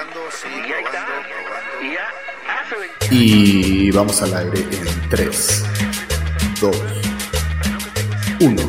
probando, 0.00 0.30
sí, 0.30 0.48
probando, 0.48 1.00
probando. 2.68 3.14
Y 3.14 3.90
vamos 3.90 4.22
al 4.22 4.34
aire 4.34 4.60
en 4.60 5.08
3, 5.10 5.64
2, 6.60 6.76
1. 8.40 8.62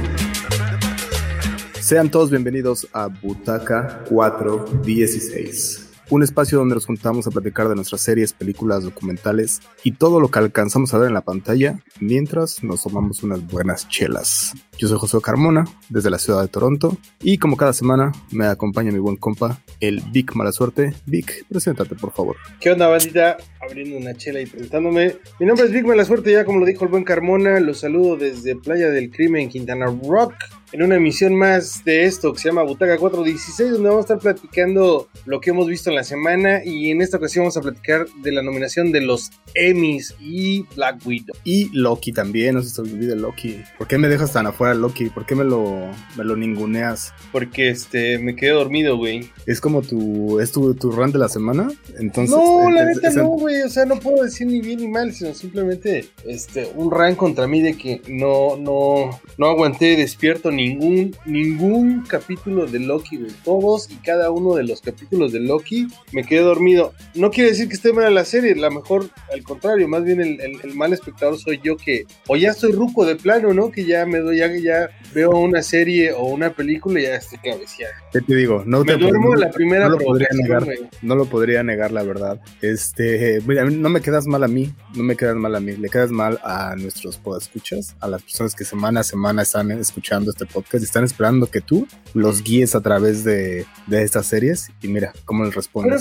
Sean 1.80 2.10
todos 2.10 2.32
bienvenidos 2.32 2.88
a 2.94 3.08
Butaca 3.08 4.04
416 4.10 5.91
un 6.12 6.24
espacio 6.24 6.60
donde 6.60 6.76
nos 6.76 6.86
juntamos 6.86 7.26
a 7.26 7.32
platicar 7.32 7.70
de 7.70 7.76
nuestras 7.76 8.02
series, 8.02 8.34
películas, 8.34 8.84
documentales 8.84 9.62
y 9.84 9.94
todo 9.94 10.20
lo 10.20 10.30
que 10.30 10.40
alcanzamos 10.40 10.94
a 10.94 10.98
ver 10.98 11.08
en 11.08 11.14
la 11.14 11.22
pantalla 11.22 11.80
mientras 12.02 12.64
nos 12.64 12.84
tomamos 12.84 13.24
unas 13.24 13.48
buenas 13.48 13.88
chelas. 13.88 14.54
Yo 14.78 14.90
soy 14.90 15.00
José 15.00 15.18
Carmona, 15.22 15.64
desde 15.90 16.10
la 16.10 16.20
ciudad 16.20 16.42
de 16.42 16.50
Toronto, 16.50 16.98
y 17.22 17.38
como 17.38 17.56
cada 17.56 17.72
semana 17.72 18.12
me 18.30 18.46
acompaña 18.46 18.92
mi 18.92 19.00
buen 19.00 19.16
compa, 19.16 19.62
el 19.80 20.02
Vic 20.12 20.36
Mala 20.36 20.52
Suerte. 20.52 20.94
Vic, 21.06 21.46
preséntate, 21.48 21.96
por 21.96 22.12
favor. 22.12 22.36
¿Qué 22.60 22.72
onda, 22.72 22.88
bandita? 22.88 23.38
Abriendo 23.62 23.98
una 23.98 24.16
chela 24.16 24.42
y 24.42 24.46
presentándome. 24.46 25.16
Mi 25.40 25.46
nombre 25.46 25.66
es 25.66 25.72
Vic 25.72 25.86
Mala 25.86 26.04
Suerte, 26.06 26.32
ya 26.32 26.46
como 26.46 26.60
lo 26.60 26.66
dijo 26.66 26.84
el 26.84 26.92
buen 26.92 27.04
Carmona, 27.04 27.60
los 27.60 27.80
saludo 27.80 28.18
desde 28.18 28.56
Playa 28.56 28.90
del 28.90 29.12
Crimen, 29.12 29.50
Quintana 29.50 29.86
Rock 29.86 30.34
en 30.72 30.84
una 30.84 30.96
emisión 30.96 31.36
más 31.36 31.84
de 31.84 32.06
esto 32.06 32.32
que 32.34 32.40
se 32.40 32.50
llama 32.50 32.64
Butaca 32.64 32.98
416, 32.98 33.72
donde 33.72 33.90
vamos 33.90 34.10
a 34.10 34.14
estar 34.14 34.20
platicando 34.20 35.10
lo 35.26 35.42
que 35.42 35.50
hemos 35.50 35.68
visto 35.68 35.90
en 35.90 35.96
la 35.96 36.04
semana 36.04 36.64
y 36.64 36.92
en 36.92 37.02
esta 37.02 37.18
ocasión 37.18 37.44
vamos 37.44 37.58
a 37.58 37.62
platicar 37.62 38.06
de 38.24 38.32
la 38.32 38.42
nominación 38.42 38.92
de 38.92 39.02
los 39.02 39.32
Emmys 39.54 40.16
y 40.20 40.64
Black 40.76 41.06
Widow. 41.06 41.36
Y 41.44 41.70
Loki 41.78 42.14
también, 42.14 42.56
no 42.56 42.64
se 42.64 42.74
te 42.74 42.82
olvide 42.82 43.16
Loki. 43.16 43.62
¿Por 43.78 43.88
qué 43.88 43.98
me 43.98 44.08
dejas 44.08 44.32
tan 44.32 44.48
afuera 44.48 44.74
Loki? 44.74 45.10
¿Por 45.10 45.26
qué 45.26 45.36
me 45.36 45.44
lo, 45.44 45.90
me 46.18 46.24
lo 46.24 46.36
ninguneas? 46.36 47.14
Porque 47.32 47.70
este, 47.70 48.18
me 48.20 48.36
quedé 48.36 48.52
dormido, 48.52 48.98
güey. 48.98 49.30
¿Es 49.46 49.60
como 49.60 49.82
tu, 49.82 50.40
es 50.40 50.52
tu, 50.52 50.74
tu 50.76 50.92
run 50.92 51.12
de 51.12 51.20
la 51.20 51.28
semana? 51.28 51.70
Entonces, 52.00 52.36
no, 52.36 52.70
la 52.70 52.86
neta 52.86 53.10
no, 53.12 53.28
güey, 53.28 53.51
o 53.66 53.70
sea, 53.70 53.86
no 53.86 54.00
puedo 54.00 54.24
decir 54.24 54.48
ni 54.48 54.62
bien 54.62 54.80
ni 54.80 54.88
mal, 54.88 55.14
sino 55.14 55.34
simplemente 55.34 56.06
este, 56.26 56.72
un 56.76 56.92
run 56.92 57.16
contra 57.16 57.48
mí 57.48 57.62
de 57.62 57.78
que 57.78 58.02
no, 58.08 58.58
no, 58.58 59.20
no 59.38 59.46
aguanté 59.46 59.96
despierto 59.96 60.52
ni 60.52 60.70
ningún, 60.70 61.16
ningún 61.26 62.04
capítulo 62.08 62.66
de 62.66 62.80
Loki, 62.80 63.18
güey. 63.18 63.32
Todos 63.44 63.90
y 63.90 63.96
cada 63.96 64.32
uno 64.32 64.56
de 64.56 64.64
los 64.64 64.82
capítulos 64.82 65.32
de 65.32 65.40
Loki 65.40 65.88
me 66.12 66.24
quedé 66.24 66.42
dormido. 66.42 66.94
No 67.16 67.32
quiere 67.32 67.52
decir 67.52 67.68
que 67.68 67.76
esté 67.76 67.94
mal 67.94 68.14
la 68.14 68.26
serie, 68.26 68.56
la 68.56 68.70
mejor, 68.70 69.10
al 69.32 69.44
contrario, 69.44 69.88
más 69.88 70.04
bien 70.04 70.22
el, 70.22 70.74
mal 70.76 70.94
espectador 70.94 71.38
soy 71.38 71.60
yo 71.64 71.78
que, 71.78 72.06
o 72.28 72.36
ya 72.36 72.52
estoy 72.52 72.72
ruco 72.72 73.06
de 73.06 73.16
plano, 73.16 73.54
¿no? 73.54 73.72
Que 73.72 73.86
ya 73.86 74.06
me 74.06 74.20
doy, 74.20 74.38
ya, 74.38 74.48
ya 74.56 74.90
veo 75.14 75.32
una 75.32 75.62
serie 75.62 76.14
o 76.14 76.26
una 76.26 76.54
película 76.54 77.00
y 77.00 77.04
ya 77.04 77.16
estoy 77.16 77.40
cabeceado. 77.40 77.94
¿Qué 78.14 78.22
te 78.22 78.36
digo? 78.36 78.64
No 78.66 78.84
me 78.84 78.94
te 78.94 78.98
duermo 78.98 79.36
la 79.36 79.50
primera 79.52 79.88
no 79.88 79.98
lo 79.98 79.98
podría 79.98 80.28
negar, 80.34 80.68
No 81.02 81.16
lo 81.16 81.26
podría 81.26 81.64
negar, 81.64 81.92
la 81.92 82.04
verdad. 82.04 82.40
Este, 82.62 83.41
mira, 83.46 83.66
no 83.66 83.90
me 83.90 84.02
quedas 84.02 84.28
mal 84.28 84.44
a 84.44 84.48
mí, 84.48 84.74
no 84.96 85.04
me 85.04 85.16
quedas 85.16 85.36
mal 85.36 85.56
a 85.56 85.60
mí, 85.60 85.74
le 85.74 85.90
quedas 85.90 86.12
mal 86.12 86.40
a 86.44 86.76
nuestros 86.76 87.18
podescuchas, 87.18 87.96
a 88.00 88.08
las 88.08 88.22
personas 88.24 88.56
que 88.56 88.66
semana 88.66 89.02
a 89.02 89.04
semana 89.04 89.42
están 89.42 89.72
escuchando 89.72 90.32
este 90.32 90.46
podcast 90.46 90.82
y 90.82 90.86
están 90.86 91.04
esperando 91.04 91.48
que 91.48 91.62
tú 91.62 91.88
los 92.14 92.44
guíes 92.44 92.76
a 92.76 92.82
través 92.82 93.24
de, 93.24 93.66
de 93.88 94.04
estas 94.04 94.28
series 94.28 94.70
y 94.82 94.88
mira 94.88 95.14
cómo 95.26 95.46
les 95.46 95.56
respondes. 95.56 95.92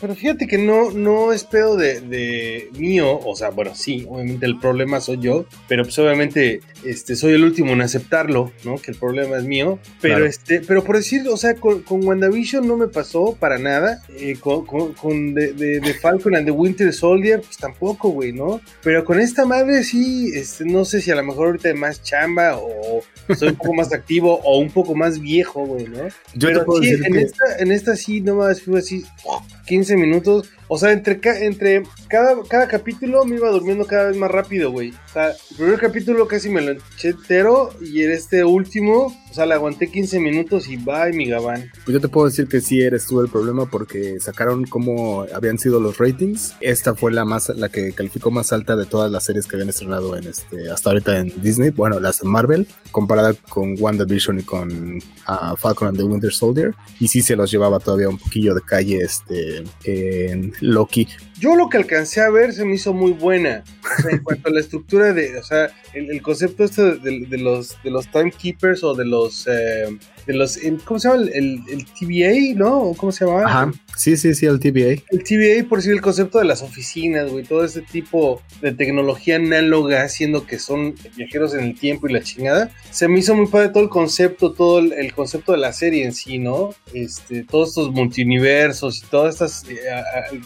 Pero 0.00 0.14
fíjate, 0.14 0.46
que 0.46 0.58
no, 0.58 0.90
no 0.90 1.32
es 1.32 1.44
pedo 1.44 1.76
de, 1.76 2.00
de, 2.00 2.70
mío, 2.78 3.18
o 3.18 3.34
sea, 3.36 3.50
bueno, 3.50 3.74
sí, 3.74 4.06
obviamente 4.08 4.46
el 4.46 4.58
problema 4.58 5.00
soy 5.00 5.18
yo, 5.18 5.46
pero 5.68 5.84
pues 5.84 5.98
obviamente 5.98 6.60
este, 6.84 7.16
soy 7.16 7.32
el 7.32 7.44
último 7.44 7.72
en 7.72 7.82
aceptarlo, 7.82 8.52
¿no? 8.64 8.76
Que 8.76 8.90
el 8.90 8.96
problema 8.96 9.36
es 9.36 9.44
mío, 9.44 9.78
pero 10.00 10.24
este, 10.24 10.60
pero 10.60 10.84
por 10.84 10.96
decir, 10.96 11.26
o 11.28 11.36
sea, 11.36 11.54
con, 11.54 11.82
con 11.82 12.04
WandaVision 12.04 12.66
no 12.66 12.76
me 12.76 12.88
pasó 12.88 13.36
para 13.38 13.58
nada, 13.58 14.02
eh, 14.18 14.36
con, 14.38 14.64
con, 14.64 15.34
de, 15.34 15.52
de, 15.52 15.80
Falcon 15.96 16.36
and 16.36 16.46
the 16.46 16.52
Winter 16.52 16.92
Soldier, 16.92 17.40
pues 17.40 17.56
tampoco, 17.56 18.10
güey, 18.10 18.32
¿no? 18.32 18.60
Pero 18.82 19.04
con 19.04 19.20
esta 19.20 19.44
madre 19.44 19.82
sí, 19.84 20.30
este, 20.34 20.64
no 20.64 20.84
sé 20.84 21.00
si 21.00 21.10
a 21.10 21.16
lo 21.16 21.24
mejor 21.24 21.46
ahorita 21.46 21.68
hay 21.68 21.74
más 21.74 22.02
chamba 22.02 22.56
o 22.56 23.02
soy 23.36 23.48
un 23.48 23.56
poco 23.56 23.74
más 23.74 23.92
activo 23.92 24.40
o 24.42 24.58
un 24.58 24.70
poco 24.70 24.94
más 24.94 25.20
viejo, 25.20 25.64
güey, 25.66 25.86
¿no? 25.88 26.08
Yo 26.34 26.48
Pero 26.48 26.64
sí, 26.80 26.90
en, 26.90 27.16
esta, 27.16 27.44
en 27.58 27.72
esta 27.72 27.96
sí, 27.96 28.20
nomás 28.20 28.62
fue 28.62 28.78
así, 28.78 29.04
15 29.66 29.96
minutos 29.96 30.50
o 30.68 30.78
sea, 30.78 30.92
entre, 30.92 31.20
entre 31.44 31.84
cada, 32.08 32.42
cada 32.48 32.66
capítulo 32.66 33.24
me 33.24 33.36
iba 33.36 33.48
durmiendo 33.50 33.86
cada 33.86 34.08
vez 34.08 34.16
más 34.16 34.30
rápido, 34.30 34.72
güey. 34.72 34.92
O 35.16 35.18
sea, 35.18 35.30
el 35.30 35.56
primer 35.56 35.80
capítulo 35.80 36.28
casi 36.28 36.50
me 36.50 36.60
lo 36.60 36.72
eché 36.72 37.08
entero 37.08 37.70
y 37.80 38.02
en 38.02 38.10
este 38.10 38.44
último, 38.44 39.16
o 39.30 39.34
sea, 39.34 39.46
le 39.46 39.54
aguanté 39.54 39.90
15 39.90 40.20
minutos 40.20 40.68
y 40.68 40.76
bye, 40.76 41.14
mi 41.14 41.24
gabán. 41.24 41.70
Pues 41.86 41.94
yo 41.94 42.02
te 42.02 42.08
puedo 42.08 42.26
decir 42.26 42.48
que 42.48 42.60
sí 42.60 42.82
eres 42.82 43.06
tú 43.06 43.22
el 43.22 43.30
problema 43.30 43.64
porque 43.64 44.20
sacaron 44.20 44.66
cómo 44.66 45.24
habían 45.34 45.58
sido 45.58 45.80
los 45.80 45.96
ratings. 45.96 46.54
Esta 46.60 46.94
fue 46.94 47.12
la 47.12 47.24
más 47.24 47.48
la 47.48 47.70
que 47.70 47.94
calificó 47.94 48.30
más 48.30 48.52
alta 48.52 48.76
de 48.76 48.84
todas 48.84 49.10
las 49.10 49.24
series 49.24 49.46
que 49.46 49.56
habían 49.56 49.70
estrenado 49.70 50.18
en 50.18 50.26
este 50.26 50.70
hasta 50.70 50.90
ahorita 50.90 51.18
en 51.18 51.32
Disney, 51.40 51.70
bueno, 51.70 51.98
las 51.98 52.20
de 52.20 52.28
Marvel, 52.28 52.66
comparada 52.90 53.32
con 53.48 53.74
WandaVision 53.80 54.40
y 54.40 54.42
con 54.42 54.98
uh, 54.98 55.56
Falcon 55.56 55.88
and 55.88 55.96
the 55.96 56.04
Winter 56.04 56.30
Soldier. 56.30 56.74
Y 57.00 57.08
sí 57.08 57.22
se 57.22 57.36
los 57.36 57.50
llevaba 57.50 57.78
todavía 57.78 58.10
un 58.10 58.18
poquillo 58.18 58.54
de 58.54 58.60
calle 58.60 58.98
este 58.98 59.64
en 59.84 60.52
Loki. 60.60 61.08
Yo 61.38 61.54
lo 61.54 61.70
que 61.70 61.78
alcancé 61.78 62.20
a 62.20 62.28
ver 62.28 62.52
se 62.52 62.66
me 62.66 62.74
hizo 62.74 62.92
muy 62.92 63.12
buena. 63.12 63.64
en 64.10 64.22
cuanto 64.22 64.48
a 64.48 64.52
la 64.52 64.60
estructura 64.60 65.05
de, 65.12 65.38
o 65.38 65.42
sea, 65.42 65.70
el, 65.92 66.20
concepto 66.22 66.64
este 66.64 66.96
de, 66.96 67.38
los 67.38 67.80
de 67.82 67.90
los 67.90 68.10
timekeepers 68.10 68.82
o 68.84 68.94
de 68.94 69.04
los 69.04 69.46
eh, 69.46 69.98
de 70.26 70.34
los 70.34 70.58
¿cómo 70.84 70.98
se 70.98 71.08
llama? 71.08 71.22
El, 71.32 71.60
el, 71.68 71.86
TVA, 71.86 72.54
¿no? 72.56 72.92
¿Cómo 72.96 73.12
se 73.12 73.24
llama? 73.24 73.44
Ajá. 73.44 73.72
Sí, 73.96 74.16
sí, 74.16 74.34
sí, 74.34 74.46
el 74.46 74.60
TVA. 74.60 75.02
El 75.10 75.24
TVA, 75.24 75.66
por 75.68 75.78
decir 75.78 75.92
el 75.92 76.02
concepto 76.02 76.38
de 76.38 76.44
las 76.44 76.62
oficinas, 76.62 77.30
güey, 77.30 77.44
todo 77.44 77.64
ese 77.64 77.80
tipo 77.80 78.42
de 78.60 78.72
tecnología 78.72 79.36
análoga, 79.36 80.02
haciendo 80.02 80.46
que 80.46 80.58
son 80.58 80.94
viajeros 81.16 81.54
en 81.54 81.64
el 81.64 81.78
tiempo 81.78 82.08
y 82.08 82.12
la 82.12 82.22
chingada. 82.22 82.70
Se 82.90 83.08
me 83.08 83.20
hizo 83.20 83.34
muy 83.34 83.46
padre 83.46 83.70
todo 83.70 83.82
el 83.82 83.88
concepto, 83.88 84.52
todo 84.52 84.80
el, 84.80 85.12
concepto 85.14 85.52
de 85.52 85.58
la 85.58 85.72
serie 85.72 86.04
en 86.04 86.12
sí, 86.12 86.38
¿no? 86.38 86.74
Este, 86.92 87.44
todos 87.44 87.70
estos 87.70 87.90
multiversos 87.92 88.98
y 88.98 89.06
todas 89.06 89.34
estas 89.34 89.64
eh, 89.70 89.76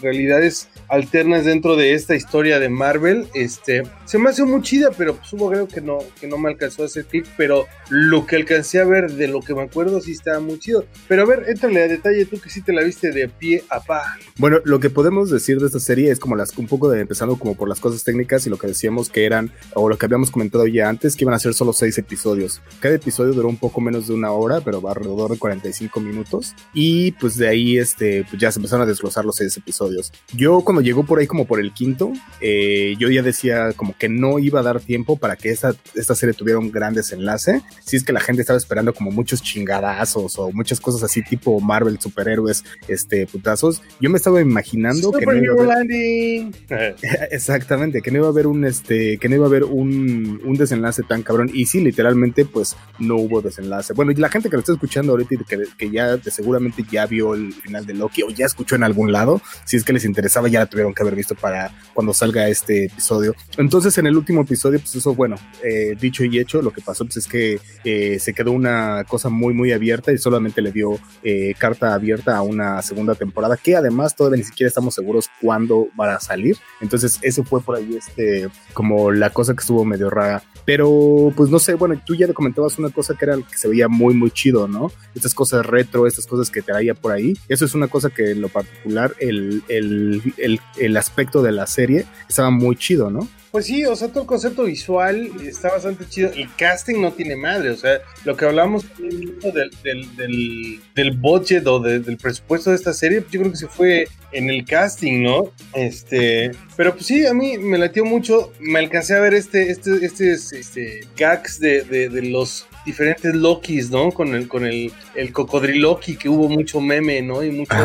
realidades 0.01 0.69
alternas 0.87 1.45
dentro 1.45 1.75
de 1.75 1.93
esta 1.93 2.15
historia 2.15 2.59
de 2.59 2.69
Marvel, 2.69 3.27
este, 3.33 3.83
se 4.05 4.17
me 4.17 4.29
hace 4.29 4.45
muy 4.45 4.61
chida, 4.61 4.91
pero 4.97 5.15
pues 5.15 5.31
hubo 5.33 5.49
creo 5.49 5.67
que 5.67 5.81
no, 5.81 5.99
que 6.19 6.27
no 6.27 6.37
me 6.37 6.49
alcanzó 6.49 6.85
ese 6.85 7.03
tip, 7.03 7.25
pero 7.37 7.65
lo 7.89 8.25
que 8.25 8.37
alcancé 8.37 8.79
a 8.79 8.85
ver 8.85 9.11
de 9.11 9.27
lo 9.27 9.41
que 9.41 9.53
me 9.53 9.63
acuerdo 9.71 10.01
sí 10.01 10.11
estaba 10.11 10.39
muy 10.39 10.59
chido. 10.59 10.85
Pero 11.07 11.23
a 11.23 11.25
ver, 11.25 11.45
éntrale 11.47 11.83
a 11.83 11.87
detalle 11.87 12.25
tú 12.25 12.39
que 12.39 12.49
sí 12.49 12.61
te 12.61 12.73
la 12.73 12.83
viste 12.83 13.11
de 13.11 13.27
pie 13.29 13.63
a 13.69 13.79
pa. 13.79 14.17
Bueno, 14.37 14.59
lo 14.65 14.79
que 14.79 14.89
podemos 14.89 15.29
decir 15.29 15.59
de 15.59 15.67
esta 15.67 15.79
serie 15.79 16.11
es 16.11 16.19
como 16.19 16.35
las, 16.35 16.55
un 16.57 16.67
poco 16.67 16.89
de 16.89 16.99
empezando 16.99 17.37
como 17.37 17.55
por 17.55 17.69
las 17.69 17.79
cosas 17.79 18.03
técnicas 18.03 18.45
y 18.45 18.49
lo 18.49 18.57
que 18.57 18.67
decíamos 18.67 19.09
que 19.09 19.25
eran, 19.25 19.51
o 19.73 19.89
lo 19.89 19.97
que 19.97 20.05
habíamos 20.05 20.29
comentado 20.29 20.67
ya 20.67 20.89
antes, 20.89 21.15
que 21.15 21.23
iban 21.23 21.33
a 21.33 21.39
ser 21.39 21.53
solo 21.53 21.73
seis 21.73 21.97
episodios. 21.97 22.61
Cada 22.79 22.95
episodio 22.95 23.33
duró 23.33 23.47
un 23.47 23.57
poco 23.57 23.81
menos 23.81 24.07
de 24.07 24.13
una 24.13 24.31
hora, 24.31 24.61
pero 24.61 24.81
va 24.81 24.91
alrededor 24.91 25.31
de 25.31 25.39
45 25.39 25.99
minutos. 26.01 26.53
Y 26.73 27.13
pues 27.13 27.37
de 27.37 27.47
ahí 27.47 27.77
este, 27.77 28.25
pues 28.29 28.41
ya 28.41 28.51
se 28.51 28.59
empezaron 28.59 28.83
a 28.83 28.89
desglosar 28.89 29.25
los 29.25 29.37
seis 29.37 29.55
episodios. 29.57 30.11
Yo 30.33 30.61
cuando 30.61 30.81
llegó 30.81 31.05
por 31.05 31.19
ahí 31.19 31.27
como 31.27 31.45
por 31.45 31.59
el 31.59 31.73
quinto, 31.73 32.11
eh, 32.41 32.95
yo 32.99 33.09
ya 33.09 33.21
decía 33.21 33.73
como 33.75 33.97
que 33.97 34.09
no 34.09 34.39
iba 34.39 34.59
a 34.59 34.63
dar 34.63 34.79
tiempo 34.81 35.17
para 35.17 35.35
que 35.35 35.49
esta, 35.49 35.73
esta 35.95 36.15
serie 36.15 36.33
tuviera 36.33 36.59
un 36.59 36.71
gran 36.71 36.93
desenlace. 36.93 37.61
Si 37.83 37.97
es 37.97 38.03
que 38.03 38.13
la 38.13 38.19
gente 38.19 38.41
estaba 38.41 38.57
esperando 38.57 38.93
como 38.93 39.11
muchos 39.11 39.41
chingadazos 39.61 40.37
o 40.37 40.51
muchas 40.51 40.79
cosas 40.79 41.03
así 41.03 41.21
tipo 41.21 41.59
Marvel, 41.59 41.99
superhéroes, 41.99 42.63
este, 42.87 43.27
putazos. 43.27 43.81
Yo 43.99 44.09
me 44.09 44.17
estaba 44.17 44.41
imaginando 44.41 45.11
que 45.11 45.25
no 45.25 45.35
iba 45.35 45.73
a 45.73 45.77
haber... 45.77 46.51
Exactamente, 47.31 48.01
que 48.01 48.11
no 48.11 48.17
iba 48.17 48.27
a 48.27 48.31
haber 48.31 48.47
un, 48.47 48.65
este, 48.65 49.17
que 49.17 49.29
no 49.29 49.35
iba 49.35 49.45
a 49.45 49.49
haber 49.49 49.63
un, 49.63 50.41
un 50.43 50.55
desenlace 50.55 51.03
tan 51.03 51.23
cabrón. 51.23 51.49
Y 51.53 51.65
sí, 51.65 51.79
literalmente, 51.81 52.45
pues 52.45 52.75
no 52.99 53.15
hubo 53.15 53.41
desenlace. 53.41 53.93
Bueno, 53.93 54.11
y 54.11 54.15
la 54.15 54.29
gente 54.29 54.49
que 54.49 54.55
lo 54.55 54.61
está 54.61 54.73
escuchando 54.73 55.13
ahorita 55.13 55.35
y 55.35 55.37
que, 55.39 55.63
que 55.77 55.89
ya 55.89 56.17
seguramente 56.23 56.83
ya 56.89 57.05
vio 57.05 57.35
el 57.35 57.53
final 57.53 57.85
de 57.85 57.93
Loki 57.93 58.23
o 58.23 58.29
ya 58.29 58.45
escuchó 58.45 58.75
en 58.75 58.83
algún 58.83 59.11
lado, 59.11 59.41
si 59.65 59.77
es 59.77 59.83
que 59.83 59.93
les 59.93 60.05
interesaba, 60.05 60.47
ya 60.47 60.65
tuvieron 60.65 60.93
que 60.93 61.03
haber 61.03 61.15
visto 61.15 61.35
para 61.35 61.71
cuando 61.93 62.13
salga 62.13 62.47
este 62.47 62.85
episodio. 62.85 63.35
Entonces, 63.57 63.97
en 63.97 64.07
el 64.07 64.17
último 64.17 64.41
episodio, 64.41 64.79
pues 64.79 64.95
eso, 64.95 65.13
bueno, 65.13 65.35
eh, 65.63 65.95
dicho 65.99 66.23
y 66.23 66.39
hecho, 66.39 66.61
lo 66.61 66.71
que 66.71 66.81
pasó 66.81 67.05
pues, 67.05 67.17
es 67.17 67.27
que 67.27 67.59
eh, 67.83 68.17
se 68.19 68.33
quedó 68.33 68.51
una 68.51 69.03
cosa 69.07 69.29
muy, 69.29 69.50
muy 69.53 69.71
abierta 69.71 70.11
y 70.11 70.17
solamente 70.17 70.61
le 70.61 70.71
dio 70.71 70.99
eh, 71.23 71.53
carta 71.57 71.93
abierta 71.93 72.37
a 72.37 72.41
una 72.41 72.81
segunda 72.81 73.15
temporada, 73.15 73.57
que 73.57 73.75
además 73.75 74.15
todavía 74.15 74.37
ni 74.37 74.43
siquiera 74.43 74.67
estamos 74.67 74.95
seguros 74.95 75.29
cuándo 75.41 75.87
va 75.99 76.15
a 76.15 76.19
salir. 76.19 76.57
Entonces, 76.79 77.19
eso 77.21 77.43
fue 77.43 77.61
por 77.61 77.77
ahí, 77.77 77.95
este, 77.95 78.49
como 78.73 79.11
la 79.11 79.29
cosa 79.29 79.53
que 79.53 79.61
estuvo 79.61 79.85
medio 79.85 80.09
rara. 80.09 80.43
Pero, 80.65 81.33
pues 81.35 81.49
no 81.49 81.59
sé, 81.59 81.73
bueno, 81.73 81.99
tú 82.05 82.15
ya 82.15 82.27
le 82.27 82.33
comentabas 82.33 82.77
una 82.77 82.89
cosa 82.89 83.15
que 83.15 83.25
era 83.25 83.35
que 83.35 83.57
se 83.57 83.67
veía 83.67 83.87
muy, 83.87 84.13
muy 84.13 84.31
chido, 84.31 84.67
¿no? 84.67 84.91
Estas 85.15 85.33
cosas 85.33 85.65
retro, 85.65 86.05
estas 86.05 86.27
cosas 86.27 86.51
que 86.51 86.61
traía 86.61 86.93
por 86.93 87.11
ahí. 87.11 87.33
Eso 87.49 87.65
es 87.65 87.73
una 87.73 87.87
cosa 87.87 88.09
que 88.09 88.31
en 88.31 88.41
lo 88.41 88.49
particular, 88.49 89.13
el, 89.19 89.63
el, 89.67 90.21
el, 90.37 90.59
el 90.77 90.97
aspecto 90.97 91.41
de 91.41 91.51
la 91.51 91.65
serie 91.67 92.05
estaba 92.29 92.51
muy 92.51 92.75
chido, 92.75 93.09
¿no? 93.09 93.27
Pues 93.51 93.65
sí, 93.65 93.85
o 93.85 93.95
sea, 93.97 94.07
todo 94.07 94.21
el 94.21 94.27
concepto 94.27 94.63
visual 94.63 95.29
está 95.45 95.69
bastante 95.69 96.07
chido. 96.07 96.31
El 96.33 96.47
casting 96.55 97.01
no 97.01 97.11
tiene 97.11 97.35
madre, 97.35 97.71
o 97.71 97.75
sea, 97.75 97.99
lo 98.23 98.37
que 98.37 98.45
hablamos 98.45 98.85
del, 98.97 99.37
del, 99.83 100.15
del, 100.15 100.79
del 100.95 101.11
budget 101.11 101.67
o 101.67 101.79
del 101.79 102.17
presupuesto 102.17 102.69
de 102.69 102.77
esta 102.77 102.93
serie, 102.93 103.25
yo 103.29 103.41
creo 103.41 103.51
que 103.51 103.57
se 103.57 103.67
fue 103.67 104.07
en 104.31 104.49
el 104.49 104.63
casting, 104.63 105.21
¿no? 105.21 105.51
Este, 105.73 106.51
pero 106.77 106.93
pues 106.93 107.05
sí, 107.07 107.25
a 107.25 107.33
mí 107.33 107.57
me 107.57 107.77
latió 107.77 108.05
mucho. 108.05 108.53
Me 108.61 108.79
alcancé 108.79 109.15
a 109.15 109.19
ver 109.19 109.33
este, 109.33 109.69
este, 109.69 110.05
este, 110.05 110.31
este 110.33 111.07
gags 111.17 111.59
de, 111.59 111.81
de, 111.83 112.07
de 112.07 112.21
los 112.23 112.67
diferentes 112.85 113.35
Lokis, 113.35 113.89
¿no? 113.89 114.11
Con 114.11 114.33
el, 114.33 114.47
con 114.47 114.65
el, 114.65 114.93
el 115.15 115.33
cocodriloki, 115.33 116.15
que 116.15 116.29
hubo 116.29 116.47
mucho 116.47 116.79
meme, 116.79 117.21
¿no? 117.21 117.43
Y 117.43 117.51
mucho, 117.51 117.75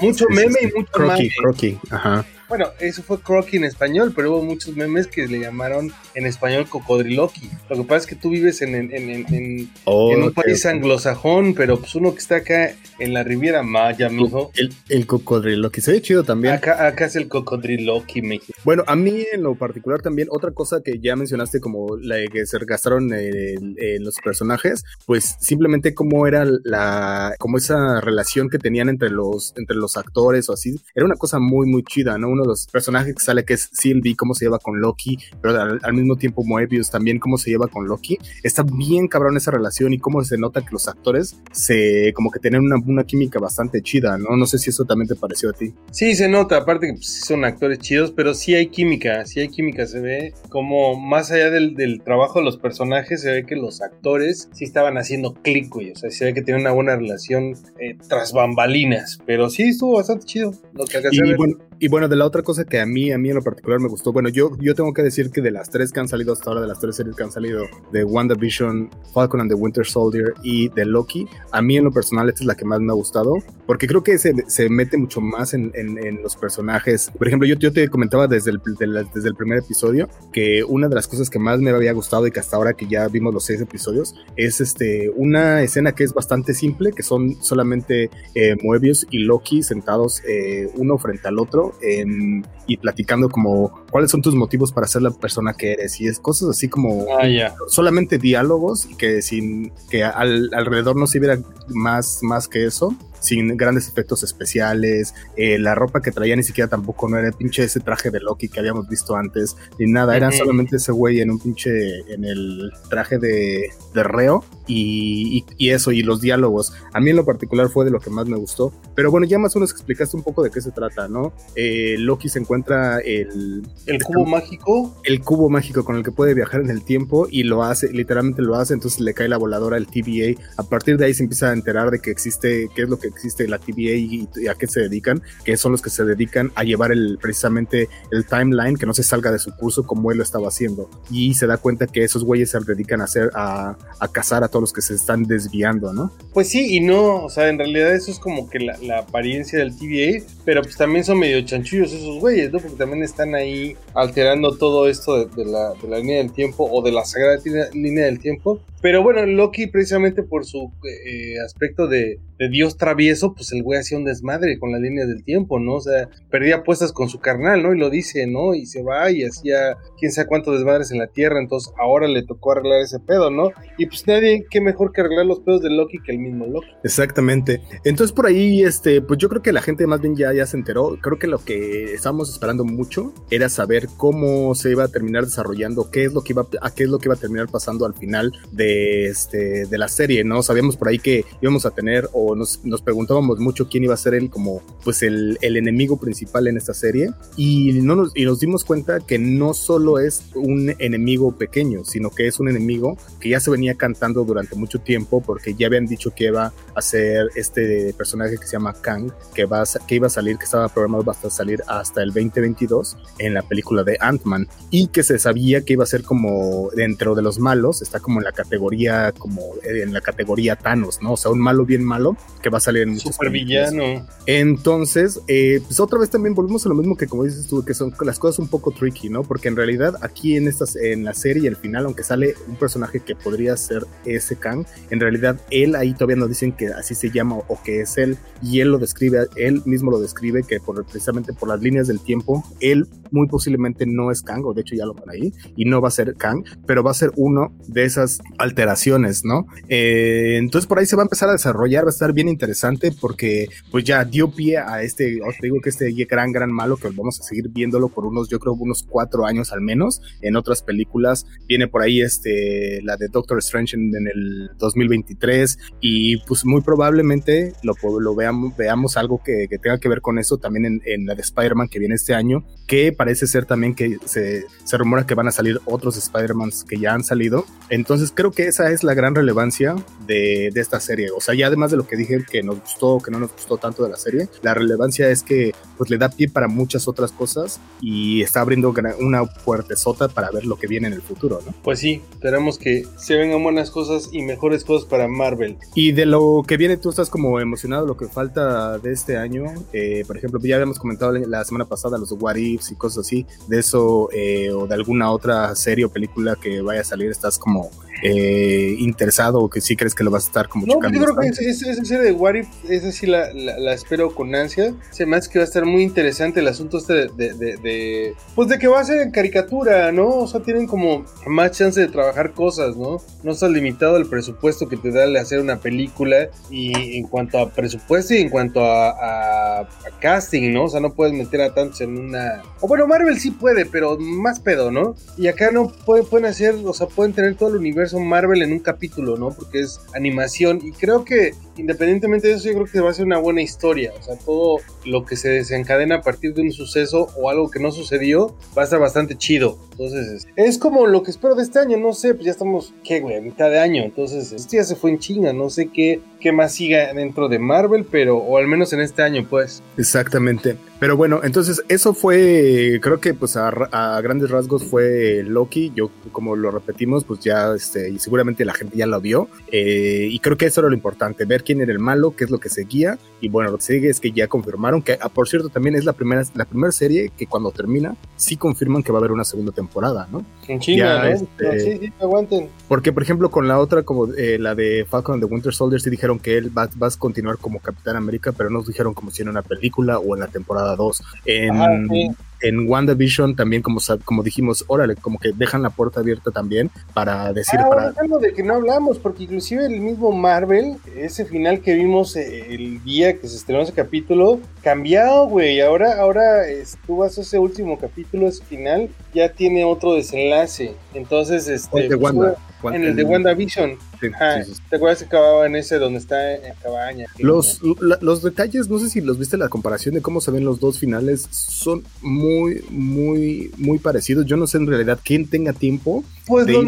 mucho 0.00 0.26
meme 0.28 0.58
y 0.62 0.66
mucho 0.66 0.92
croqui, 0.92 1.30
croqui, 1.30 1.78
ajá. 1.90 2.26
Bueno, 2.48 2.68
eso 2.78 3.02
fue 3.02 3.20
croqui 3.20 3.56
en 3.56 3.64
español, 3.64 4.12
pero 4.14 4.32
hubo 4.32 4.42
muchos 4.42 4.76
memes 4.76 5.06
que 5.06 5.26
le 5.26 5.40
llamaron 5.40 5.92
en 6.14 6.26
español 6.26 6.68
cocodriloqui. 6.68 7.50
Lo 7.70 7.76
que 7.76 7.84
pasa 7.84 7.98
es 7.98 8.06
que 8.06 8.16
tú 8.16 8.30
vives 8.30 8.62
en, 8.62 8.74
en, 8.74 8.92
en, 8.92 9.34
en, 9.34 9.70
Oh, 9.84 10.10
un 10.10 10.32
país 10.32 10.64
anglosajón, 10.66 11.54
pero 11.54 11.78
pues 11.78 11.94
uno 11.94 12.12
que 12.12 12.20
está 12.20 12.36
acá 12.36 12.74
en 12.98 13.14
la 13.14 13.22
Riviera 13.22 13.62
Maya, 13.62 14.08
mijo. 14.08 14.50
El, 14.54 14.72
el 14.88 15.06
cocodrilo, 15.06 15.70
que 15.70 15.80
se 15.80 15.92
ve 15.92 16.02
chido 16.02 16.22
también. 16.24 16.54
Acá, 16.54 16.86
acá 16.86 17.06
es 17.06 17.16
el 17.16 17.28
cocodriloqui, 17.28 18.22
mijo. 18.22 18.46
Bueno, 18.64 18.84
a 18.86 18.96
mí 18.96 19.24
en 19.32 19.42
lo 19.42 19.54
particular 19.54 20.02
también, 20.02 20.28
otra 20.30 20.52
cosa 20.52 20.82
que 20.82 20.98
ya 21.00 21.16
mencionaste 21.16 21.60
como 21.60 21.96
la 21.96 22.16
de 22.16 22.28
que 22.28 22.46
se 22.46 22.58
gastaron 22.64 23.12
en 23.12 24.04
los 24.04 24.16
personajes, 24.24 24.84
pues 25.06 25.36
simplemente 25.40 25.94
cómo 25.94 26.26
era 26.26 26.44
la, 26.64 27.34
como 27.38 27.58
esa 27.58 28.00
relación 28.00 28.48
que 28.48 28.58
tenían 28.58 28.88
entre 28.88 29.10
los, 29.10 29.54
entre 29.56 29.76
los 29.76 29.96
actores 29.96 30.48
o 30.48 30.52
así, 30.52 30.80
era 30.94 31.04
una 31.04 31.16
cosa 31.16 31.38
muy, 31.38 31.66
muy 31.66 31.82
chida, 31.82 32.18
¿no? 32.18 32.33
Uno 32.34 32.42
de 32.42 32.48
los 32.48 32.66
personajes 32.66 33.14
que 33.14 33.22
sale 33.22 33.44
que 33.44 33.54
es 33.54 33.70
Sylvie, 33.72 34.14
cómo 34.16 34.34
se 34.34 34.44
lleva 34.44 34.58
con 34.58 34.80
Loki, 34.80 35.18
pero 35.40 35.60
al, 35.60 35.80
al 35.82 35.92
mismo 35.94 36.16
tiempo 36.16 36.44
Moebius 36.44 36.90
también 36.90 37.18
cómo 37.18 37.38
se 37.38 37.50
lleva 37.50 37.68
con 37.68 37.86
Loki, 37.86 38.18
está 38.42 38.62
bien 38.62 39.08
cabrón 39.08 39.36
esa 39.36 39.50
relación 39.50 39.92
y 39.92 39.98
cómo 39.98 40.22
se 40.24 40.36
nota 40.38 40.60
que 40.62 40.70
los 40.72 40.88
actores 40.88 41.36
se, 41.52 42.12
como 42.14 42.30
que 42.30 42.38
tienen 42.40 42.62
una, 42.62 42.76
una 42.86 43.04
química 43.04 43.38
bastante 43.38 43.82
chida, 43.82 44.18
¿no? 44.18 44.36
No 44.36 44.46
sé 44.46 44.58
si 44.58 44.70
eso 44.70 44.84
también 44.84 45.08
te 45.08 45.14
pareció 45.14 45.50
a 45.50 45.52
ti. 45.52 45.72
Sí, 45.90 46.14
se 46.14 46.28
nota, 46.28 46.58
aparte 46.58 46.86
que 46.88 46.92
pues, 46.94 47.24
son 47.24 47.44
actores 47.44 47.78
chidos, 47.78 48.12
pero 48.12 48.34
sí 48.34 48.54
hay 48.54 48.66
química, 48.68 49.24
sí 49.26 49.40
hay 49.40 49.48
química, 49.48 49.86
se 49.86 50.00
ve 50.00 50.34
como 50.48 50.98
más 51.00 51.30
allá 51.30 51.50
del, 51.50 51.74
del 51.74 52.02
trabajo 52.02 52.40
de 52.40 52.44
los 52.44 52.56
personajes, 52.56 53.22
se 53.22 53.30
ve 53.30 53.46
que 53.46 53.56
los 53.56 53.80
actores 53.82 54.48
sí 54.52 54.64
estaban 54.64 54.98
haciendo 54.98 55.34
clic, 55.34 55.68
güey, 55.70 55.92
o 55.92 55.96
sea, 55.96 56.10
se 56.10 56.24
ve 56.24 56.34
que 56.34 56.42
tienen 56.42 56.62
una 56.62 56.72
buena 56.72 56.96
relación 56.96 57.54
eh, 57.78 57.96
tras 58.08 58.32
bambalinas, 58.32 59.18
pero 59.26 59.48
sí 59.50 59.62
estuvo 59.64 59.96
bastante 59.96 60.26
chido 60.26 60.52
lo 60.74 60.84
que 60.86 60.96
alcancé 60.96 61.22
a 61.22 61.26
Y 61.26 61.28
ver. 61.28 61.36
bueno, 61.36 61.58
y 61.80 61.88
bueno, 61.88 62.08
de 62.08 62.16
la 62.16 62.24
otra 62.26 62.42
cosa 62.42 62.64
que 62.64 62.80
a 62.80 62.86
mí, 62.86 63.12
a 63.12 63.18
mí 63.18 63.28
en 63.28 63.36
lo 63.36 63.42
particular 63.42 63.80
me 63.80 63.88
gustó, 63.88 64.12
bueno, 64.12 64.28
yo, 64.28 64.50
yo 64.60 64.74
tengo 64.74 64.92
que 64.92 65.02
decir 65.02 65.30
que 65.30 65.40
de 65.42 65.50
las 65.50 65.70
tres 65.70 65.92
que 65.92 66.00
han 66.00 66.08
salido 66.08 66.32
hasta 66.32 66.50
ahora, 66.50 66.60
de 66.62 66.68
las 66.68 66.80
tres 66.80 66.96
series 66.96 67.16
que 67.16 67.22
han 67.22 67.32
salido, 67.32 67.64
de 67.92 68.04
WandaVision, 68.04 68.90
Falcon 69.12 69.40
and 69.40 69.50
the 69.50 69.54
Winter 69.54 69.84
Soldier 69.86 70.34
y 70.42 70.68
de 70.70 70.84
Loki, 70.84 71.26
a 71.52 71.60
mí 71.62 71.76
en 71.76 71.84
lo 71.84 71.90
personal 71.92 72.28
esta 72.28 72.42
es 72.42 72.46
la 72.46 72.54
que 72.54 72.64
más 72.64 72.80
me 72.80 72.90
ha 72.92 72.94
gustado, 72.94 73.34
porque 73.66 73.86
creo 73.86 74.02
que 74.02 74.18
se, 74.18 74.32
se 74.46 74.68
mete 74.68 74.96
mucho 74.96 75.20
más 75.20 75.54
en, 75.54 75.70
en- 75.74 75.98
en 75.98 76.22
los 76.22 76.36
personajes. 76.36 77.10
Por 77.16 77.26
ejemplo, 77.28 77.46
yo, 77.48 77.56
yo 77.56 77.72
te 77.72 77.88
comentaba 77.88 78.26
desde 78.28 78.50
el, 78.50 78.60
de 78.78 78.86
la- 78.86 79.04
desde 79.04 79.28
el 79.28 79.34
primer 79.34 79.58
episodio 79.58 80.08
que 80.32 80.62
una 80.64 80.88
de 80.88 80.94
las 80.94 81.08
cosas 81.08 81.30
que 81.30 81.38
más 81.38 81.60
me 81.60 81.70
había 81.70 81.92
gustado 81.92 82.26
y 82.26 82.30
que 82.30 82.40
hasta 82.40 82.56
ahora 82.56 82.74
que 82.74 82.86
ya 82.86 83.08
vimos 83.08 83.32
los 83.34 83.44
seis 83.44 83.60
episodios, 83.60 84.14
es 84.36 84.60
este, 84.60 85.10
una 85.16 85.62
escena 85.62 85.92
que 85.92 86.04
es 86.04 86.12
bastante 86.14 86.54
simple, 86.54 86.92
que 86.92 87.02
son 87.02 87.42
solamente 87.42 88.10
eh, 88.34 88.56
Moebius 88.62 89.06
y 89.10 89.18
Loki 89.24 89.62
sentados 89.62 90.22
eh, 90.28 90.68
uno 90.76 90.98
frente 90.98 91.28
al 91.28 91.38
otro 91.38 91.63
en- 91.82 92.46
y 92.66 92.76
platicando 92.78 93.28
como 93.28 93.84
cuáles 93.90 94.10
son 94.10 94.22
tus 94.22 94.34
motivos 94.34 94.72
para 94.72 94.86
ser 94.86 95.02
la 95.02 95.10
persona 95.10 95.52
que 95.52 95.72
eres 95.72 96.00
y 96.00 96.06
es 96.06 96.18
cosas 96.18 96.48
así 96.48 96.68
como 96.68 97.06
Ah, 97.50 97.54
solamente 97.68 98.16
diálogos 98.18 98.86
y 98.90 98.96
que 98.96 99.20
sin 99.20 99.70
que 99.90 100.02
al- 100.02 100.48
alrededor 100.54 100.96
no 100.96 101.06
se 101.06 101.18
viera 101.20 101.38
más, 101.68 102.20
más 102.22 102.48
que 102.48 102.64
eso 102.64 102.94
sin 103.20 103.56
grandes 103.56 103.88
efectos 103.88 104.22
especiales, 104.22 105.14
eh, 105.36 105.58
la 105.58 105.74
ropa 105.74 106.02
que 106.02 106.10
traía 106.10 106.36
ni 106.36 106.42
siquiera 106.42 106.68
tampoco 106.68 107.08
no 107.08 107.16
era 107.18 107.28
el 107.28 107.32
pinche 107.32 107.64
ese 107.64 107.80
traje 107.80 108.10
de 108.10 108.20
Loki 108.20 108.48
que 108.50 108.60
habíamos 108.60 108.86
visto 108.86 109.16
antes, 109.16 109.56
ni 109.78 109.90
nada, 109.90 110.14
era 110.14 110.28
solamente 110.38 110.76
ese 110.76 110.92
güey 110.92 111.20
en 111.20 111.30
un 111.30 111.38
pinche, 111.38 112.00
en 112.12 112.24
el 112.26 112.70
traje 112.90 113.16
de, 113.18 113.70
de 113.94 114.02
reo 114.02 114.44
y, 114.66 115.38
y- 115.38 115.66
y 115.66 115.70
eso, 115.70 115.92
y 115.92 116.02
los 116.02 116.20
diálogos. 116.20 116.72
A 116.92 117.00
mí 117.00 117.10
en 117.10 117.16
lo 117.16 117.24
particular 117.24 117.68
fue 117.68 117.84
de 117.84 117.90
lo 117.90 118.00
que 118.00 118.10
más 118.10 118.26
me 118.26 118.36
gustó, 118.36 118.72
pero 118.94 119.10
bueno, 119.10 119.26
ya 119.26 119.38
más 119.38 119.54
o 119.56 119.58
menos 119.58 119.70
explicaste 119.72 120.16
un 120.16 120.22
poco 120.22 120.42
de 120.42 120.50
qué 120.50 120.60
se 120.60 120.70
trata, 120.70 121.08
¿no? 121.08 121.32
Eh, 121.54 121.96
Loki 121.98 122.28
se 122.28 122.38
encuentra 122.38 122.98
el, 123.00 123.62
El 123.86 124.02
cubo 124.02 124.24
mágico, 124.24 124.94
el 125.04 125.20
cubo 125.20 125.48
mágico 125.50 125.84
con 125.84 125.96
el 125.96 126.02
que 126.04 126.12
puede 126.12 126.34
viajar 126.34 126.60
en 126.60 126.70
el 126.70 126.82
tiempo 126.84 127.26
y 127.30 127.42
lo 127.44 127.62
hace, 127.62 127.92
literalmente 127.92 128.42
lo 128.42 128.54
hace, 128.56 128.74
entonces 128.74 129.00
le 129.00 129.14
cae 129.14 129.28
la 129.28 129.36
voladora 129.36 129.76
al 129.76 129.86
TVA. 129.86 130.40
A 130.56 130.62
partir 130.64 130.96
de 130.96 131.06
ahí 131.06 131.14
se 131.14 131.22
empieza 131.22 131.50
a 131.50 131.52
enterar 131.52 131.90
de 131.90 131.98
que 132.00 132.10
existe, 132.10 132.68
qué 132.74 132.82
es 132.82 132.88
lo 132.88 132.98
que 132.98 133.08
existe 133.08 133.46
la 133.48 133.58
TVA 133.58 133.94
y, 133.96 134.28
y 134.36 134.46
a 134.48 134.54
qué 134.54 134.66
se 134.66 134.80
dedican, 134.80 135.22
que 135.44 135.56
son 135.56 135.72
los 135.72 135.82
que 135.82 135.90
se 135.90 136.04
dedican 136.04 136.52
a 136.54 136.64
llevar 136.64 136.92
el, 136.92 137.18
precisamente 137.20 137.88
el 138.10 138.24
timeline, 138.26 138.76
que 138.76 138.86
no 138.86 138.94
se 138.94 139.02
salga 139.02 139.30
de 139.32 139.38
su 139.38 139.52
curso 139.56 139.86
como 139.86 140.10
él 140.10 140.18
lo 140.18 140.22
estaba 140.24 140.48
haciendo. 140.48 140.88
Y 141.10 141.34
se 141.34 141.46
da 141.46 141.56
cuenta 141.58 141.86
que 141.86 142.04
esos 142.04 142.24
güeyes 142.24 142.50
se 142.50 142.58
dedican 142.60 143.00
a 143.00 143.04
hacer, 143.04 143.30
a, 143.34 143.76
a 144.00 144.08
cazar 144.08 144.44
a 144.44 144.48
todos 144.54 144.62
los 144.62 144.72
que 144.72 144.82
se 144.82 144.94
están 144.94 145.24
desviando, 145.24 145.92
¿no? 145.92 146.12
pues 146.32 146.48
sí 146.48 146.76
y 146.76 146.80
no, 146.80 147.24
o 147.24 147.28
sea, 147.28 147.48
en 147.48 147.58
realidad 147.58 147.92
eso 147.92 148.12
es 148.12 148.20
como 148.20 148.48
que 148.48 148.60
la, 148.60 148.98
apariencia 148.98 149.58
del 149.58 149.76
TVA, 149.76 150.24
pero 150.44 150.62
pues 150.62 150.76
también 150.76 151.04
son 151.04 151.18
medio 151.18 151.40
chanchullos 151.42 151.92
esos 151.92 152.20
güeyes, 152.20 152.52
¿no? 152.52 152.60
Porque 152.60 152.76
también 152.76 153.02
están 153.02 153.34
ahí 153.34 153.76
alterando 153.94 154.56
todo 154.56 154.88
esto 154.88 155.26
de, 155.26 155.44
la, 155.44 155.74
línea 155.98 156.18
del 156.18 156.32
tiempo 156.32 156.68
o 156.70 156.82
de 156.82 156.92
la 156.92 157.04
sagrada 157.04 157.38
línea, 157.44 157.66
línea 157.72 158.04
del 158.04 158.20
tiempo. 158.20 158.60
Pero 158.80 159.02
bueno, 159.02 159.26
Loki 159.26 159.66
precisamente 159.66 160.22
por 160.22 160.44
su 160.44 160.70
eh, 160.84 161.34
aspecto 161.44 161.88
de, 161.88 162.20
de 162.38 162.48
dios 162.48 162.76
travieso, 162.76 163.34
pues 163.34 163.52
el 163.52 163.62
güey 163.62 163.80
hacía 163.80 163.98
un 163.98 164.04
desmadre 164.04 164.58
con 164.58 164.72
las 164.72 164.80
líneas 164.80 165.08
del 165.08 165.24
tiempo, 165.24 165.58
¿no? 165.58 165.74
O 165.74 165.80
sea, 165.80 166.08
perdía 166.30 166.56
apuestas 166.56 166.92
con 166.92 167.08
su 167.08 167.20
carnal, 167.20 167.62
¿no? 167.62 167.74
Y 167.74 167.78
lo 167.78 167.90
dice, 167.90 168.26
¿no? 168.26 168.54
Y 168.54 168.66
se 168.66 168.82
va 168.82 169.10
y 169.10 169.24
hacía 169.24 169.76
quién 169.98 170.12
sabe 170.12 170.28
cuántos 170.28 170.54
desmadres 170.54 170.90
en 170.90 170.98
la 170.98 171.06
Tierra, 171.06 171.40
entonces 171.40 171.72
ahora 171.78 172.08
le 172.08 172.22
tocó 172.24 172.52
arreglar 172.52 172.80
ese 172.80 172.98
pedo, 173.00 173.30
¿no? 173.30 173.50
Y 173.78 173.86
pues 173.86 174.06
nadie, 174.06 174.44
qué 174.50 174.60
mejor 174.60 174.92
que 174.92 175.00
arreglar 175.00 175.26
los 175.26 175.40
pedos 175.40 175.62
de 175.62 175.70
Loki 175.70 175.98
que 176.04 176.12
el 176.12 176.18
mismo 176.18 176.46
Loki. 176.46 176.68
Exactamente. 176.82 177.60
Entonces 177.84 178.14
por 178.14 178.26
ahí, 178.26 178.62
este, 178.62 179.00
pues 179.00 179.18
yo 179.18 179.28
creo 179.28 179.42
que 179.42 179.52
la 179.52 179.62
gente 179.62 179.86
más 179.86 180.00
bien 180.00 180.16
ya, 180.16 180.32
ya 180.32 180.46
se 180.46 180.56
enteró. 180.56 180.98
Creo 181.00 181.18
que 181.18 181.26
lo 181.26 181.38
que 181.38 181.94
estábamos 181.94 182.30
esperando 182.30 182.64
mucho 182.64 183.12
era 183.30 183.48
saber 183.48 183.88
cómo 183.96 184.54
se 184.54 184.70
iba 184.70 184.84
a 184.84 184.88
terminar 184.88 185.24
desarrollando, 185.24 185.90
qué 185.90 186.04
es 186.04 186.12
lo 186.12 186.22
que 186.22 186.32
iba 186.32 186.46
a 186.60 186.70
qué 186.70 186.84
es 186.84 186.88
lo 186.88 186.98
que 186.98 187.08
iba 187.08 187.14
a 187.14 187.18
terminar 187.18 187.48
pasando 187.48 187.86
al 187.86 187.94
final 187.94 188.32
de 188.52 189.06
este 189.06 189.66
de 189.66 189.78
la 189.78 189.88
serie, 189.88 190.24
¿no? 190.24 190.42
Sabíamos 190.42 190.76
por 190.76 190.88
ahí 190.88 190.98
que 190.98 191.24
íbamos 191.40 191.66
a 191.66 191.70
tener, 191.70 192.08
nos, 192.34 192.64
nos 192.64 192.82
preguntábamos 192.82 193.38
mucho 193.38 193.68
quién 193.68 193.84
iba 193.84 193.94
a 193.94 193.98
ser 193.98 194.14
el 194.14 194.30
como 194.30 194.62
pues 194.82 195.02
el, 195.02 195.38
el 195.40 195.56
enemigo 195.56 195.98
principal 195.98 196.46
en 196.46 196.56
esta 196.56 196.74
serie. 196.74 197.10
Y 197.36 197.72
no 197.82 197.96
nos, 197.96 198.16
y 198.16 198.24
nos 198.24 198.40
dimos 198.40 198.64
cuenta 198.64 199.00
que 199.00 199.18
no 199.18 199.54
solo 199.54 199.98
es 199.98 200.24
un 200.34 200.74
enemigo 200.78 201.36
pequeño, 201.36 201.84
sino 201.84 202.10
que 202.10 202.26
es 202.26 202.40
un 202.40 202.48
enemigo 202.48 202.96
que 203.20 203.30
ya 203.30 203.40
se 203.40 203.50
venía 203.50 203.74
cantando 203.74 204.24
durante 204.24 204.56
mucho 204.56 204.78
tiempo, 204.80 205.20
porque 205.20 205.54
ya 205.54 205.66
habían 205.66 205.86
dicho 205.86 206.12
que 206.12 206.24
iba 206.24 206.52
a 206.74 206.82
ser 206.82 207.28
este 207.34 207.92
personaje 207.94 208.36
que 208.38 208.46
se 208.46 208.52
llama 208.52 208.74
Kang, 208.74 209.10
que, 209.34 209.44
va 209.44 209.62
a, 209.62 209.64
que 209.86 209.94
iba 209.96 210.06
a 210.06 210.10
salir, 210.10 210.38
que 210.38 210.44
estaba 210.44 210.68
programado 210.68 211.10
hasta 211.10 211.30
salir 211.30 211.62
hasta 211.66 212.02
el 212.02 212.08
2022 212.08 212.96
en 213.18 213.34
la 213.34 213.42
película 213.42 213.82
de 213.82 213.98
Ant-Man, 214.00 214.48
y 214.70 214.88
que 214.88 215.02
se 215.02 215.18
sabía 215.18 215.64
que 215.64 215.74
iba 215.74 215.84
a 215.84 215.86
ser 215.86 216.02
como 216.02 216.70
dentro 216.74 217.14
de 217.14 217.22
los 217.22 217.38
malos, 217.38 217.82
está 217.82 218.00
como 218.00 218.20
en 218.20 218.24
la 218.24 218.32
categoría, 218.32 219.12
como 219.12 219.54
en 219.62 219.92
la 219.92 220.00
categoría 220.00 220.56
Thanos, 220.56 221.00
¿no? 221.02 221.12
O 221.12 221.16
sea, 221.16 221.30
un 221.30 221.40
malo 221.40 221.64
bien 221.64 221.84
malo 221.84 222.13
que 222.42 222.50
va 222.50 222.58
a 222.58 222.60
salir 222.60 222.82
en 222.82 222.98
películas. 222.98 223.32
villano. 223.32 224.06
Entonces, 224.26 225.20
eh, 225.28 225.60
pues 225.64 225.80
otra 225.80 225.98
vez 225.98 226.10
también 226.10 226.34
volvemos 226.34 226.64
a 226.66 226.68
lo 226.68 226.74
mismo 226.74 226.96
que 226.96 227.06
como 227.06 227.24
dices 227.24 227.46
tú, 227.46 227.64
que 227.64 227.74
son 227.74 227.92
las 228.04 228.18
cosas 228.18 228.38
un 228.38 228.48
poco 228.48 228.70
tricky, 228.70 229.08
¿no? 229.08 229.22
Porque 229.22 229.48
en 229.48 229.56
realidad 229.56 229.94
aquí 230.02 230.36
en 230.36 230.48
estas, 230.48 230.76
en 230.76 231.04
la 231.04 231.14
serie, 231.14 231.48
al 231.48 231.56
final, 231.56 231.86
aunque 231.86 232.02
sale 232.02 232.34
un 232.48 232.56
personaje 232.56 233.00
que 233.00 233.14
podría 233.14 233.56
ser 233.56 233.84
ese 234.04 234.36
Kang, 234.36 234.66
en 234.90 235.00
realidad 235.00 235.40
él 235.50 235.74
ahí 235.74 235.94
todavía 235.94 236.16
no 236.16 236.28
dicen 236.28 236.52
que 236.52 236.68
así 236.68 236.94
se 236.94 237.10
llama 237.10 237.36
o 237.48 237.62
que 237.62 237.80
es 237.80 237.96
él, 237.98 238.18
y 238.42 238.60
él 238.60 238.70
lo 238.70 238.78
describe, 238.78 239.26
él 239.36 239.62
mismo 239.64 239.90
lo 239.90 240.00
describe 240.00 240.42
que 240.42 240.60
por, 240.60 240.84
precisamente 240.84 241.32
por 241.32 241.48
las 241.48 241.60
líneas 241.60 241.86
del 241.86 242.00
tiempo, 242.00 242.44
él 242.60 242.86
muy 243.10 243.28
posiblemente 243.28 243.86
no 243.86 244.10
es 244.10 244.22
Kang, 244.22 244.44
o 244.44 244.52
de 244.52 244.62
hecho 244.62 244.74
ya 244.74 244.86
lo 244.86 244.94
van 244.94 245.10
ahí, 245.10 245.32
y 245.56 245.64
no 245.64 245.80
va 245.80 245.88
a 245.88 245.92
ser 245.92 246.14
Kang, 246.16 246.44
pero 246.66 246.82
va 246.82 246.90
a 246.90 246.94
ser 246.94 247.12
uno 247.16 247.54
de 247.68 247.84
esas 247.84 248.20
alteraciones, 248.38 249.24
¿no? 249.24 249.46
Eh, 249.68 250.36
entonces 250.38 250.66
por 250.66 250.78
ahí 250.78 250.86
se 250.86 250.96
va 250.96 251.02
a 251.02 251.06
empezar 251.06 251.28
a 251.28 251.32
desarrollar, 251.32 251.84
va 251.84 251.88
a 251.88 251.90
estar 251.90 252.03
bien 252.12 252.28
interesante 252.28 252.92
porque 252.92 253.46
pues 253.70 253.84
ya 253.84 254.04
dio 254.04 254.30
pie 254.30 254.58
a 254.58 254.82
este, 254.82 255.20
os 255.22 255.36
digo 255.40 255.60
que 255.60 255.70
este 255.70 255.90
gran, 256.08 256.32
gran 256.32 256.50
malo 256.52 256.76
que 256.76 256.88
vamos 256.88 257.20
a 257.20 257.22
seguir 257.22 257.48
viéndolo 257.48 257.88
por 257.88 258.06
unos, 258.06 258.28
yo 258.28 258.38
creo, 258.38 258.54
unos 258.54 258.82
cuatro 258.82 259.26
años 259.26 259.52
al 259.52 259.60
menos 259.60 260.00
en 260.20 260.36
otras 260.36 260.62
películas. 260.62 261.26
Viene 261.46 261.68
por 261.68 261.82
ahí 261.82 262.00
este, 262.02 262.80
la 262.82 262.96
de 262.96 263.08
Doctor 263.08 263.38
Strange 263.38 263.76
en, 263.76 263.92
el 263.94 264.50
2023 264.58 265.58
y 265.80 266.18
pues 266.24 266.44
muy 266.44 266.60
probablemente 266.60 267.52
lo, 267.62 267.74
lo 268.00 268.14
veamos, 268.14 268.56
veamos 268.56 268.96
algo 268.96 269.22
que, 269.24 269.46
tenga 269.62 269.78
que 269.78 269.88
ver 269.88 270.00
con 270.00 270.18
eso 270.18 270.38
también 270.38 270.66
en, 270.66 270.82
en 270.84 271.06
la 271.06 271.14
de 271.14 271.22
Spider-Man 271.22 271.68
que 271.68 271.78
viene 271.78 271.94
este 271.94 272.14
año, 272.14 272.44
que 272.66 272.92
parece 272.92 273.26
ser 273.26 273.46
también 273.46 273.74
que 273.74 273.98
se, 274.04 274.44
se 274.64 274.78
rumora 274.78 275.06
que 275.06 275.14
van 275.14 275.28
a 275.28 275.32
salir 275.32 275.60
otros 275.64 275.96
Spider-Mans 275.96 276.64
que 276.64 276.78
ya 276.78 276.94
han 276.94 277.04
salido. 277.04 277.44
Entonces 277.70 278.12
creo 278.14 278.30
que 278.30 278.46
esa 278.46 278.70
es 278.70 278.84
la 278.84 278.94
gran 278.94 279.14
relevancia 279.14 279.74
de, 280.06 280.50
de 280.52 280.60
esta 280.60 280.80
serie. 280.80 281.08
O 281.16 281.20
sea, 281.20 281.34
ya 281.34 281.46
además 281.46 281.70
de 281.70 281.76
lo 281.76 281.86
que 281.86 281.93
dije 281.96 282.24
que 282.30 282.42
nos 282.42 282.60
gustó, 282.60 282.98
que 282.98 283.10
no 283.10 283.18
nos 283.18 283.32
gustó 283.32 283.56
tanto 283.56 283.82
de 283.82 283.90
la 283.90 283.96
serie, 283.96 284.28
la 284.42 284.54
relevancia 284.54 285.08
es 285.08 285.22
que 285.22 285.52
pues 285.76 285.90
le 285.90 285.98
da 285.98 286.08
pie 286.08 286.28
para 286.28 286.48
muchas 286.48 286.88
otras 286.88 287.12
cosas 287.12 287.60
y 287.80 288.22
está 288.22 288.40
abriendo 288.40 288.74
una 289.00 289.26
fuerte 289.26 289.76
sota 289.76 290.08
para 290.08 290.30
ver 290.30 290.44
lo 290.44 290.56
que 290.56 290.66
viene 290.66 290.88
en 290.88 290.94
el 290.94 291.02
futuro, 291.02 291.40
¿no? 291.44 291.54
Pues 291.62 291.80
sí, 291.80 292.02
esperamos 292.12 292.58
que 292.58 292.86
se 292.96 293.16
vengan 293.16 293.42
buenas 293.42 293.70
cosas 293.70 294.08
y 294.12 294.22
mejores 294.22 294.64
cosas 294.64 294.88
para 294.88 295.08
Marvel. 295.08 295.56
Y 295.74 295.92
de 295.92 296.06
lo 296.06 296.42
que 296.46 296.56
viene, 296.56 296.76
tú 296.76 296.90
estás 296.90 297.10
como 297.10 297.40
emocionado, 297.40 297.86
lo 297.86 297.96
que 297.96 298.06
falta 298.06 298.78
de 298.78 298.92
este 298.92 299.16
año, 299.16 299.44
eh, 299.72 300.04
por 300.06 300.16
ejemplo, 300.16 300.40
ya 300.42 300.56
habíamos 300.56 300.78
comentado 300.78 301.12
la 301.12 301.44
semana 301.44 301.64
pasada 301.64 301.98
los 301.98 302.12
What 302.12 302.36
Ifs 302.36 302.72
y 302.72 302.76
cosas 302.76 303.06
así, 303.06 303.26
de 303.48 303.58
eso 303.58 304.08
eh, 304.12 304.50
o 304.50 304.66
de 304.66 304.74
alguna 304.74 305.10
otra 305.10 305.54
serie 305.54 305.84
o 305.84 305.90
película 305.90 306.36
que 306.40 306.60
vaya 306.60 306.80
a 306.80 306.84
salir, 306.84 307.10
estás 307.10 307.38
como 307.38 307.70
eh, 308.02 308.76
interesado 308.78 309.40
o 309.40 309.48
que 309.48 309.60
sí 309.60 309.76
crees 309.76 309.94
que 309.94 310.04
lo 310.04 310.10
vas 310.10 310.24
a 310.24 310.26
estar 310.26 310.48
como 310.48 310.66
no, 310.66 310.74
yo 310.74 311.04
creo 311.04 311.16
que 311.16 311.28
esa 311.28 311.84
serie 311.84 312.04
de 312.04 312.12
What 312.12 312.34
If, 312.34 312.48
esa 312.68 312.92
sí 312.92 313.06
la, 313.06 313.32
la, 313.32 313.72
espero 313.72 314.14
con 314.14 314.34
ansia. 314.34 314.74
Se 314.90 315.06
me 315.06 315.16
hace 315.16 315.30
que 315.30 315.38
va 315.38 315.44
a 315.44 315.48
estar 315.48 315.63
muy 315.64 315.82
interesante 315.82 316.40
el 316.40 316.48
asunto 316.48 316.78
este 316.78 317.08
de, 317.08 317.34
de, 317.34 318.14
pues 318.34 318.48
de 318.48 318.58
que 318.58 318.68
va 318.68 318.80
a 318.80 318.84
ser 318.84 319.00
en 319.00 319.10
caricatura, 319.10 319.92
¿no? 319.92 320.08
O 320.08 320.26
sea, 320.26 320.40
tienen 320.40 320.66
como 320.66 321.04
más 321.26 321.52
chance 321.52 321.80
de 321.80 321.88
trabajar 321.88 322.32
cosas, 322.32 322.76
¿no? 322.76 322.98
No 323.22 323.32
está 323.32 323.48
limitado 323.48 323.96
el 323.96 324.06
presupuesto 324.06 324.68
que 324.68 324.76
te 324.76 324.90
da 324.90 325.04
el 325.04 325.16
hacer 325.16 325.40
una 325.40 325.60
película 325.60 326.28
y 326.50 326.98
en 326.98 327.06
cuanto 327.06 327.38
a 327.38 327.50
presupuesto 327.50 328.14
y 328.14 328.18
en 328.18 328.28
cuanto 328.28 328.64
a, 328.64 329.60
a, 329.60 329.68
casting, 330.00 330.52
¿no? 330.52 330.64
O 330.64 330.68
sea, 330.68 330.80
no 330.80 330.92
puedes 330.92 331.14
meter 331.14 331.40
a 331.40 331.54
tantos 331.54 331.80
en 331.80 331.98
una... 331.98 332.42
O 332.60 332.68
bueno, 332.68 332.86
Marvel 332.86 333.18
sí 333.18 333.30
puede, 333.30 333.66
pero 333.66 333.98
más 333.98 334.40
pedo, 334.40 334.70
¿no? 334.70 334.94
Y 335.16 335.28
acá 335.28 335.50
no 335.50 335.68
pueden, 335.68 336.06
pueden 336.06 336.26
hacer, 336.26 336.54
o 336.64 336.72
sea, 336.72 336.86
pueden 336.86 337.12
tener 337.12 337.36
todo 337.36 337.50
el 337.50 337.56
universo 337.56 337.98
Marvel 338.00 338.42
en 338.42 338.52
un 338.52 338.60
capítulo, 338.60 339.16
¿no? 339.16 339.30
Porque 339.30 339.60
es 339.60 339.80
animación 339.94 340.60
y 340.62 340.72
creo 340.72 341.04
que 341.04 341.32
independientemente 341.56 342.28
de 342.28 342.34
eso, 342.34 342.48
yo 342.48 342.54
creo 342.54 342.66
que 342.66 342.80
va 342.80 342.90
a 342.90 342.94
ser 342.94 343.06
una 343.06 343.18
buena 343.18 343.42
historia. 343.42 343.92
O 343.98 344.02
sea, 344.02 344.16
todo 344.16 344.58
lo 344.84 345.04
que 345.04 345.16
se 345.16 345.28
desencadena 345.54 345.96
a 345.96 346.02
partir 346.02 346.34
de 346.34 346.42
un 346.42 346.52
suceso 346.52 347.08
o 347.16 347.30
algo 347.30 347.50
que 347.50 347.60
no 347.60 347.70
sucedió 347.70 348.34
va 348.56 348.62
a 348.62 348.64
estar 348.64 348.80
bastante 348.80 349.16
chido. 349.16 349.56
Entonces, 349.72 350.26
es 350.36 350.58
como 350.58 350.86
lo 350.86 351.02
que 351.02 351.10
espero 351.10 351.34
de 351.34 351.42
este 351.42 351.58
año. 351.58 351.76
No 351.76 351.92
sé, 351.92 352.14
pues 352.14 352.26
ya 352.26 352.32
estamos, 352.32 352.74
¿qué, 352.82 353.00
güey? 353.00 353.16
A 353.16 353.20
mitad 353.20 353.50
de 353.50 353.58
año. 353.58 353.82
Entonces, 353.82 354.32
este 354.32 354.56
ya 354.56 354.64
se 354.64 354.76
fue 354.76 354.90
en 354.90 354.98
chinga. 354.98 355.32
No 355.32 355.50
sé 355.50 355.68
qué, 355.68 356.00
qué 356.20 356.32
más 356.32 356.52
siga 356.52 356.92
dentro 356.92 357.28
de 357.28 357.38
Marvel, 357.38 357.84
pero, 357.84 358.18
o 358.18 358.36
al 358.36 358.46
menos 358.46 358.72
en 358.72 358.80
este 358.80 359.02
año, 359.02 359.26
pues. 359.28 359.62
Exactamente. 359.76 360.56
Pero 360.78 360.96
bueno, 360.96 361.20
entonces 361.22 361.62
eso 361.68 361.94
fue, 361.94 362.78
creo 362.82 363.00
que 363.00 363.14
pues 363.14 363.36
a, 363.36 364.00
grandes 364.02 364.30
rasgos 364.30 364.64
fue 364.64 365.22
Loki. 365.24 365.72
Yo, 365.74 365.90
como 366.12 366.36
lo 366.36 366.50
repetimos, 366.50 367.04
pues 367.04 367.20
ya, 367.20 367.54
este, 367.54 367.90
y 367.90 367.98
seguramente 367.98 368.44
la 368.44 368.54
gente 368.54 368.76
ya 368.76 368.86
lo 368.86 369.00
vio. 369.00 369.28
Eh, 369.50 370.08
y 370.10 370.18
creo 370.18 370.36
que 370.36 370.46
eso 370.46 370.60
era 370.60 370.68
lo 370.68 370.74
importante, 370.74 371.24
ver 371.24 371.44
quién 371.44 371.60
era 371.60 371.72
el 371.72 371.78
malo, 371.78 372.14
qué 372.16 372.24
es 372.24 372.30
lo 372.30 372.38
que 372.38 372.48
seguía. 372.48 372.98
Y 373.20 373.28
bueno, 373.28 373.50
lo 373.50 373.58
que 373.58 373.64
sigue 373.64 373.88
es 373.88 374.00
que 374.00 374.12
ya 374.12 374.26
confirmaron 374.26 374.82
que, 374.82 374.98
ah, 375.00 375.08
por 375.08 375.28
cierto, 375.28 375.48
también 375.48 375.76
es 375.76 375.84
la 375.84 375.92
primera, 375.92 376.22
la 376.34 376.44
primera 376.44 376.72
serie 376.72 377.10
que 377.16 377.26
cuando 377.26 377.50
termina, 377.52 377.96
sí 378.16 378.36
confirman 378.36 378.82
que 378.82 378.92
va 378.92 378.98
a 378.98 379.00
haber 379.00 379.12
una 379.12 379.24
segunda 379.24 379.52
temporada, 379.52 380.08
¿no? 380.10 380.24
En 380.48 380.60
China, 380.60 381.04
¿no? 381.04 381.08
Este, 381.08 381.60
sí, 381.60 381.78
sí, 381.78 381.92
aguanten. 382.00 382.50
Porque, 382.68 382.92
por 382.92 383.02
ejemplo, 383.02 383.30
con 383.30 383.48
la 383.48 383.58
otra, 383.58 383.82
como 383.82 384.12
eh, 384.14 384.38
la 384.38 384.54
de 384.54 384.84
Falcon 384.88 385.14
and 385.14 385.24
the 385.24 385.32
Winter 385.32 385.54
Soldier, 385.54 385.80
sí 385.80 385.88
dijeron 385.88 386.18
que 386.18 386.36
él 386.36 386.56
va, 386.56 386.68
va, 386.82 386.88
a 386.88 386.90
continuar 386.98 387.38
como 387.38 387.60
Capitán 387.60 387.96
América, 387.96 388.32
pero 388.32 388.50
no 388.50 388.58
nos 388.58 388.66
dijeron 388.66 388.92
como 388.92 389.10
si 389.10 389.22
en 389.22 389.28
una 389.28 389.42
película 389.42 389.98
o 389.98 390.14
en 390.14 390.20
la 390.20 390.28
temporada 390.28 390.63
2. 390.76 391.02
En, 391.26 392.14
en 392.44 392.68
WandaVision 392.68 393.36
también, 393.36 393.62
como, 393.62 393.80
como 394.04 394.22
dijimos, 394.22 394.64
órale, 394.66 394.96
como 394.96 395.18
que 395.18 395.32
dejan 395.32 395.62
la 395.62 395.70
puerta 395.70 396.00
abierta 396.00 396.30
también 396.30 396.70
para 396.92 397.32
decir... 397.32 397.58
Ah, 397.58 397.68
para... 397.68 397.94
algo 397.96 398.18
de 398.18 398.34
que 398.34 398.42
no 398.42 398.54
hablamos, 398.54 398.98
porque 398.98 399.24
inclusive 399.24 399.64
el 399.64 399.80
mismo 399.80 400.12
Marvel, 400.12 400.76
ese 400.94 401.24
final 401.24 401.60
que 401.60 401.74
vimos 401.74 402.16
eh, 402.16 402.54
el 402.54 402.82
día 402.84 403.18
que 403.18 403.26
se 403.28 403.36
estrenó 403.36 403.62
ese 403.62 403.72
capítulo, 403.72 404.40
cambiado, 404.62 405.26
güey. 405.26 405.60
Ahora, 405.60 405.98
ahora 405.98 406.42
tú 406.86 406.98
vas 406.98 407.16
a 407.16 407.22
ese 407.22 407.38
último 407.38 407.78
capítulo, 407.78 408.28
ese 408.28 408.44
final, 408.44 408.90
ya 409.14 409.30
tiene 409.30 409.64
otro 409.64 409.94
desenlace. 409.94 410.74
Entonces, 410.92 411.48
este... 411.48 411.88
De 411.88 411.94
Wanda 411.94 412.36
en 412.72 412.84
el 412.84 412.96
de 412.96 413.04
WandaVision. 413.04 413.76
¿Te 414.00 414.76
acuerdas 414.76 414.98
que 414.98 415.04
acababa 415.06 415.46
en 415.46 415.56
ese 415.56 415.78
donde 415.78 415.98
está 415.98 416.34
en 416.34 416.54
cabaña? 416.62 417.06
Los, 417.18 417.60
los 417.62 418.22
detalles, 418.22 418.68
no 418.68 418.78
sé 418.78 418.90
si 418.90 419.00
los 419.00 419.18
viste 419.18 419.36
la 419.36 419.48
comparación 419.48 419.94
de 419.94 420.02
cómo 420.02 420.20
se 420.20 420.30
ven 420.30 420.44
los 420.44 420.60
dos 420.60 420.78
finales, 420.78 421.26
son 421.30 421.84
muy, 422.02 422.64
muy, 422.70 423.50
muy 423.56 423.78
parecidos. 423.78 424.26
Yo 424.26 424.36
no 424.36 424.46
sé 424.46 424.58
en 424.58 424.66
realidad 424.66 425.00
quién 425.02 425.28
tenga 425.28 425.52
tiempo. 425.52 426.04
Pues 426.26 426.46
los 426.48 426.64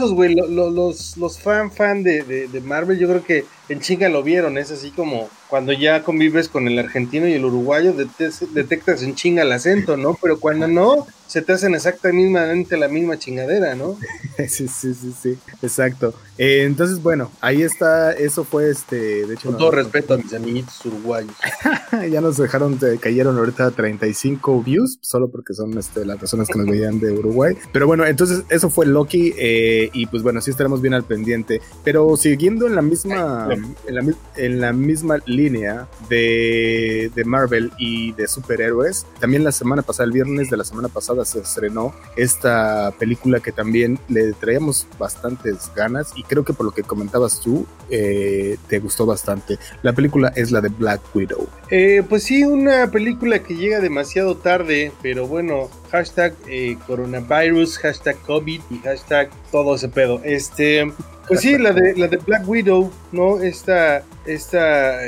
a... 0.00 0.14
güey, 0.14 0.34
los, 0.34 1.16
los, 1.16 1.38
fan 1.38 1.70
fan 1.70 2.02
de, 2.02 2.22
de, 2.22 2.60
Marvel, 2.60 2.98
yo 2.98 3.08
creo 3.08 3.24
que 3.24 3.44
en 3.68 3.80
chinga 3.80 4.08
lo 4.08 4.22
vieron. 4.22 4.58
Es 4.58 4.70
así 4.70 4.90
como 4.90 5.28
cuando 5.48 5.72
ya 5.72 6.02
convives 6.02 6.48
con 6.48 6.66
el 6.68 6.78
argentino 6.78 7.28
y 7.28 7.32
el 7.34 7.44
uruguayo, 7.44 7.92
detectas 7.92 9.02
en 9.02 9.14
chinga 9.14 9.42
el 9.42 9.52
acento, 9.52 9.96
¿no? 9.96 10.18
Pero 10.20 10.40
cuando 10.40 10.66
no, 10.66 11.06
se 11.26 11.42
te 11.42 11.52
hacen 11.52 11.74
exactamente 11.74 12.76
la 12.76 12.88
misma 12.88 13.18
chingadera, 13.18 13.74
¿no? 13.74 13.96
sí, 14.48 14.68
sí, 14.68 14.94
sí, 14.94 15.14
sí, 15.20 15.38
exacto. 15.62 16.14
Eh, 16.36 16.64
entonces, 16.64 17.02
bueno, 17.02 17.30
ahí 17.40 17.62
está, 17.62 18.12
eso 18.12 18.44
fue 18.44 18.70
este, 18.70 19.26
de 19.26 19.34
hecho... 19.34 19.48
Con 19.48 19.58
todo 19.58 19.70
respeto 19.70 20.14
a 20.14 20.16
mis 20.18 20.32
amiguitos 20.34 20.84
uruguayos. 20.84 21.34
ya 22.10 22.20
nos 22.20 22.36
dejaron, 22.36 22.78
cayeron 23.00 23.38
ahorita 23.38 23.70
35 23.70 24.62
views, 24.62 24.98
solo 25.00 25.28
porque 25.28 25.54
son 25.54 25.76
este, 25.78 26.04
las 26.04 26.18
personas 26.18 26.48
que 26.48 26.58
nos 26.58 26.66
veían 26.66 27.00
de 27.00 27.12
Uruguay. 27.12 27.56
Pero 27.72 27.86
bueno, 27.86 28.04
entonces 28.04 28.42
eso 28.48 28.70
fue 28.70 28.86
Loki 28.86 29.32
eh, 29.38 29.90
y 29.92 30.06
pues 30.06 30.22
bueno, 30.22 30.40
sí 30.40 30.50
estaremos 30.50 30.82
bien 30.82 30.94
al 30.94 31.04
pendiente. 31.04 31.60
Pero 31.84 32.16
siguiendo 32.16 32.66
en 32.66 32.74
la 32.74 32.82
misma, 32.82 33.48
en 34.36 34.60
la, 34.60 34.72
misma 34.72 35.18
línea 35.26 35.88
de, 36.08 37.10
de 37.14 37.24
Marvel 37.24 37.72
y 37.78 38.12
de 38.12 38.28
superhéroes, 38.28 39.06
también 39.20 39.44
la 39.44 39.52
semana 39.52 39.82
pasada, 39.82 40.06
el 40.06 40.12
viernes 40.12 40.50
de 40.50 40.56
la 40.56 40.64
semana 40.64 40.88
pasada, 40.88 41.24
se 41.24 41.40
estrenó 41.40 41.94
esta 42.16 42.92
película 42.98 43.40
que 43.40 43.52
también 43.52 43.98
le 44.08 44.32
traíamos 44.32 44.86
bastantes 44.98 45.70
ganas 45.74 46.12
y 46.16 46.22
creo 46.22 46.44
que 46.44 46.52
por 46.52 46.66
lo 46.66 46.72
que 46.72 46.82
comentabas 46.82 47.40
tú, 47.40 47.66
eh, 47.90 48.56
te 48.68 48.78
gustó 48.78 49.06
bastante. 49.06 49.58
La 49.82 49.92
película 49.92 50.32
es 50.34 50.50
la 50.50 50.60
de 50.60 50.68
Black 50.68 51.00
Widow. 51.14 51.48
Eh, 51.70 52.02
pues 52.08 52.24
sí, 52.24 52.44
una 52.44 52.90
película 52.90 53.42
que 53.42 53.54
llega 53.54 53.80
demasiado 53.80 54.36
tarde, 54.36 54.92
pero 55.02 55.26
bueno, 55.26 55.68
hashtag 55.90 56.34
eh, 56.48 56.76
coronavirus, 56.86 57.78
hashtag 57.78 58.16
COVID 58.22 58.60
y 58.70 58.78
hashtag 58.78 59.30
todo 59.50 59.74
ese 59.74 59.88
pedo. 59.88 60.20
Este, 60.24 60.90
pues 61.28 61.40
sí, 61.40 61.58
la 61.58 61.72
de, 61.72 61.94
la 61.96 62.08
de 62.08 62.16
Black 62.18 62.48
Widow, 62.48 62.90
¿no? 63.14 63.40
Esta, 63.40 64.02
esta 64.26 64.98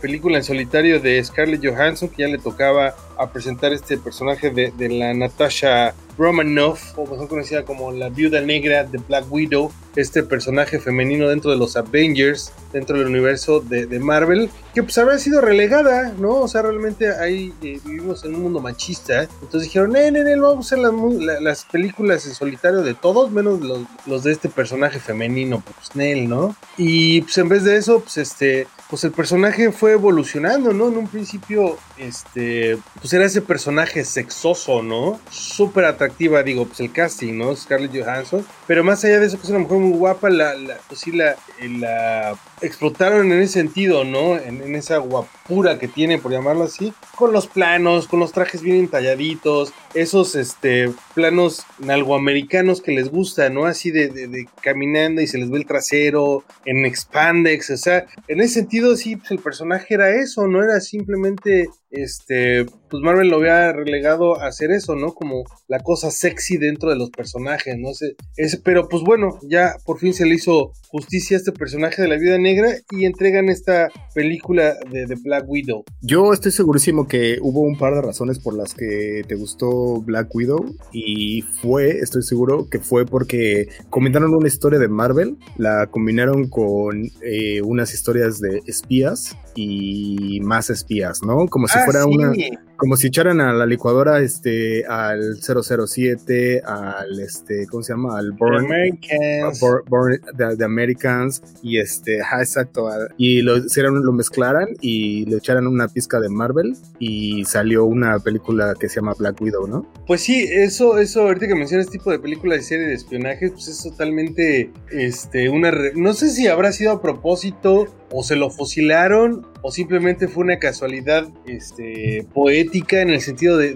película 0.00 0.38
en 0.38 0.44
solitario 0.44 1.00
de 1.00 1.22
Scarlett 1.22 1.64
Johansson 1.64 2.08
que 2.08 2.22
ya 2.22 2.28
le 2.28 2.38
tocaba 2.38 2.94
a 3.18 3.30
presentar 3.30 3.72
este 3.72 3.98
personaje 3.98 4.50
de, 4.50 4.72
de 4.76 4.88
la 4.88 5.14
Natasha 5.14 5.94
Romanoff, 6.16 6.96
o 6.96 7.06
mejor 7.06 7.28
conocida 7.28 7.64
como 7.64 7.90
la 7.92 8.08
viuda 8.08 8.40
negra 8.40 8.84
de 8.84 8.98
Black 8.98 9.26
Widow, 9.30 9.72
este 9.96 10.22
personaje 10.22 10.78
femenino 10.80 11.28
dentro 11.28 11.50
de 11.50 11.56
los 11.56 11.76
Avengers, 11.76 12.52
dentro 12.72 12.98
del 12.98 13.06
universo 13.06 13.60
de, 13.60 13.86
Marvel, 14.00 14.50
que 14.74 14.82
pues 14.82 14.98
había 14.98 15.18
sido 15.18 15.40
relegada, 15.40 16.12
¿no? 16.18 16.40
O 16.40 16.48
sea, 16.48 16.62
realmente 16.62 17.14
ahí 17.14 17.52
eh, 17.62 17.78
vivimos 17.84 18.24
en 18.24 18.34
un 18.34 18.42
mundo 18.42 18.60
machista. 18.60 19.22
Entonces 19.22 19.62
dijeron, 19.62 19.94
eh, 19.94 20.08
eh, 20.08 20.36
vamos 20.36 20.72
a 20.72 20.74
hacer 20.74 21.40
las, 21.40 21.64
películas 21.64 22.26
en 22.26 22.34
solitario 22.34 22.82
de 22.82 22.94
todos, 22.94 23.30
menos 23.30 23.60
los, 23.60 23.80
los 24.06 24.24
de 24.24 24.32
este 24.32 24.48
personaje 24.48 24.98
femenino, 24.98 25.62
pues 25.64 25.94
Nell, 25.94 26.28
¿no? 26.28 26.56
Y 26.76 27.22
pues 27.22 27.33
en 27.38 27.48
vez 27.48 27.64
de 27.64 27.76
eso, 27.76 28.00
pues 28.00 28.16
este, 28.18 28.66
pues 28.88 29.04
el 29.04 29.12
personaje 29.12 29.72
fue 29.72 29.92
evolucionando, 29.92 30.72
¿no? 30.72 30.88
En 30.88 30.98
un 30.98 31.08
principio, 31.08 31.78
este, 31.96 32.78
pues 33.00 33.12
era 33.12 33.24
ese 33.24 33.42
personaje 33.42 34.04
sexoso, 34.04 34.82
¿no? 34.82 35.20
Súper 35.30 35.84
atractiva, 35.84 36.42
digo, 36.42 36.66
pues 36.66 36.80
el 36.80 36.92
casting, 36.92 37.34
¿no? 37.38 37.54
Scarlett 37.54 37.94
Johansson. 37.94 38.46
Pero 38.66 38.84
más 38.84 39.04
allá 39.04 39.20
de 39.20 39.26
eso, 39.26 39.36
que 39.36 39.44
es 39.44 39.50
una 39.50 39.60
mujer 39.60 39.78
muy 39.78 39.98
guapa, 39.98 40.30
la, 40.30 40.54
la 40.54 40.78
pues 40.88 41.00
sí, 41.00 41.12
la, 41.12 41.36
la 41.60 42.36
explotaron 42.60 43.30
en 43.32 43.40
ese 43.40 43.54
sentido, 43.54 44.04
¿no? 44.04 44.36
En, 44.36 44.62
en, 44.62 44.74
esa 44.74 44.98
guapura 44.98 45.78
que 45.78 45.88
tiene, 45.88 46.18
por 46.18 46.32
llamarlo 46.32 46.64
así, 46.64 46.92
con 47.16 47.32
los 47.32 47.46
planos, 47.46 48.08
con 48.08 48.20
los 48.20 48.32
trajes 48.32 48.62
bien 48.62 48.76
entalladitos, 48.76 49.72
esos 49.94 50.34
este, 50.34 50.90
planos 51.14 51.64
nalgoamericanos 51.78 52.80
que 52.80 52.92
les 52.92 53.08
gusta, 53.10 53.50
¿no? 53.50 53.66
Así 53.66 53.90
de, 53.90 54.08
de, 54.08 54.28
de, 54.28 54.48
caminando 54.62 55.20
y 55.20 55.26
se 55.26 55.38
les 55.38 55.50
ve 55.50 55.58
el 55.58 55.66
trasero, 55.66 56.44
en 56.64 56.84
expandex, 56.84 57.70
o 57.70 57.76
sea, 57.76 58.06
en 58.28 58.40
ese 58.40 58.54
sentido 58.54 58.96
sí, 58.96 59.16
pues 59.16 59.30
el 59.30 59.38
personaje 59.38 59.94
era 59.94 60.10
eso, 60.10 60.46
no 60.46 60.62
era 60.62 60.80
simplemente, 60.80 61.68
este, 61.94 62.66
pues 62.90 63.02
Marvel 63.02 63.28
lo 63.28 63.36
había 63.36 63.72
relegado 63.72 64.40
a 64.40 64.46
hacer 64.46 64.70
eso, 64.70 64.94
¿no? 64.94 65.14
Como 65.14 65.44
la 65.68 65.80
cosa 65.80 66.10
sexy 66.10 66.58
dentro 66.58 66.90
de 66.90 66.96
los 66.96 67.10
personajes, 67.10 67.76
¿no? 67.78 67.90
Ese, 67.90 68.16
ese, 68.36 68.58
pero 68.58 68.88
pues 68.88 69.02
bueno, 69.02 69.38
ya 69.42 69.76
por 69.84 69.98
fin 69.98 70.14
se 70.14 70.26
le 70.26 70.34
hizo 70.34 70.72
justicia 70.88 71.36
a 71.36 71.38
este 71.38 71.52
personaje 71.52 72.02
de 72.02 72.08
la 72.08 72.16
vida 72.16 72.38
negra 72.38 72.68
y 72.90 73.04
entregan 73.04 73.48
esta 73.48 73.88
película 74.14 74.76
de, 74.90 75.06
de 75.06 75.16
Black 75.16 75.44
Widow. 75.48 75.84
Yo 76.02 76.32
estoy 76.32 76.52
segurísimo 76.52 77.08
que 77.08 77.38
hubo 77.40 77.60
un 77.60 77.76
par 77.76 77.94
de 77.94 78.02
razones 78.02 78.38
por 78.38 78.54
las 78.54 78.74
que 78.74 79.22
te 79.26 79.34
gustó 79.34 80.00
Black 80.02 80.34
Widow 80.34 80.64
y 80.92 81.42
fue, 81.42 81.98
estoy 81.98 82.22
seguro 82.22 82.68
que 82.70 82.78
fue 82.78 83.06
porque 83.06 83.68
combinaron 83.90 84.34
una 84.34 84.48
historia 84.48 84.78
de 84.78 84.88
Marvel, 84.88 85.36
la 85.56 85.88
combinaron 85.88 86.48
con 86.48 87.10
eh, 87.22 87.60
unas 87.62 87.92
historias 87.94 88.40
de 88.40 88.62
espías 88.66 89.36
y 89.54 90.40
más 90.42 90.70
espías, 90.70 91.22
¿no? 91.22 91.46
Como 91.48 91.68
si 91.68 91.78
Ah, 91.78 91.84
fuera 91.84 92.02
sí. 92.04 92.10
una 92.14 92.32
como 92.76 92.96
si 92.96 93.06
echaran 93.06 93.40
a 93.40 93.52
la 93.52 93.66
licuadora 93.66 94.18
este 94.20 94.84
al 94.86 95.38
007 95.40 96.62
al 96.66 97.20
este 97.20 97.66
¿cómo 97.68 97.82
se 97.84 97.92
llama? 97.92 98.18
al 98.18 98.32
Bourne 98.32 98.66
Americans. 98.66 99.60
Born- 99.60 100.20
the, 100.36 100.56
the 100.56 100.64
Americans 100.64 101.40
y 101.62 101.78
este, 101.78 102.20
ajá, 102.20 102.40
exacto, 102.40 102.88
y 103.16 103.42
lo 103.42 103.58
hicieron, 103.58 104.04
lo 104.04 104.12
mezclaran 104.12 104.68
y 104.80 105.24
le 105.26 105.36
echaran 105.38 105.66
una 105.66 105.88
pizca 105.88 106.20
de 106.20 106.28
Marvel 106.28 106.76
y 106.98 107.44
salió 107.44 107.84
una 107.84 108.18
película 108.18 108.74
que 108.78 108.88
se 108.88 108.96
llama 108.96 109.14
Black 109.18 109.40
Widow, 109.40 109.66
¿no? 109.68 109.86
Pues 110.06 110.22
sí, 110.22 110.44
eso, 110.50 110.98
eso, 110.98 111.22
ahorita 111.22 111.46
que 111.46 111.54
mencionas 111.54 111.86
este 111.86 111.98
tipo 111.98 112.10
de 112.10 112.18
películas 112.18 112.60
y 112.60 112.62
serie 112.64 112.86
de 112.86 112.94
espionaje, 112.94 113.50
pues 113.50 113.68
es 113.68 113.82
totalmente, 113.82 114.70
este, 114.90 115.48
una, 115.48 115.70
re- 115.70 115.92
no 115.94 116.12
sé 116.12 116.28
si 116.30 116.48
habrá 116.48 116.72
sido 116.72 116.90
a 116.92 117.00
propósito 117.00 117.86
o 118.16 118.22
se 118.22 118.36
lo 118.36 118.48
fusilaron 118.48 119.44
o 119.60 119.72
simplemente 119.72 120.28
fue 120.28 120.44
una 120.44 120.58
casualidad, 120.58 121.26
este, 121.46 122.24
poética 122.32 123.00
en 123.00 123.10
el 123.10 123.20
sentido 123.20 123.56
de, 123.56 123.74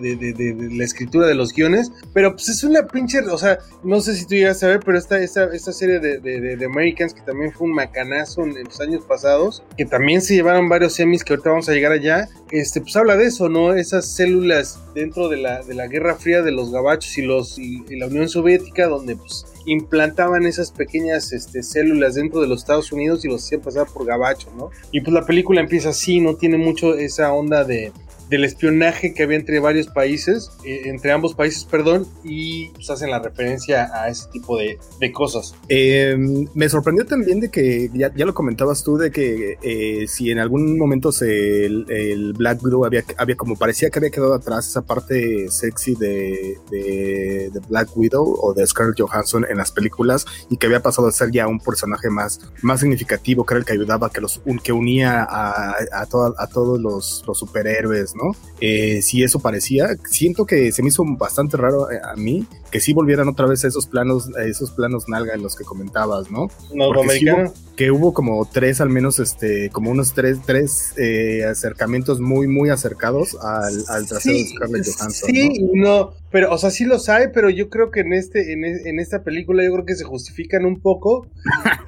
la 0.71 0.85
escritura 0.85 1.27
de 1.27 1.35
los 1.35 1.53
guiones, 1.53 1.91
pero 2.13 2.33
pues 2.33 2.49
es 2.51 2.63
una 2.63 2.87
pinche, 2.87 3.21
o 3.21 3.39
sea, 3.39 3.59
no 3.83 4.01
sé 4.01 4.15
si 4.15 4.27
tú 4.27 4.35
llegas 4.35 4.63
a 4.63 4.69
ver, 4.69 4.81
pero 4.85 4.99
esta, 4.99 5.19
esta, 5.19 5.45
esta 5.53 5.73
serie 5.73 5.99
de, 5.99 6.65
Americans 6.65 7.15
que 7.15 7.23
también 7.23 7.53
fue 7.53 7.67
un 7.67 7.75
macanazo 7.75 8.43
en, 8.43 8.63
los 8.63 8.81
años 8.81 9.03
pasados, 9.09 9.65
que 9.77 9.87
también 9.87 10.21
se 10.21 10.35
llevaron 10.35 10.69
varios 10.69 10.93
semis 10.93 11.25
que 11.25 11.33
ahorita 11.33 11.51
vamos 11.51 11.69
a 11.69 11.73
llegar 11.73 11.93
allá, 11.93 12.29
este, 12.51 12.81
pues 12.81 12.95
habla 12.95 13.17
de 13.17 13.25
eso, 13.25 13.49
¿no? 13.49 13.75
Esas 13.75 14.15
células 14.15 14.79
dentro 14.95 15.29
de 15.29 15.39
la, 15.39 15.63
la 15.63 15.87
Guerra 15.87 16.17
Fría 16.17 16.43
de 16.43 16.53
los 16.53 16.71
gabachos 16.71 17.17
y, 17.17 17.23
los, 17.23 17.59
y 17.59 17.83
la 17.97 18.07
Unión 18.07 18.29
Soviética, 18.29 18.87
donde 18.87 19.17
pues 19.17 19.47
implantaban 19.71 20.47
esas 20.47 20.71
pequeñas 20.71 21.33
este, 21.33 21.63
células 21.63 22.15
dentro 22.15 22.41
de 22.41 22.49
los 22.49 22.61
Estados 22.61 22.93
Unidos 22.93 23.25
y 23.25 23.29
los 23.29 23.45
hacían 23.45 23.61
pasar 23.61 23.87
por 23.87 24.07
gabacho, 24.07 24.51
¿no? 24.57 24.71
Y 24.93 25.01
pues 25.01 25.13
la 25.13 25.27
película 25.27 25.61
empieza 25.61 25.91
así, 25.91 26.21
no 26.21 26.37
tiene 26.37 26.59
mucho 26.59 26.95
esa 26.95 27.33
onda 27.33 27.65
de 27.65 27.93
del 28.29 28.45
espionaje 28.45 29.15
que 29.15 29.23
había 29.23 29.37
entre 29.37 29.59
varios 29.61 29.87
países, 29.87 30.51
eh, 30.65 30.83
entre 30.85 31.13
ambos 31.13 31.35
países, 31.35 31.65
perdón, 31.65 32.07
y 32.25 32.69
pues 32.71 32.91
hacen 32.91 33.11
la 33.11 33.21
referencia 33.21 33.91
a 33.93 34.09
ese 34.09 34.29
tipo 34.31 34.59
de, 34.59 34.79
cosas. 35.13 35.55
Eh, 35.69 36.17
me 36.55 36.69
sorprendió 36.69 37.07
también 37.07 37.41
de 37.41 37.51
que, 37.51 37.91
ya, 37.95 38.13
ya 38.15 38.27
lo 38.27 38.35
comentabas 38.35 38.85
tú, 38.85 38.99
de 38.99 39.11
que 39.11 39.57
eh, 39.63 40.07
si 40.07 40.31
en 40.31 40.39
algún 40.39 40.77
momento 40.77 41.13
se, 41.13 41.65
el, 41.65 42.35
Black 42.37 42.63
Widow 42.63 42.85
había, 42.85 43.05
había, 43.17 43.37
como 43.37 43.57
parecía 43.57 43.89
que 43.89 43.99
había 43.99 44.11
quedado 44.11 44.35
atrás 44.35 44.69
esa 44.69 44.83
parte 44.83 45.51
sexy 45.51 45.95
de, 45.95 46.59
de, 46.71 47.51
Black 47.69 47.97
Widow 47.97 48.39
o 48.41 48.53
de 48.53 48.67
Scarlett 48.67 49.01
Johansson 49.01 49.47
en 49.49 49.57
las 49.57 49.73
películas 49.73 50.27
y 50.51 50.59
que 50.59 50.67
había 50.67 50.81
pasado 50.81 51.09
a 51.09 51.13
ser 51.13 51.31
ya 51.31 51.49
un 51.49 51.59
personaje 51.59 52.11
más, 52.11 52.41
más 52.63 52.81
significativo, 52.81 53.47
que 53.47 53.55
era 53.55 53.61
el 53.61 53.65
que 53.65 53.73
ayudaba, 53.73 54.11
que, 54.11 54.21
los, 54.21 54.43
que 54.63 54.73
unía 54.73 55.23
a, 55.23 55.71
a, 55.71 56.03
a 56.03 56.47
todos 56.49 56.81
los, 56.81 57.25
los 57.27 57.39
superhéroes, 57.39 58.15
¿no? 58.19 58.37
Eh, 58.61 59.01
si 59.03 59.23
eso 59.23 59.39
parecía, 59.41 59.89
siento 60.05 60.45
que 60.45 60.73
se 60.73 60.83
me 60.83 60.89
hizo 60.89 61.05
bastante 61.17 61.57
raro 61.57 61.91
eh, 61.91 62.01
a 62.03 62.17
mí 62.17 62.47
que 62.71 62.81
sí 62.81 62.93
volvieran 62.93 63.29
otra 63.29 63.47
vez 63.47 63.65
a 63.65 63.69
esos 63.69 63.87
planos, 63.87 64.31
a 64.37 64.45
esos 64.45 64.71
planos 64.71 65.09
nalga 65.09 65.35
en 65.35 65.43
los 65.43 65.57
que 65.57 65.65
comentabas, 65.65 66.31
¿no? 66.31 66.49
Sí 66.49 67.31
hubo, 67.31 67.53
que 67.77 67.91
hubo 67.91 68.13
como 68.13 68.45
tres, 68.51 68.81
al 68.81 68.91
menos, 68.91 69.19
este, 69.19 69.71
como 69.71 69.91
unos 69.91 70.15
tres, 70.15 70.39
tres 70.45 70.93
eh, 70.97 71.45
acercamientos 71.45 72.21
muy, 72.21 72.47
muy 72.49 72.71
acercados 72.71 73.37
al, 73.41 73.85
al 73.89 74.07
trasero 74.07 74.37
sí, 74.37 74.43
de 74.43 74.49
Scarlett 74.51 74.87
Johansson. 74.87 75.31
Sí, 75.31 75.59
¿no? 75.75 75.83
no, 75.83 76.11
pero, 76.31 76.53
o 76.53 76.59
sea, 76.59 76.71
sí 76.71 76.85
los 76.85 77.09
hay, 77.09 77.29
pero 77.33 77.49
yo 77.49 77.71
creo 77.71 77.91
que 77.91 78.01
en 78.01 78.13
este, 78.13 78.53
en, 78.53 78.65
en 78.65 78.99
esta 79.01 79.23
película, 79.23 79.65
yo 79.65 79.73
creo 79.73 79.87
que 79.87 79.95
se 79.95 80.05
justifican 80.05 80.67
un 80.67 80.81
poco. 80.81 81.27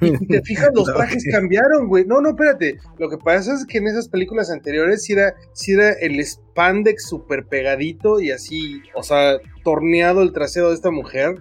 y 0.01 0.17
si 0.17 0.25
te 0.25 0.41
fijas, 0.41 0.69
los 0.73 0.85
trajes 0.93 1.25
cambiaron, 1.29 1.87
güey. 1.87 2.05
No, 2.05 2.21
no, 2.21 2.29
espérate. 2.29 2.79
Lo 2.97 3.09
que 3.09 3.17
pasa 3.17 3.53
es 3.53 3.65
que 3.65 3.77
en 3.77 3.87
esas 3.87 4.07
películas 4.07 4.49
anteriores 4.49 5.03
sí 5.03 5.13
era, 5.13 5.35
sí 5.53 5.73
era 5.73 5.91
el 5.91 6.19
spandex 6.25 7.07
súper 7.07 7.45
pegadito 7.45 8.19
y 8.19 8.31
así, 8.31 8.81
o 8.95 9.03
sea, 9.03 9.37
torneado 9.63 10.21
el 10.21 10.33
trasero 10.33 10.69
de 10.69 10.75
esta 10.75 10.91
mujer, 10.91 11.35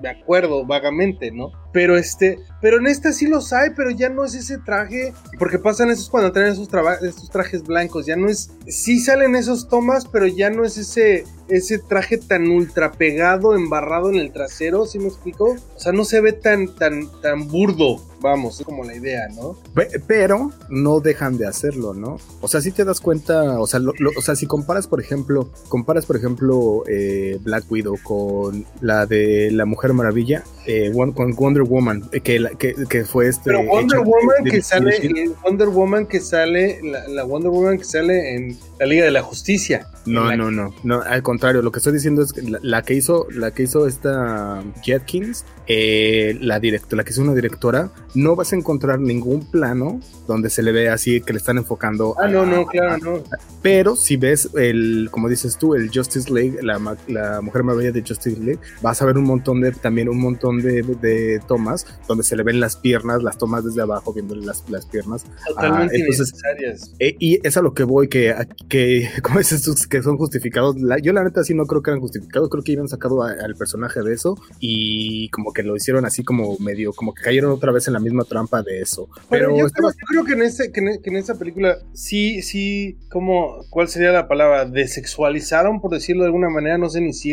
de 0.00 0.08
acuerdo, 0.08 0.64
vagamente, 0.64 1.30
¿no? 1.30 1.52
Pero 1.74 1.98
este, 1.98 2.38
pero 2.64 2.78
en 2.78 2.86
esta 2.86 3.12
sí 3.12 3.26
los 3.26 3.52
hay, 3.52 3.70
pero 3.76 3.90
ya 3.90 4.08
no 4.08 4.24
es 4.24 4.34
ese 4.34 4.56
traje, 4.56 5.12
porque 5.38 5.58
pasan 5.58 5.90
esos 5.90 6.08
cuando 6.08 6.32
traen 6.32 6.52
esos, 6.52 6.68
esos 7.02 7.28
trajes 7.28 7.62
blancos, 7.64 8.06
ya 8.06 8.16
no 8.16 8.28
es, 8.28 8.52
sí 8.66 9.00
salen 9.00 9.34
esos 9.34 9.68
tomas, 9.68 10.06
pero 10.06 10.26
ya 10.26 10.48
no 10.48 10.64
es 10.64 10.78
ese, 10.78 11.24
ese 11.48 11.78
traje 11.78 12.16
tan 12.16 12.46
ultra 12.46 12.92
pegado, 12.92 13.54
embarrado 13.54 14.08
en 14.08 14.16
el 14.16 14.32
trasero, 14.32 14.86
¿sí 14.86 14.98
me 14.98 15.08
explico? 15.08 15.56
O 15.76 15.78
sea, 15.78 15.92
no 15.92 16.04
se 16.04 16.20
ve 16.20 16.32
tan, 16.32 16.74
tan, 16.74 17.10
tan 17.20 17.48
burdo, 17.48 18.00
vamos, 18.20 18.60
es 18.60 18.64
como 18.64 18.84
la 18.84 18.94
idea, 18.94 19.28
¿no? 19.34 19.58
Pero 20.06 20.52
no 20.70 21.00
dejan 21.00 21.36
de 21.36 21.46
hacerlo, 21.46 21.92
¿no? 21.92 22.18
O 22.40 22.48
sea, 22.48 22.62
si 22.62 22.72
te 22.72 22.84
das 22.84 23.00
cuenta, 23.00 23.60
o 23.60 23.66
sea, 23.66 23.80
o 24.16 24.22
sea 24.22 24.36
si 24.36 24.46
comparas, 24.46 24.86
por 24.86 25.00
ejemplo, 25.00 25.50
comparas, 25.68 26.06
por 26.06 26.16
ejemplo, 26.16 26.84
eh, 26.88 27.38
Black 27.42 27.70
Widow 27.70 27.98
con 28.02 28.64
la 28.80 29.04
de 29.04 29.50
la 29.50 29.66
Mujer 29.66 29.92
Maravilla, 29.92 30.44
eh, 30.66 30.90
con 31.14 31.34
Wonder 31.36 31.63
Woman, 31.64 32.08
eh, 32.12 32.20
que, 32.20 32.42
que, 32.58 32.74
que, 32.88 33.04
fue 33.04 33.28
este. 33.28 33.44
Pero 33.44 33.62
Wonder 33.64 34.00
Woman 34.00 34.44
de, 34.44 34.50
que 34.50 34.56
de, 34.56 34.62
sale, 34.62 34.98
de, 34.98 35.32
Wonder 35.42 35.68
Woman 35.68 36.06
que 36.06 36.20
sale, 36.20 36.80
la, 36.82 37.08
la, 37.08 37.24
Wonder 37.24 37.50
Woman 37.50 37.78
que 37.78 37.84
sale 37.84 38.34
en 38.34 38.56
la 38.78 38.86
Liga 38.86 39.04
de 39.04 39.10
la 39.10 39.22
Justicia. 39.22 39.86
No, 40.06 40.26
la... 40.26 40.36
no, 40.36 40.50
no, 40.50 40.74
no, 40.82 41.02
al 41.02 41.22
contrario, 41.22 41.62
lo 41.62 41.72
que 41.72 41.78
estoy 41.78 41.92
diciendo 41.92 42.22
es 42.22 42.32
que 42.32 42.42
la, 42.42 42.58
la 42.62 42.82
que 42.82 42.94
hizo, 42.94 43.26
la 43.30 43.52
que 43.52 43.62
hizo 43.62 43.86
esta 43.86 44.62
Jetkins, 44.82 45.44
eh, 45.66 46.36
la 46.40 46.60
directora, 46.60 46.98
la 46.98 47.04
que 47.04 47.10
es 47.10 47.18
una 47.18 47.34
directora, 47.34 47.90
no 48.14 48.36
vas 48.36 48.52
a 48.52 48.56
encontrar 48.56 49.00
ningún 49.00 49.50
plano 49.50 50.00
donde 50.26 50.50
se 50.50 50.62
le 50.62 50.72
ve 50.72 50.90
así 50.90 51.20
que 51.20 51.32
le 51.32 51.38
están 51.38 51.56
enfocando. 51.56 52.14
Ah, 52.18 52.24
a, 52.24 52.28
no, 52.28 52.44
no, 52.44 52.66
claro, 52.66 52.92
a, 52.92 52.98
no. 52.98 53.22
Pero 53.62 53.96
si 53.96 54.16
ves 54.16 54.50
el, 54.54 55.08
como 55.10 55.28
dices 55.28 55.56
tú, 55.56 55.74
el 55.74 55.90
Justice 55.92 56.32
League, 56.32 56.58
la, 56.62 56.78
la 57.08 57.40
Mujer 57.40 57.62
Maravilla 57.62 57.92
de 57.92 58.02
Justice 58.06 58.38
League, 58.38 58.60
vas 58.82 59.00
a 59.00 59.06
ver 59.06 59.16
un 59.16 59.24
montón 59.24 59.60
de, 59.62 59.72
también 59.72 60.08
un 60.08 60.18
montón 60.18 60.60
de, 60.60 60.82
de 60.82 61.40
tomas 61.54 61.86
donde 62.08 62.24
se 62.24 62.34
le 62.34 62.42
ven 62.42 62.58
las 62.58 62.76
piernas, 62.76 63.22
las 63.22 63.38
tomas 63.38 63.64
desde 63.64 63.82
abajo, 63.82 64.12
viéndole 64.12 64.44
las, 64.44 64.68
las 64.68 64.86
piernas. 64.86 65.24
Totalmente 65.46 65.96
ah, 65.96 66.00
entonces. 66.00 66.94
Eh, 66.98 67.16
y 67.20 67.46
es 67.46 67.56
a 67.56 67.62
lo 67.62 67.74
que 67.74 67.84
voy, 67.84 68.08
que, 68.08 68.34
que 68.68 69.08
como 69.22 69.38
dices 69.38 69.62
tú, 69.62 69.74
que 69.88 70.02
son 70.02 70.16
justificados. 70.16 70.80
La, 70.80 70.98
yo 70.98 71.12
la 71.12 71.22
neta 71.22 71.44
sí 71.44 71.54
no 71.54 71.66
creo 71.66 71.82
que 71.82 71.90
eran 71.92 72.00
justificados, 72.00 72.48
creo 72.50 72.64
que 72.64 72.72
iban 72.72 72.88
sacado 72.88 73.22
a, 73.22 73.30
al 73.30 73.54
personaje 73.54 74.02
de 74.02 74.14
eso 74.14 74.36
y 74.58 75.28
como 75.30 75.52
que 75.52 75.62
lo 75.62 75.76
hicieron 75.76 76.04
así 76.04 76.24
como 76.24 76.58
medio, 76.58 76.92
como 76.92 77.14
que 77.14 77.22
cayeron 77.22 77.52
otra 77.52 77.70
vez 77.70 77.86
en 77.86 77.92
la 77.92 78.00
misma 78.00 78.24
trampa 78.24 78.62
de 78.62 78.80
eso. 78.80 79.08
Pero, 79.30 79.48
Pero 79.48 79.58
yo, 79.58 79.66
estaba... 79.66 79.92
creo, 79.92 80.00
yo, 80.00 80.06
creo, 80.06 80.24
que 80.24 80.32
en 80.32 80.42
ese, 80.42 80.72
que 80.72 80.80
en, 80.80 81.02
que 81.02 81.10
en 81.10 81.16
esa 81.16 81.38
película 81.38 81.78
sí, 81.92 82.42
sí, 82.42 82.98
como, 83.10 83.64
¿cuál 83.70 83.88
sería 83.88 84.10
la 84.10 84.26
palabra? 84.26 84.64
Desexualizaron, 84.64 85.80
por 85.80 85.92
decirlo 85.92 86.22
de 86.22 86.28
alguna 86.28 86.50
manera, 86.50 86.78
no 86.78 86.88
sé 86.88 87.00
ni 87.00 87.12
si 87.12 87.32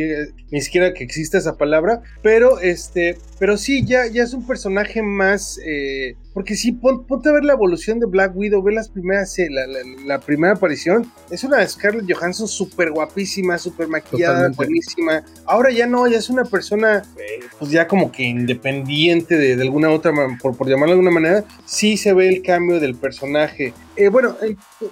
ni 0.52 0.62
siquiera 0.62 0.94
que 0.94 1.04
exista 1.04 1.38
esa 1.38 1.58
palabra, 1.58 2.02
pero 2.22 2.60
este, 2.60 3.18
pero 3.40 3.58
sí, 3.58 3.86
ya, 3.86 4.01
ya 4.08 4.24
es 4.24 4.34
un 4.34 4.46
personaje 4.46 5.02
más, 5.02 5.60
eh, 5.66 6.16
porque 6.34 6.56
sí, 6.56 6.72
pon, 6.72 7.06
ponte 7.06 7.30
a 7.30 7.34
ver 7.34 7.44
la 7.44 7.54
evolución 7.54 8.00
de 8.00 8.06
Black 8.06 8.36
Widow, 8.36 8.64
ve 8.64 8.74
las 8.74 8.90
primeras, 8.90 9.38
eh, 9.40 9.50
la, 9.50 9.68
la, 9.68 9.80
la, 10.06 10.20
primera 10.20 10.54
aparición, 10.54 11.12
es 11.30 11.44
una 11.44 11.66
Scarlett 11.68 12.12
Johansson 12.12 12.48
súper 12.48 12.92
guapísima, 12.92 13.58
súper 13.58 13.88
maquillada, 13.88 14.50
Totalmente. 14.50 14.58
buenísima. 14.58 15.24
Ahora 15.46 15.72
ya 15.72 15.88
no, 15.88 16.08
ya 16.08 16.18
es 16.18 16.30
una 16.30 16.46
persona, 16.46 17.04
eh, 17.18 17.40
pues 17.60 17.72
ya 17.72 17.88
como 17.88 18.12
que 18.12 18.24
independiente 18.24 19.38
de, 19.38 19.56
de 19.56 19.62
alguna 19.62 19.90
otra, 19.90 20.14
por, 20.42 20.56
por, 20.56 20.68
llamarlo 20.68 20.96
de 20.96 21.00
alguna 21.00 21.12
manera, 21.12 21.44
sí 21.66 21.98
se 21.98 22.14
ve 22.14 22.30
el 22.30 22.42
cambio 22.42 22.80
del 22.80 22.96
personaje. 22.96 23.74
Eh, 23.98 24.08
bueno, 24.08 24.38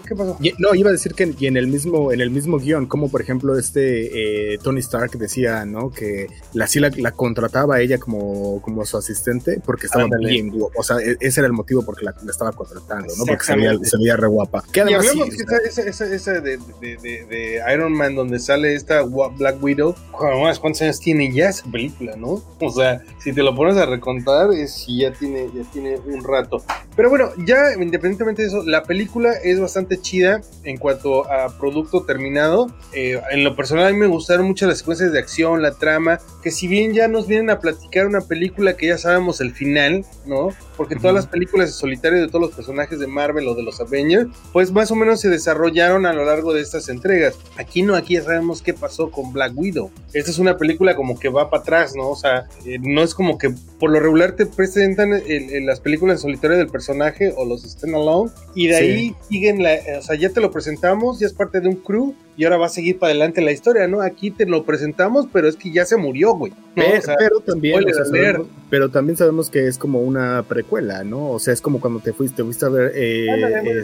¿qué 0.07 0.15
pasó? 0.15 0.37
Y, 0.41 0.53
no, 0.59 0.75
iba 0.75 0.89
a 0.89 0.91
decir 0.91 1.13
que 1.13 1.33
y 1.39 1.47
en 1.47 1.55
el 1.55 1.67
mismo, 1.67 2.11
en 2.11 2.19
el 2.19 2.31
mismo 2.31 2.59
guion, 2.59 2.85
como 2.85 3.09
por 3.09 3.21
ejemplo 3.21 3.57
este 3.57 4.53
eh, 4.53 4.57
Tony 4.61 4.79
Stark 4.81 5.11
decía, 5.17 5.65
¿no? 5.65 5.89
Que 5.89 6.27
la 6.53 6.67
sí 6.67 6.79
la, 6.79 6.91
la, 6.97 7.11
contrataba 7.11 7.75
a 7.75 7.81
ella 7.81 7.97
como, 7.97 8.61
como 8.61 8.85
su 8.85 8.97
asistente 8.97 9.61
porque 9.65 9.85
estaba 9.85 10.03
ah, 10.03 10.17
bien. 10.19 10.51
O 10.75 10.83
sea, 10.83 10.97
e, 10.97 11.28
ese 11.29 11.39
era 11.41 11.47
el 11.47 11.53
motivo 11.53 11.83
por 11.83 11.97
que 11.97 12.05
la, 12.05 12.13
la 12.23 12.31
estaba 12.31 12.51
contratando, 12.51 13.13
¿no? 13.17 13.25
Porque 13.25 13.43
se 13.43 13.55
veía, 13.55 13.77
se 13.81 13.97
veía 13.97 14.15
re 14.17 14.27
guapa. 14.27 14.63
Que 14.71 14.79
Y 14.79 14.83
además, 14.83 15.07
hablemos 15.07 15.29
sí, 15.33 15.41
esa, 15.41 15.57
esa, 15.57 15.81
esa, 15.89 16.15
esa 16.15 16.31
de, 16.41 16.57
de, 16.81 16.97
de, 16.97 17.25
de 17.25 17.63
Iron 17.73 17.93
Man 17.93 18.15
donde 18.15 18.39
sale 18.39 18.75
esta 18.75 19.01
Black 19.01 19.61
Widow, 19.63 19.95
joder, 20.19 20.35
más, 20.41 20.59
¿cuántos 20.59 20.81
años 20.81 20.99
tiene 20.99 21.31
ya 21.31 21.49
esa 21.49 21.65
película, 21.71 22.15
no? 22.17 22.43
O 22.59 22.69
sea, 22.69 23.01
si 23.19 23.31
te 23.31 23.41
lo 23.41 23.55
pones 23.55 23.77
a 23.77 23.85
recontar, 23.85 24.51
es 24.51 24.73
si 24.73 24.99
ya 24.99 25.13
tiene, 25.13 25.47
ya 25.55 25.63
tiene 25.71 25.97
un 25.97 26.23
rato. 26.23 26.61
Pero 26.95 27.09
bueno, 27.09 27.29
ya 27.45 27.73
independientemente 27.73 28.41
de 28.41 28.49
eso, 28.49 28.63
la 28.63 28.83
película 28.83 29.31
es 29.43 29.59
bastante 29.59 29.99
chida 30.01 30.41
en 30.65 30.77
cuanto 30.77 31.29
a 31.31 31.57
producto 31.57 32.03
terminado. 32.03 32.67
Eh, 32.93 33.19
en 33.31 33.45
lo 33.45 33.55
personal 33.55 33.87
a 33.87 33.91
mí 33.91 33.97
me 33.97 34.07
gustaron 34.07 34.45
mucho 34.45 34.67
las 34.67 34.79
secuencias 34.79 35.13
de 35.13 35.19
acción, 35.19 35.61
la 35.61 35.71
trama, 35.71 36.19
que 36.43 36.51
si 36.51 36.67
bien 36.67 36.93
ya 36.93 37.07
nos 37.07 37.25
vienen 37.25 37.49
a 37.49 37.61
platicar 37.61 38.05
una 38.05 38.21
película 38.21 38.75
que 38.75 38.87
ya 38.87 38.97
sabemos 38.97 39.39
el 39.39 39.53
final, 39.53 40.05
¿no? 40.25 40.49
Porque 40.75 40.97
todas 40.97 41.13
las 41.13 41.27
películas 41.27 41.67
de 41.67 41.73
solitario 41.73 42.19
de 42.21 42.27
todos 42.27 42.41
los 42.41 42.51
personajes 42.51 42.99
de 42.99 43.07
Marvel 43.07 43.47
o 43.47 43.55
de 43.55 43.63
los 43.63 43.79
Avengers, 43.79 44.29
pues 44.51 44.71
más 44.71 44.91
o 44.91 44.95
menos 44.95 45.21
se 45.21 45.29
desarrollaron 45.29 46.05
a 46.05 46.13
lo 46.13 46.25
largo 46.25 46.53
de 46.53 46.61
estas 46.61 46.89
entregas. 46.89 47.35
Aquí 47.57 47.81
no, 47.81 47.95
aquí 47.95 48.15
ya 48.15 48.23
sabemos 48.23 48.61
qué 48.61 48.73
pasó 48.73 49.09
con 49.09 49.31
Black 49.31 49.53
Widow. 49.55 49.91
Esta 50.13 50.31
es 50.31 50.39
una 50.39 50.57
película 50.57 50.95
como 50.95 51.19
que 51.19 51.29
va 51.29 51.49
para 51.49 51.61
atrás, 51.61 51.95
¿no? 51.95 52.09
O 52.09 52.15
sea, 52.15 52.47
eh, 52.65 52.77
no 52.81 53.03
es 53.03 53.13
como 53.13 53.37
que 53.37 53.51
por 53.79 53.91
lo 53.91 53.99
regular 53.99 54.31
te 54.33 54.45
presentan 54.45 55.13
el- 55.13 55.49
el- 55.53 55.65
las 55.65 55.79
películas 55.79 56.15
en 56.17 56.21
solitario 56.21 56.57
del 56.57 56.67
personaje 56.69 57.33
o 57.37 57.45
los 57.45 57.63
standalone 57.63 58.31
y 58.55 58.67
de 58.67 58.73
Sí. 58.77 58.83
ahí 58.83 59.15
siguen 59.29 59.61
la, 59.63 59.75
o 59.99 60.01
sea, 60.01 60.15
ya 60.15 60.29
te 60.29 60.41
lo 60.41 60.51
presentamos, 60.51 61.19
ya 61.19 61.27
es 61.27 61.33
parte 61.33 61.59
de 61.61 61.67
un 61.69 61.75
crew 61.75 62.13
y 62.39 62.45
ahora 62.45 62.55
va 62.55 62.67
a 62.67 62.69
seguir 62.69 62.97
para 62.97 63.09
adelante 63.11 63.41
la 63.41 63.51
historia, 63.51 63.85
¿no? 63.89 64.01
Aquí 64.01 64.31
te 64.31 64.45
lo 64.45 64.63
presentamos, 64.63 65.27
pero 65.33 65.49
es 65.49 65.57
que 65.57 65.73
ya 65.73 65.83
se 65.83 65.97
murió, 65.97 66.31
güey. 66.35 66.53
¿no? 66.73 66.85
Pe- 66.85 66.99
O 66.99 67.01
sea, 67.01 67.15
pero 67.19 67.41
también, 67.41 67.83
o 67.83 67.93
sea, 67.93 68.05
sabemos- 68.05 68.47
pero 68.69 68.89
también 68.89 69.17
sabemos 69.17 69.49
que 69.49 69.67
es 69.67 69.77
como 69.77 69.99
una 70.01 70.43
precuela, 70.47 71.03
¿no? 71.03 71.31
O 71.31 71.39
sea, 71.39 71.53
es 71.53 71.59
como 71.59 71.81
cuando 71.81 71.99
te 71.99 72.13
fuiste, 72.13 72.37
te 72.37 72.43
fuiste 72.45 72.65
a 72.65 72.69
ver 72.69 72.93
eh, 72.95 73.25
eh. 73.65 73.83